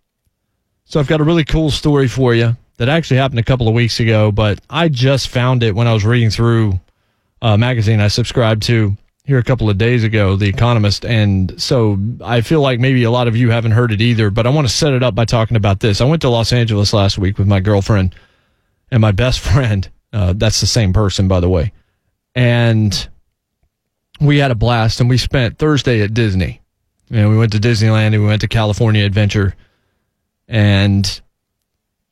So 0.85 1.01
I've 1.01 1.09
got 1.09 1.23
a 1.23 1.25
really 1.25 1.45
cool 1.45 1.71
story 1.71 2.07
for 2.07 2.35
you 2.35 2.55
that 2.77 2.91
actually 2.91 3.17
happened 3.17 3.41
a 3.41 3.45
couple 3.45 3.67
of 3.67 3.73
weeks 3.73 3.99
ago, 3.99 4.31
but 4.31 4.61
I 4.69 4.91
just 4.91 5.29
found 5.29 5.63
it 5.63 5.75
when 5.75 5.87
I 5.87 5.95
was 5.95 6.05
reading 6.05 6.29
through 6.29 6.79
a 7.43 7.59
magazine 7.59 8.01
I 8.01 8.09
subscribed 8.09 8.63
to 8.65 8.97
here 9.25 9.39
a 9.39 9.43
couple 9.43 9.69
of 9.69 9.77
days 9.77 10.05
ago, 10.05 10.37
The 10.37 10.49
Economist. 10.49 11.05
And 11.05 11.61
so 11.61 11.99
I 12.25 12.41
feel 12.41 12.61
like 12.61 12.81
maybe 12.81 13.03
a 13.03 13.11
lot 13.11 13.29
of 13.29 13.37
you 13.37 13.51
haven't 13.51 13.73
heard 13.73 13.93
it 13.93 14.01
either, 14.01 14.31
but 14.31 14.47
I 14.47 14.51
want 14.51 14.67
to 14.67 14.73
set 14.73 14.93
it 14.93 15.03
up 15.03 15.15
by 15.15 15.25
talking 15.25 15.57
about 15.57 15.81
this. 15.81 16.01
I 16.01 16.05
went 16.05 16.23
to 16.23 16.29
Los 16.29 16.53
Angeles 16.53 16.93
last 16.93 17.19
week 17.19 17.39
with 17.39 17.47
my 17.47 17.61
girlfriend 17.61 18.15
and 18.91 19.01
my 19.01 19.13
best 19.13 19.41
friend. 19.53 19.89
Uh, 20.13 20.35
that's 20.37 20.61
the 20.61 20.67
same 20.67 20.93
person, 20.93 21.29
by 21.29 21.41
the 21.41 21.49
way. 21.49 21.73
And 22.35 23.09
we 24.21 24.39
had 24.39 24.51
a 24.51 24.57
blast 24.57 25.01
and 25.01 25.11
we 25.11 25.19
spent 25.19 25.59
Thursday 25.59 26.01
at 26.01 26.15
Disney. 26.15 26.61
And 27.11 27.29
we 27.29 27.37
went 27.37 27.53
to 27.53 27.59
Disneyland 27.59 28.15
and 28.15 28.23
we 28.23 28.29
went 28.29 28.41
to 28.43 28.49
California 28.49 29.05
Adventure. 29.05 29.55
And 30.49 31.21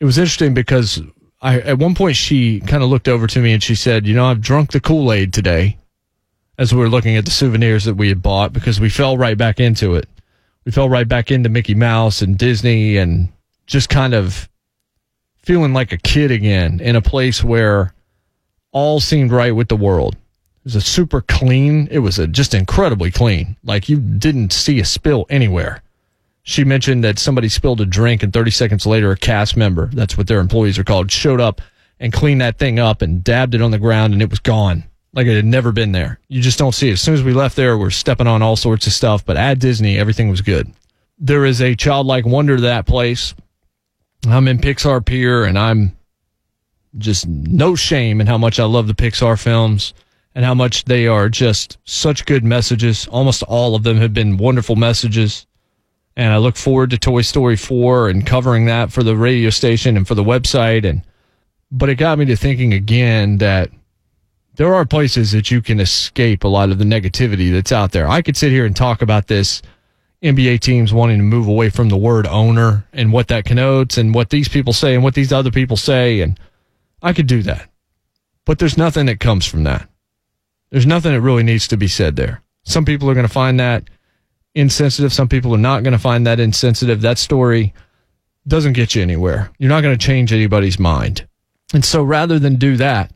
it 0.01 0.05
was 0.05 0.19
interesting 0.19 0.55
because 0.55 1.01
I 1.41 1.61
at 1.61 1.79
one 1.79 1.95
point 1.95 2.17
she 2.17 2.61
kind 2.61 2.83
of 2.83 2.91
looked 2.91 3.09
over 3.09 3.27
to 3.27 3.41
me 3.41 3.53
and 3.53 3.63
she 3.63 3.75
said, 3.75 4.07
"You 4.07 4.15
know, 4.15 4.27
I've 4.27 4.41
drunk 4.41 4.73
the 4.73 4.81
Kool-Aid 4.81 5.33
today." 5.33 5.79
As 6.59 6.75
we 6.75 6.81
were 6.81 6.91
looking 6.91 7.17
at 7.17 7.25
the 7.25 7.31
souvenirs 7.31 7.85
that 7.85 7.95
we 7.95 8.09
had 8.09 8.23
bought 8.23 8.53
because 8.53 8.79
we 8.79 8.91
fell 8.91 9.17
right 9.17 9.39
back 9.39 9.61
into 9.61 9.95
it. 9.95 10.07
We 10.67 10.73
fell 10.73 10.91
right 10.91 11.09
back 11.09 11.31
into 11.31 11.49
Mickey 11.49 11.75
Mouse 11.75 12.21
and 12.21 12.37
Disney 12.37 12.99
and 12.99 13.31
just 13.67 13.89
kind 13.89 14.13
of 14.13 14.47
feeling 15.39 15.73
like 15.73 15.93
a 15.93 15.97
kid 15.97 16.31
again 16.31 16.81
in 16.81 16.97
a 16.97 17.01
place 17.01 17.43
where 17.43 17.95
all 18.73 19.01
seemed 19.01 19.33
right 19.33 19.55
with 19.55 19.69
the 19.69 19.77
world. 19.77 20.15
It 20.15 20.65
was 20.65 20.77
a 20.77 20.81
super 20.83 21.23
clean. 21.23 21.89
It 21.91 22.01
was 22.01 22.19
a, 22.19 22.27
just 22.27 22.53
incredibly 22.53 23.11
clean. 23.11 23.57
Like 23.65 23.89
you 23.89 23.99
didn't 23.99 24.53
see 24.53 24.81
a 24.81 24.85
spill 24.85 25.25
anywhere. 25.31 25.83
She 26.43 26.65
mentioned 26.65 27.05
that 27.05 27.19
somebody 27.19 27.49
spilled 27.49 27.81
a 27.81 27.87
drink 27.87 28.23
and 28.23 28.33
30 28.33 28.51
seconds 28.51 28.87
later, 28.87 29.11
a 29.11 29.17
cast 29.17 29.57
member, 29.57 29.87
that's 29.93 30.17
what 30.17 30.27
their 30.27 30.41
employees 30.41 30.79
are 30.79 30.85
called, 30.85 31.11
showed 31.11 31.41
up 31.41 31.61
and 31.99 32.13
cleaned 32.13 32.41
that 32.41 32.59
thing 32.59 32.79
up 32.79 33.03
and 33.03 33.23
dabbed 33.23 33.55
it 33.55 33.63
on 33.63 33.71
the 33.71 33.79
ground 33.79 34.13
and 34.13 34.23
it 34.23 34.31
was 34.31 34.39
gone. 34.39 34.85
Like 35.13 35.27
it 35.27 35.37
had 35.37 35.45
never 35.45 35.73
been 35.73 35.93
there. 35.93 36.21
You 36.29 36.41
just 36.41 36.59
don't 36.59 36.75
see 36.75 36.89
it. 36.89 36.93
As 36.93 37.01
soon 37.01 37.15
as 37.15 37.23
we 37.23 37.33
left 37.33 37.57
there, 37.57 37.77
we're 37.77 37.91
stepping 37.91 38.29
on 38.29 38.43
all 38.43 38.57
sorts 38.57 38.87
of 38.87 38.93
stuff. 38.93 39.25
But 39.25 39.37
at 39.37 39.59
Disney, 39.59 39.99
everything 39.99 40.29
was 40.29 40.41
good. 40.41 40.73
There 41.19 41.45
is 41.45 41.61
a 41.61 41.75
childlike 41.75 42.25
wonder 42.25 42.57
to 42.57 42.63
that 42.63 42.87
place. 42.87 43.35
I'm 44.27 44.49
in 44.49 44.59
Pixar 44.59 45.05
Pier 45.05 45.45
and 45.45 45.59
I'm 45.59 45.97
just 46.99 47.27
no 47.27 47.75
shame 47.75 48.21
in 48.21 48.27
how 48.27 48.39
much 48.39 48.59
I 48.59 48.65
love 48.65 48.87
the 48.87 48.95
Pixar 48.95 49.41
films 49.41 49.95
and 50.35 50.45
how 50.45 50.55
much 50.55 50.85
they 50.85 51.07
are 51.07 51.29
just 51.29 51.79
such 51.85 52.25
good 52.25 52.45
messages. 52.45 53.07
Almost 53.09 53.43
all 53.45 53.75
of 53.75 53.83
them 53.83 53.97
have 53.99 54.15
been 54.15 54.37
wonderful 54.37 54.77
messages. 54.77 55.47
And 56.17 56.33
I 56.33 56.39
look 56.39 56.57
forward 56.57 56.91
to 56.91 56.99
Toy 56.99 57.23
Story 57.23 57.57
4 57.57 58.09
and 58.09 58.27
covering 58.27 58.67
that 58.67 58.93
for 58.93 59.03
the 59.03 59.17
radio 59.17 59.51
station 59.51 59.97
and 59.97 60.07
for 60.07 60.15
the 60.15 60.25
website. 60.25 60.85
And, 60.85 61.03
but 61.71 61.89
it 61.89 61.95
got 61.95 62.19
me 62.19 62.25
to 62.27 62.37
thinking 62.37 62.73
again 62.75 63.39
that 63.39 63.71
there 64.57 64.75
are 64.75 64.85
places 64.85 65.33
that 65.33 65.51
you 65.51 65.63
can 65.63 65.81
escape 65.81 66.45
a 66.45 66.49
lot 66.49 66.71
of 66.71 66.79
the 66.79 66.85
negativity 66.85 67.53
that's 67.53 67.73
out 67.73 67.93
there. 67.93 68.09
I 68.09 68.23
could 68.23 68.37
sit 68.37 68.51
here 68.51 68.67
and 68.67 68.77
talk 68.77 69.01
about 69.01 69.29
this 69.29 69.63
NBA 70.23 70.61
teams 70.61 70.93
wanting 70.93 71.19
to 71.19 71.25
move 71.25 71.47
away 71.47 71.71
from 71.71 71.89
the 71.89 71.97
word 71.97 72.27
owner 72.27 72.87
and 72.93 73.13
what 73.13 73.29
that 73.29 73.47
connotes 73.47 73.97
and 73.97 74.15
what 74.15 74.31
these 74.31 74.49
people 74.49 74.73
say 74.73 74.95
and 74.95 75.03
what 75.03 75.15
these 75.15 75.33
other 75.33 75.51
people 75.51 75.77
say. 75.77 76.21
And 76.21 76.39
I 77.01 77.13
could 77.13 77.27
do 77.27 77.43
that. 77.45 77.71
But 78.45 78.59
there's 78.59 78.77
nothing 78.77 79.07
that 79.07 79.21
comes 79.21 79.47
from 79.47 79.65
that. 79.65 79.89
There's 80.71 80.87
nothing 80.87 81.13
that 81.13 81.21
really 81.21 81.43
needs 81.43 81.69
to 81.69 81.77
be 81.77 81.89
said 81.89 82.17
there. 82.17 82.43
Some 82.65 82.85
people 82.85 83.09
are 83.09 83.15
going 83.15 83.27
to 83.27 83.33
find 83.33 83.59
that 83.61 83.89
insensitive. 84.55 85.13
Some 85.13 85.29
people 85.29 85.55
are 85.55 85.59
not 85.59 85.83
going 85.83 85.93
to 85.93 85.99
find 85.99 86.27
that 86.27 86.41
insensitive. 86.41 87.01
That 87.01 87.19
story 87.19 87.75
doesn't 88.47 88.73
get 88.73 88.95
you 88.95 89.03
anywhere. 89.03 89.51
You're 89.59 89.69
not 89.69 89.83
going 89.83 89.97
to 89.97 90.07
change 90.07 90.33
anybody's 90.33 90.79
mind. 90.79 91.27
And 91.73 91.85
so 91.85 92.03
rather 92.03 92.39
than 92.39 92.57
do 92.57 92.77
that, 92.79 93.13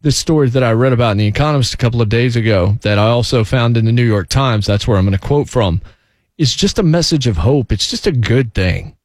this 0.00 0.16
story 0.16 0.50
that 0.50 0.62
I 0.62 0.72
read 0.72 0.92
about 0.92 1.12
in 1.12 1.18
The 1.18 1.26
Economist 1.26 1.72
a 1.72 1.78
couple 1.78 2.02
of 2.02 2.08
days 2.08 2.36
ago, 2.36 2.76
that 2.82 2.98
I 2.98 3.06
also 3.06 3.44
found 3.44 3.76
in 3.76 3.84
the 3.84 3.92
New 3.92 4.04
York 4.04 4.28
Times, 4.28 4.66
that's 4.66 4.86
where 4.86 4.98
I'm 4.98 5.06
going 5.06 5.16
to 5.16 5.26
quote 5.26 5.48
from, 5.48 5.80
is 6.36 6.54
just 6.54 6.78
a 6.78 6.82
message 6.82 7.26
of 7.26 7.38
hope. 7.38 7.72
It's 7.72 7.88
just 7.88 8.06
a 8.06 8.12
good 8.12 8.52
thing. 8.52 8.96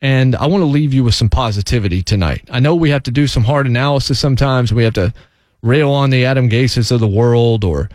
And 0.00 0.36
I 0.36 0.46
want 0.46 0.62
to 0.62 0.66
leave 0.66 0.94
you 0.94 1.02
with 1.02 1.14
some 1.14 1.28
positivity 1.28 2.02
tonight. 2.02 2.48
I 2.50 2.60
know 2.60 2.74
we 2.74 2.90
have 2.90 3.02
to 3.02 3.10
do 3.10 3.26
some 3.26 3.44
hard 3.44 3.66
analysis 3.66 4.18
sometimes. 4.18 4.72
We 4.72 4.84
have 4.84 4.94
to 4.94 5.12
rail 5.60 5.90
on 5.90 6.10
the 6.10 6.24
Adam 6.24 6.48
Gases 6.48 6.92
of 6.92 7.00
the 7.00 7.08
world, 7.08 7.64
or 7.64 7.90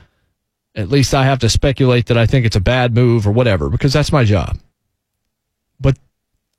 at 0.75 0.89
least 0.89 1.13
I 1.13 1.25
have 1.25 1.39
to 1.39 1.49
speculate 1.49 2.07
that 2.07 2.17
I 2.17 2.25
think 2.25 2.45
it's 2.45 2.55
a 2.55 2.61
bad 2.61 2.93
move 2.93 3.27
or 3.27 3.31
whatever, 3.31 3.69
because 3.69 3.93
that's 3.93 4.11
my 4.11 4.23
job. 4.23 4.57
But 5.79 5.97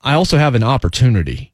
I 0.00 0.14
also 0.14 0.38
have 0.38 0.54
an 0.54 0.62
opportunity 0.62 1.52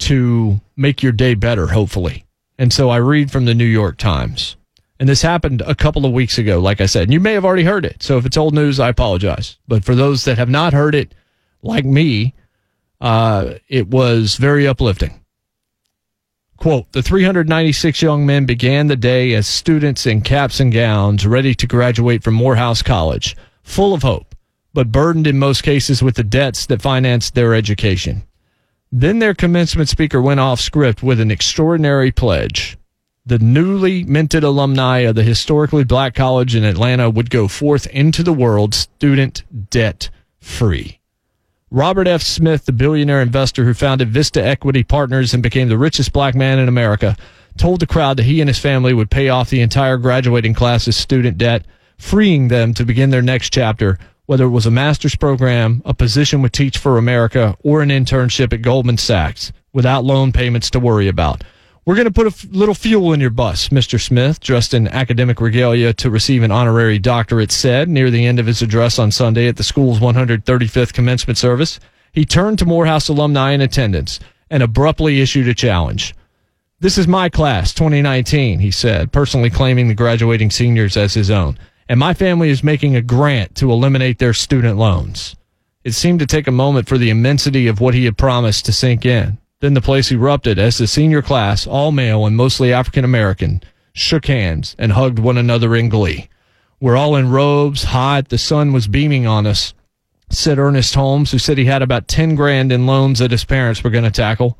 to 0.00 0.60
make 0.76 1.02
your 1.02 1.12
day 1.12 1.34
better, 1.34 1.68
hopefully. 1.68 2.24
And 2.58 2.72
so 2.72 2.90
I 2.90 2.96
read 2.96 3.30
from 3.30 3.44
the 3.44 3.54
New 3.54 3.64
York 3.64 3.98
Times. 3.98 4.56
And 4.98 5.08
this 5.08 5.22
happened 5.22 5.62
a 5.62 5.74
couple 5.74 6.06
of 6.06 6.12
weeks 6.12 6.38
ago, 6.38 6.60
like 6.60 6.80
I 6.80 6.86
said. 6.86 7.04
And 7.04 7.12
you 7.12 7.20
may 7.20 7.32
have 7.32 7.44
already 7.44 7.64
heard 7.64 7.84
it. 7.84 8.02
So 8.02 8.18
if 8.18 8.26
it's 8.26 8.36
old 8.36 8.54
news, 8.54 8.78
I 8.78 8.88
apologize. 8.88 9.58
But 9.66 9.84
for 9.84 9.94
those 9.94 10.24
that 10.24 10.38
have 10.38 10.48
not 10.48 10.72
heard 10.72 10.94
it, 10.94 11.14
like 11.62 11.84
me, 11.84 12.34
uh, 13.00 13.54
it 13.68 13.88
was 13.88 14.36
very 14.36 14.66
uplifting. 14.68 15.21
Quote 16.62 16.92
The 16.92 17.02
396 17.02 18.02
young 18.02 18.24
men 18.24 18.46
began 18.46 18.86
the 18.86 18.94
day 18.94 19.34
as 19.34 19.48
students 19.48 20.06
in 20.06 20.20
caps 20.20 20.60
and 20.60 20.72
gowns, 20.72 21.26
ready 21.26 21.56
to 21.56 21.66
graduate 21.66 22.22
from 22.22 22.34
Morehouse 22.34 22.82
College, 22.82 23.36
full 23.64 23.92
of 23.92 24.04
hope, 24.04 24.36
but 24.72 24.92
burdened 24.92 25.26
in 25.26 25.40
most 25.40 25.64
cases 25.64 26.04
with 26.04 26.14
the 26.14 26.22
debts 26.22 26.66
that 26.66 26.80
financed 26.80 27.34
their 27.34 27.52
education. 27.52 28.22
Then 28.92 29.18
their 29.18 29.34
commencement 29.34 29.88
speaker 29.88 30.22
went 30.22 30.38
off 30.38 30.60
script 30.60 31.02
with 31.02 31.18
an 31.18 31.32
extraordinary 31.32 32.12
pledge. 32.12 32.78
The 33.26 33.40
newly 33.40 34.04
minted 34.04 34.44
alumni 34.44 34.98
of 34.98 35.16
the 35.16 35.24
historically 35.24 35.82
black 35.82 36.14
college 36.14 36.54
in 36.54 36.62
Atlanta 36.62 37.10
would 37.10 37.28
go 37.28 37.48
forth 37.48 37.88
into 37.88 38.22
the 38.22 38.32
world 38.32 38.72
student 38.72 39.42
debt 39.70 40.10
free. 40.38 41.00
Robert 41.72 42.06
F. 42.06 42.20
Smith, 42.20 42.66
the 42.66 42.72
billionaire 42.72 43.22
investor 43.22 43.64
who 43.64 43.72
founded 43.72 44.10
Vista 44.10 44.44
Equity 44.44 44.82
Partners 44.82 45.32
and 45.32 45.42
became 45.42 45.70
the 45.70 45.78
richest 45.78 46.12
black 46.12 46.34
man 46.34 46.58
in 46.58 46.68
America, 46.68 47.16
told 47.56 47.80
the 47.80 47.86
crowd 47.86 48.18
that 48.18 48.24
he 48.24 48.42
and 48.42 48.48
his 48.48 48.58
family 48.58 48.92
would 48.92 49.10
pay 49.10 49.30
off 49.30 49.48
the 49.48 49.62
entire 49.62 49.96
graduating 49.96 50.52
class's 50.52 50.98
student 50.98 51.38
debt, 51.38 51.64
freeing 51.96 52.48
them 52.48 52.74
to 52.74 52.84
begin 52.84 53.08
their 53.08 53.22
next 53.22 53.54
chapter 53.54 53.98
whether 54.26 54.44
it 54.44 54.50
was 54.50 54.66
a 54.66 54.70
master's 54.70 55.16
program, 55.16 55.82
a 55.84 55.92
position 55.92 56.42
with 56.42 56.52
Teach 56.52 56.78
for 56.78 56.96
America, 56.96 57.56
or 57.64 57.82
an 57.82 57.88
internship 57.88 58.52
at 58.52 58.62
Goldman 58.62 58.96
Sachs 58.96 59.52
without 59.72 60.04
loan 60.04 60.32
payments 60.32 60.70
to 60.70 60.80
worry 60.80 61.08
about. 61.08 61.42
We're 61.84 61.96
going 61.96 62.06
to 62.06 62.12
put 62.12 62.26
a 62.26 62.30
f- 62.30 62.46
little 62.50 62.74
fuel 62.74 63.12
in 63.12 63.20
your 63.20 63.30
bus, 63.30 63.70
Mr. 63.70 64.00
Smith, 64.00 64.40
dressed 64.40 64.72
in 64.72 64.86
academic 64.88 65.40
regalia 65.40 65.92
to 65.94 66.10
receive 66.10 66.42
an 66.42 66.52
honorary 66.52 66.98
doctorate, 66.98 67.50
said 67.50 67.88
near 67.88 68.10
the 68.10 68.24
end 68.24 68.38
of 68.38 68.46
his 68.46 68.62
address 68.62 68.98
on 68.98 69.10
Sunday 69.10 69.48
at 69.48 69.56
the 69.56 69.64
school's 69.64 69.98
135th 69.98 70.92
commencement 70.92 71.38
service. 71.38 71.80
He 72.12 72.24
turned 72.24 72.58
to 72.60 72.66
Morehouse 72.66 73.08
alumni 73.08 73.52
in 73.52 73.60
attendance 73.60 74.20
and 74.50 74.62
abruptly 74.62 75.20
issued 75.20 75.48
a 75.48 75.54
challenge. 75.54 76.14
This 76.80 76.98
is 76.98 77.08
my 77.08 77.28
class, 77.28 77.72
2019, 77.74 78.60
he 78.60 78.70
said, 78.70 79.12
personally 79.12 79.50
claiming 79.50 79.88
the 79.88 79.94
graduating 79.94 80.50
seniors 80.50 80.96
as 80.96 81.14
his 81.14 81.30
own 81.30 81.58
and 81.88 81.98
my 82.00 82.14
family 82.14 82.48
is 82.48 82.64
making 82.64 82.96
a 82.96 83.02
grant 83.02 83.54
to 83.56 83.70
eliminate 83.70 84.18
their 84.18 84.32
student 84.32 84.78
loans. 84.78 85.36
It 85.84 85.92
seemed 85.92 86.20
to 86.20 86.26
take 86.26 86.46
a 86.46 86.52
moment 86.52 86.88
for 86.88 86.96
the 86.96 87.10
immensity 87.10 87.66
of 87.66 87.80
what 87.80 87.92
he 87.92 88.06
had 88.06 88.16
promised 88.16 88.64
to 88.64 88.72
sink 88.72 89.04
in. 89.04 89.36
Then 89.62 89.74
the 89.74 89.80
place 89.80 90.10
erupted 90.10 90.58
as 90.58 90.76
the 90.76 90.88
senior 90.88 91.22
class, 91.22 91.68
all 91.68 91.92
male 91.92 92.26
and 92.26 92.36
mostly 92.36 92.72
African 92.72 93.04
American, 93.04 93.62
shook 93.92 94.26
hands 94.26 94.74
and 94.76 94.90
hugged 94.90 95.20
one 95.20 95.38
another 95.38 95.76
in 95.76 95.88
glee. 95.88 96.28
We're 96.80 96.96
all 96.96 97.14
in 97.14 97.30
robes, 97.30 97.84
hot, 97.84 98.28
the 98.28 98.38
sun 98.38 98.72
was 98.72 98.88
beaming 98.88 99.24
on 99.24 99.46
us, 99.46 99.72
said 100.28 100.58
Ernest 100.58 100.96
Holmes, 100.96 101.30
who 101.30 101.38
said 101.38 101.58
he 101.58 101.66
had 101.66 101.80
about 101.80 102.08
10 102.08 102.34
grand 102.34 102.72
in 102.72 102.88
loans 102.88 103.20
that 103.20 103.30
his 103.30 103.44
parents 103.44 103.84
were 103.84 103.90
going 103.90 104.02
to 104.02 104.10
tackle. 104.10 104.58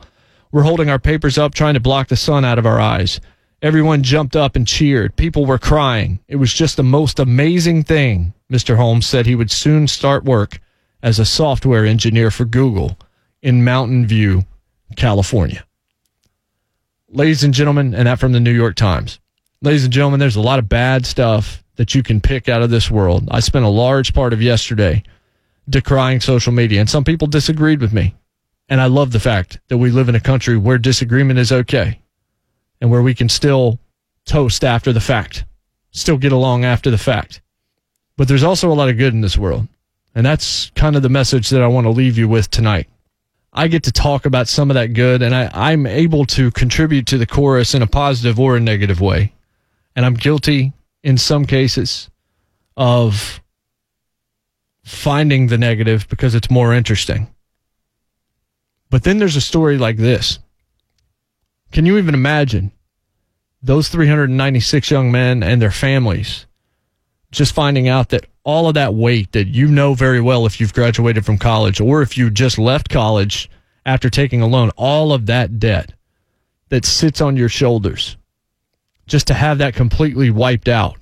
We're 0.52 0.62
holding 0.62 0.88
our 0.88 1.00
papers 1.00 1.36
up, 1.36 1.52
trying 1.52 1.74
to 1.74 1.80
block 1.80 2.06
the 2.06 2.14
sun 2.14 2.44
out 2.44 2.60
of 2.60 2.66
our 2.66 2.78
eyes. 2.78 3.20
Everyone 3.60 4.04
jumped 4.04 4.36
up 4.36 4.54
and 4.54 4.68
cheered. 4.68 5.16
People 5.16 5.46
were 5.46 5.58
crying. 5.58 6.20
It 6.28 6.36
was 6.36 6.54
just 6.54 6.76
the 6.76 6.84
most 6.84 7.18
amazing 7.18 7.82
thing. 7.82 8.34
Mr. 8.52 8.76
Holmes 8.76 9.08
said 9.08 9.26
he 9.26 9.34
would 9.34 9.50
soon 9.50 9.88
start 9.88 10.22
work 10.22 10.60
as 11.02 11.18
a 11.18 11.24
software 11.24 11.84
engineer 11.84 12.30
for 12.30 12.44
Google 12.44 12.96
in 13.42 13.64
Mountain 13.64 14.06
View, 14.06 14.44
California. 14.96 15.64
Ladies 17.08 17.44
and 17.44 17.52
gentlemen, 17.52 17.94
and 17.94 18.06
that 18.06 18.18
from 18.18 18.32
the 18.32 18.40
New 18.40 18.52
York 18.52 18.76
Times. 18.76 19.20
Ladies 19.60 19.84
and 19.84 19.92
gentlemen, 19.92 20.18
there's 20.18 20.36
a 20.36 20.40
lot 20.40 20.58
of 20.58 20.68
bad 20.68 21.06
stuff 21.06 21.62
that 21.76 21.94
you 21.94 22.02
can 22.02 22.20
pick 22.20 22.48
out 22.48 22.62
of 22.62 22.70
this 22.70 22.90
world. 22.90 23.28
I 23.30 23.40
spent 23.40 23.64
a 23.64 23.68
large 23.68 24.14
part 24.14 24.32
of 24.32 24.42
yesterday 24.42 25.02
decrying 25.68 26.20
social 26.20 26.52
media, 26.52 26.80
and 26.80 26.90
some 26.90 27.04
people 27.04 27.28
disagreed 27.28 27.80
with 27.80 27.92
me. 27.92 28.14
And 28.68 28.80
I 28.80 28.86
love 28.86 29.12
the 29.12 29.20
fact 29.20 29.60
that 29.68 29.78
we 29.78 29.90
live 29.90 30.08
in 30.08 30.14
a 30.14 30.20
country 30.20 30.56
where 30.56 30.78
disagreement 30.78 31.38
is 31.38 31.52
okay 31.52 32.00
and 32.80 32.90
where 32.90 33.02
we 33.02 33.14
can 33.14 33.28
still 33.28 33.78
toast 34.24 34.64
after 34.64 34.92
the 34.92 35.00
fact, 35.00 35.44
still 35.90 36.16
get 36.16 36.32
along 36.32 36.64
after 36.64 36.90
the 36.90 36.98
fact. 36.98 37.42
But 38.16 38.28
there's 38.28 38.44
also 38.44 38.70
a 38.70 38.74
lot 38.74 38.88
of 38.88 38.98
good 38.98 39.14
in 39.14 39.20
this 39.20 39.38
world. 39.38 39.68
And 40.14 40.24
that's 40.26 40.70
kind 40.70 40.96
of 40.96 41.02
the 41.02 41.08
message 41.08 41.50
that 41.50 41.62
I 41.62 41.66
want 41.66 41.86
to 41.86 41.90
leave 41.90 42.18
you 42.18 42.28
with 42.28 42.50
tonight. 42.50 42.88
I 43.52 43.68
get 43.68 43.82
to 43.84 43.92
talk 43.92 44.24
about 44.24 44.48
some 44.48 44.70
of 44.70 44.74
that 44.74 44.94
good, 44.94 45.20
and 45.22 45.34
I, 45.34 45.50
I'm 45.52 45.86
able 45.86 46.24
to 46.26 46.50
contribute 46.50 47.06
to 47.08 47.18
the 47.18 47.26
chorus 47.26 47.74
in 47.74 47.82
a 47.82 47.86
positive 47.86 48.40
or 48.40 48.56
a 48.56 48.60
negative 48.60 49.00
way. 49.00 49.32
And 49.94 50.06
I'm 50.06 50.14
guilty 50.14 50.72
in 51.02 51.18
some 51.18 51.44
cases 51.44 52.08
of 52.76 53.40
finding 54.84 55.48
the 55.48 55.58
negative 55.58 56.08
because 56.08 56.34
it's 56.34 56.50
more 56.50 56.72
interesting. 56.72 57.28
But 58.88 59.04
then 59.04 59.18
there's 59.18 59.36
a 59.36 59.40
story 59.40 59.78
like 59.78 59.96
this 59.96 60.38
can 61.72 61.86
you 61.86 61.96
even 61.96 62.14
imagine 62.14 62.70
those 63.62 63.88
396 63.88 64.90
young 64.90 65.10
men 65.10 65.42
and 65.42 65.62
their 65.62 65.70
families 65.70 66.46
just 67.32 67.54
finding 67.54 67.88
out 67.88 68.10
that 68.10 68.26
all 68.44 68.68
of 68.68 68.74
that 68.74 68.94
weight 68.94 69.32
that 69.32 69.48
you 69.48 69.66
know 69.66 69.94
very 69.94 70.20
well 70.20 70.46
if 70.46 70.60
you've 70.60 70.74
graduated 70.74 71.24
from 71.24 71.38
college 71.38 71.80
or 71.80 72.02
if 72.02 72.16
you 72.16 72.30
just 72.30 72.58
left 72.58 72.88
college 72.88 73.50
after 73.84 74.08
taking 74.08 74.42
a 74.42 74.46
loan, 74.46 74.70
all 74.76 75.12
of 75.12 75.26
that 75.26 75.58
debt 75.58 75.92
that 76.68 76.84
sits 76.84 77.20
on 77.20 77.36
your 77.36 77.48
shoulders, 77.48 78.16
just 79.06 79.26
to 79.26 79.34
have 79.34 79.58
that 79.58 79.74
completely 79.74 80.30
wiped 80.30 80.68
out. 80.68 80.96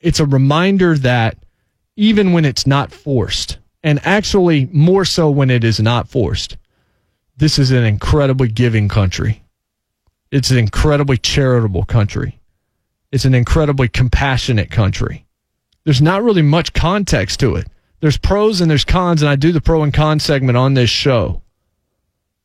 It's 0.00 0.20
a 0.20 0.26
reminder 0.26 0.96
that 0.98 1.36
even 1.96 2.32
when 2.32 2.44
it's 2.44 2.66
not 2.66 2.92
forced, 2.92 3.58
and 3.82 4.00
actually 4.04 4.68
more 4.72 5.04
so 5.04 5.30
when 5.30 5.50
it 5.50 5.64
is 5.64 5.80
not 5.80 6.08
forced, 6.08 6.56
this 7.36 7.58
is 7.58 7.70
an 7.70 7.84
incredibly 7.84 8.48
giving 8.48 8.88
country. 8.88 9.42
It's 10.30 10.50
an 10.50 10.58
incredibly 10.58 11.16
charitable 11.16 11.84
country. 11.84 12.38
It's 13.10 13.24
an 13.24 13.34
incredibly 13.34 13.88
compassionate 13.88 14.70
country. 14.70 15.26
There's 15.90 16.00
not 16.00 16.22
really 16.22 16.42
much 16.42 16.72
context 16.72 17.40
to 17.40 17.56
it. 17.56 17.66
There's 17.98 18.16
pros 18.16 18.60
and 18.60 18.70
there's 18.70 18.84
cons, 18.84 19.22
and 19.22 19.28
I 19.28 19.34
do 19.34 19.50
the 19.50 19.60
pro 19.60 19.82
and 19.82 19.92
con 19.92 20.20
segment 20.20 20.56
on 20.56 20.74
this 20.74 20.88
show. 20.88 21.42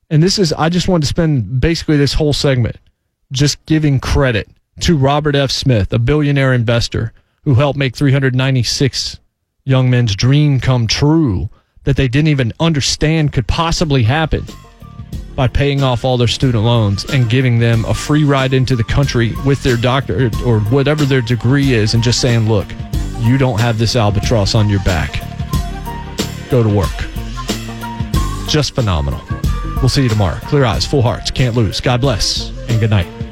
And 0.09 0.23
this 0.23 0.39
is, 0.39 0.51
I 0.51 0.69
just 0.69 0.87
wanted 0.87 1.01
to 1.01 1.09
spend 1.09 1.61
basically 1.61 1.95
this 1.95 2.15
whole 2.15 2.33
segment 2.33 2.77
just 3.31 3.63
giving 3.67 3.99
credit 3.99 4.49
to 4.79 4.97
Robert 4.97 5.35
F. 5.35 5.51
Smith, 5.51 5.93
a 5.93 5.99
billionaire 5.99 6.53
investor 6.53 7.13
who 7.43 7.53
helped 7.53 7.77
make 7.77 7.95
396 7.95 9.19
young 9.63 9.91
men's 9.91 10.15
dream 10.15 10.59
come 10.59 10.87
true 10.87 11.47
that 11.83 11.97
they 11.97 12.07
didn't 12.07 12.29
even 12.29 12.51
understand 12.59 13.31
could 13.31 13.47
possibly 13.47 14.01
happen. 14.01 14.43
by 15.35 15.47
paying 15.47 15.83
off 15.83 16.03
all 16.03 16.17
their 16.17 16.27
student 16.27 16.63
loans 16.63 17.03
and 17.11 17.29
giving 17.29 17.59
them 17.59 17.85
a 17.85 17.93
free 17.93 18.23
ride 18.23 18.53
into 18.53 18.75
the 18.75 18.83
country 18.83 19.33
with 19.45 19.61
their 19.61 19.77
doctor 19.77 20.31
or 20.43 20.61
whatever 20.61 21.05
their 21.05 21.21
degree 21.21 21.73
is 21.73 21.93
and 21.93 22.01
just 22.01 22.21
saying, 22.21 22.47
look, 22.47 22.65
you 23.19 23.37
don't 23.37 23.59
have 23.59 23.77
this 23.77 23.95
albatross 23.95 24.55
on 24.55 24.69
your 24.69 24.83
back. 24.83 25.21
Go 26.49 26.63
to 26.63 26.69
work. 26.69 26.89
Just 28.47 28.75
phenomenal. 28.75 29.21
We'll 29.77 29.89
see 29.89 30.03
you 30.03 30.09
tomorrow. 30.09 30.39
Clear 30.41 30.65
eyes, 30.65 30.85
full 30.85 31.01
hearts, 31.01 31.31
can't 31.31 31.55
lose. 31.55 31.81
God 31.81 32.01
bless, 32.01 32.49
and 32.69 32.79
good 32.79 32.89
night. 32.89 33.24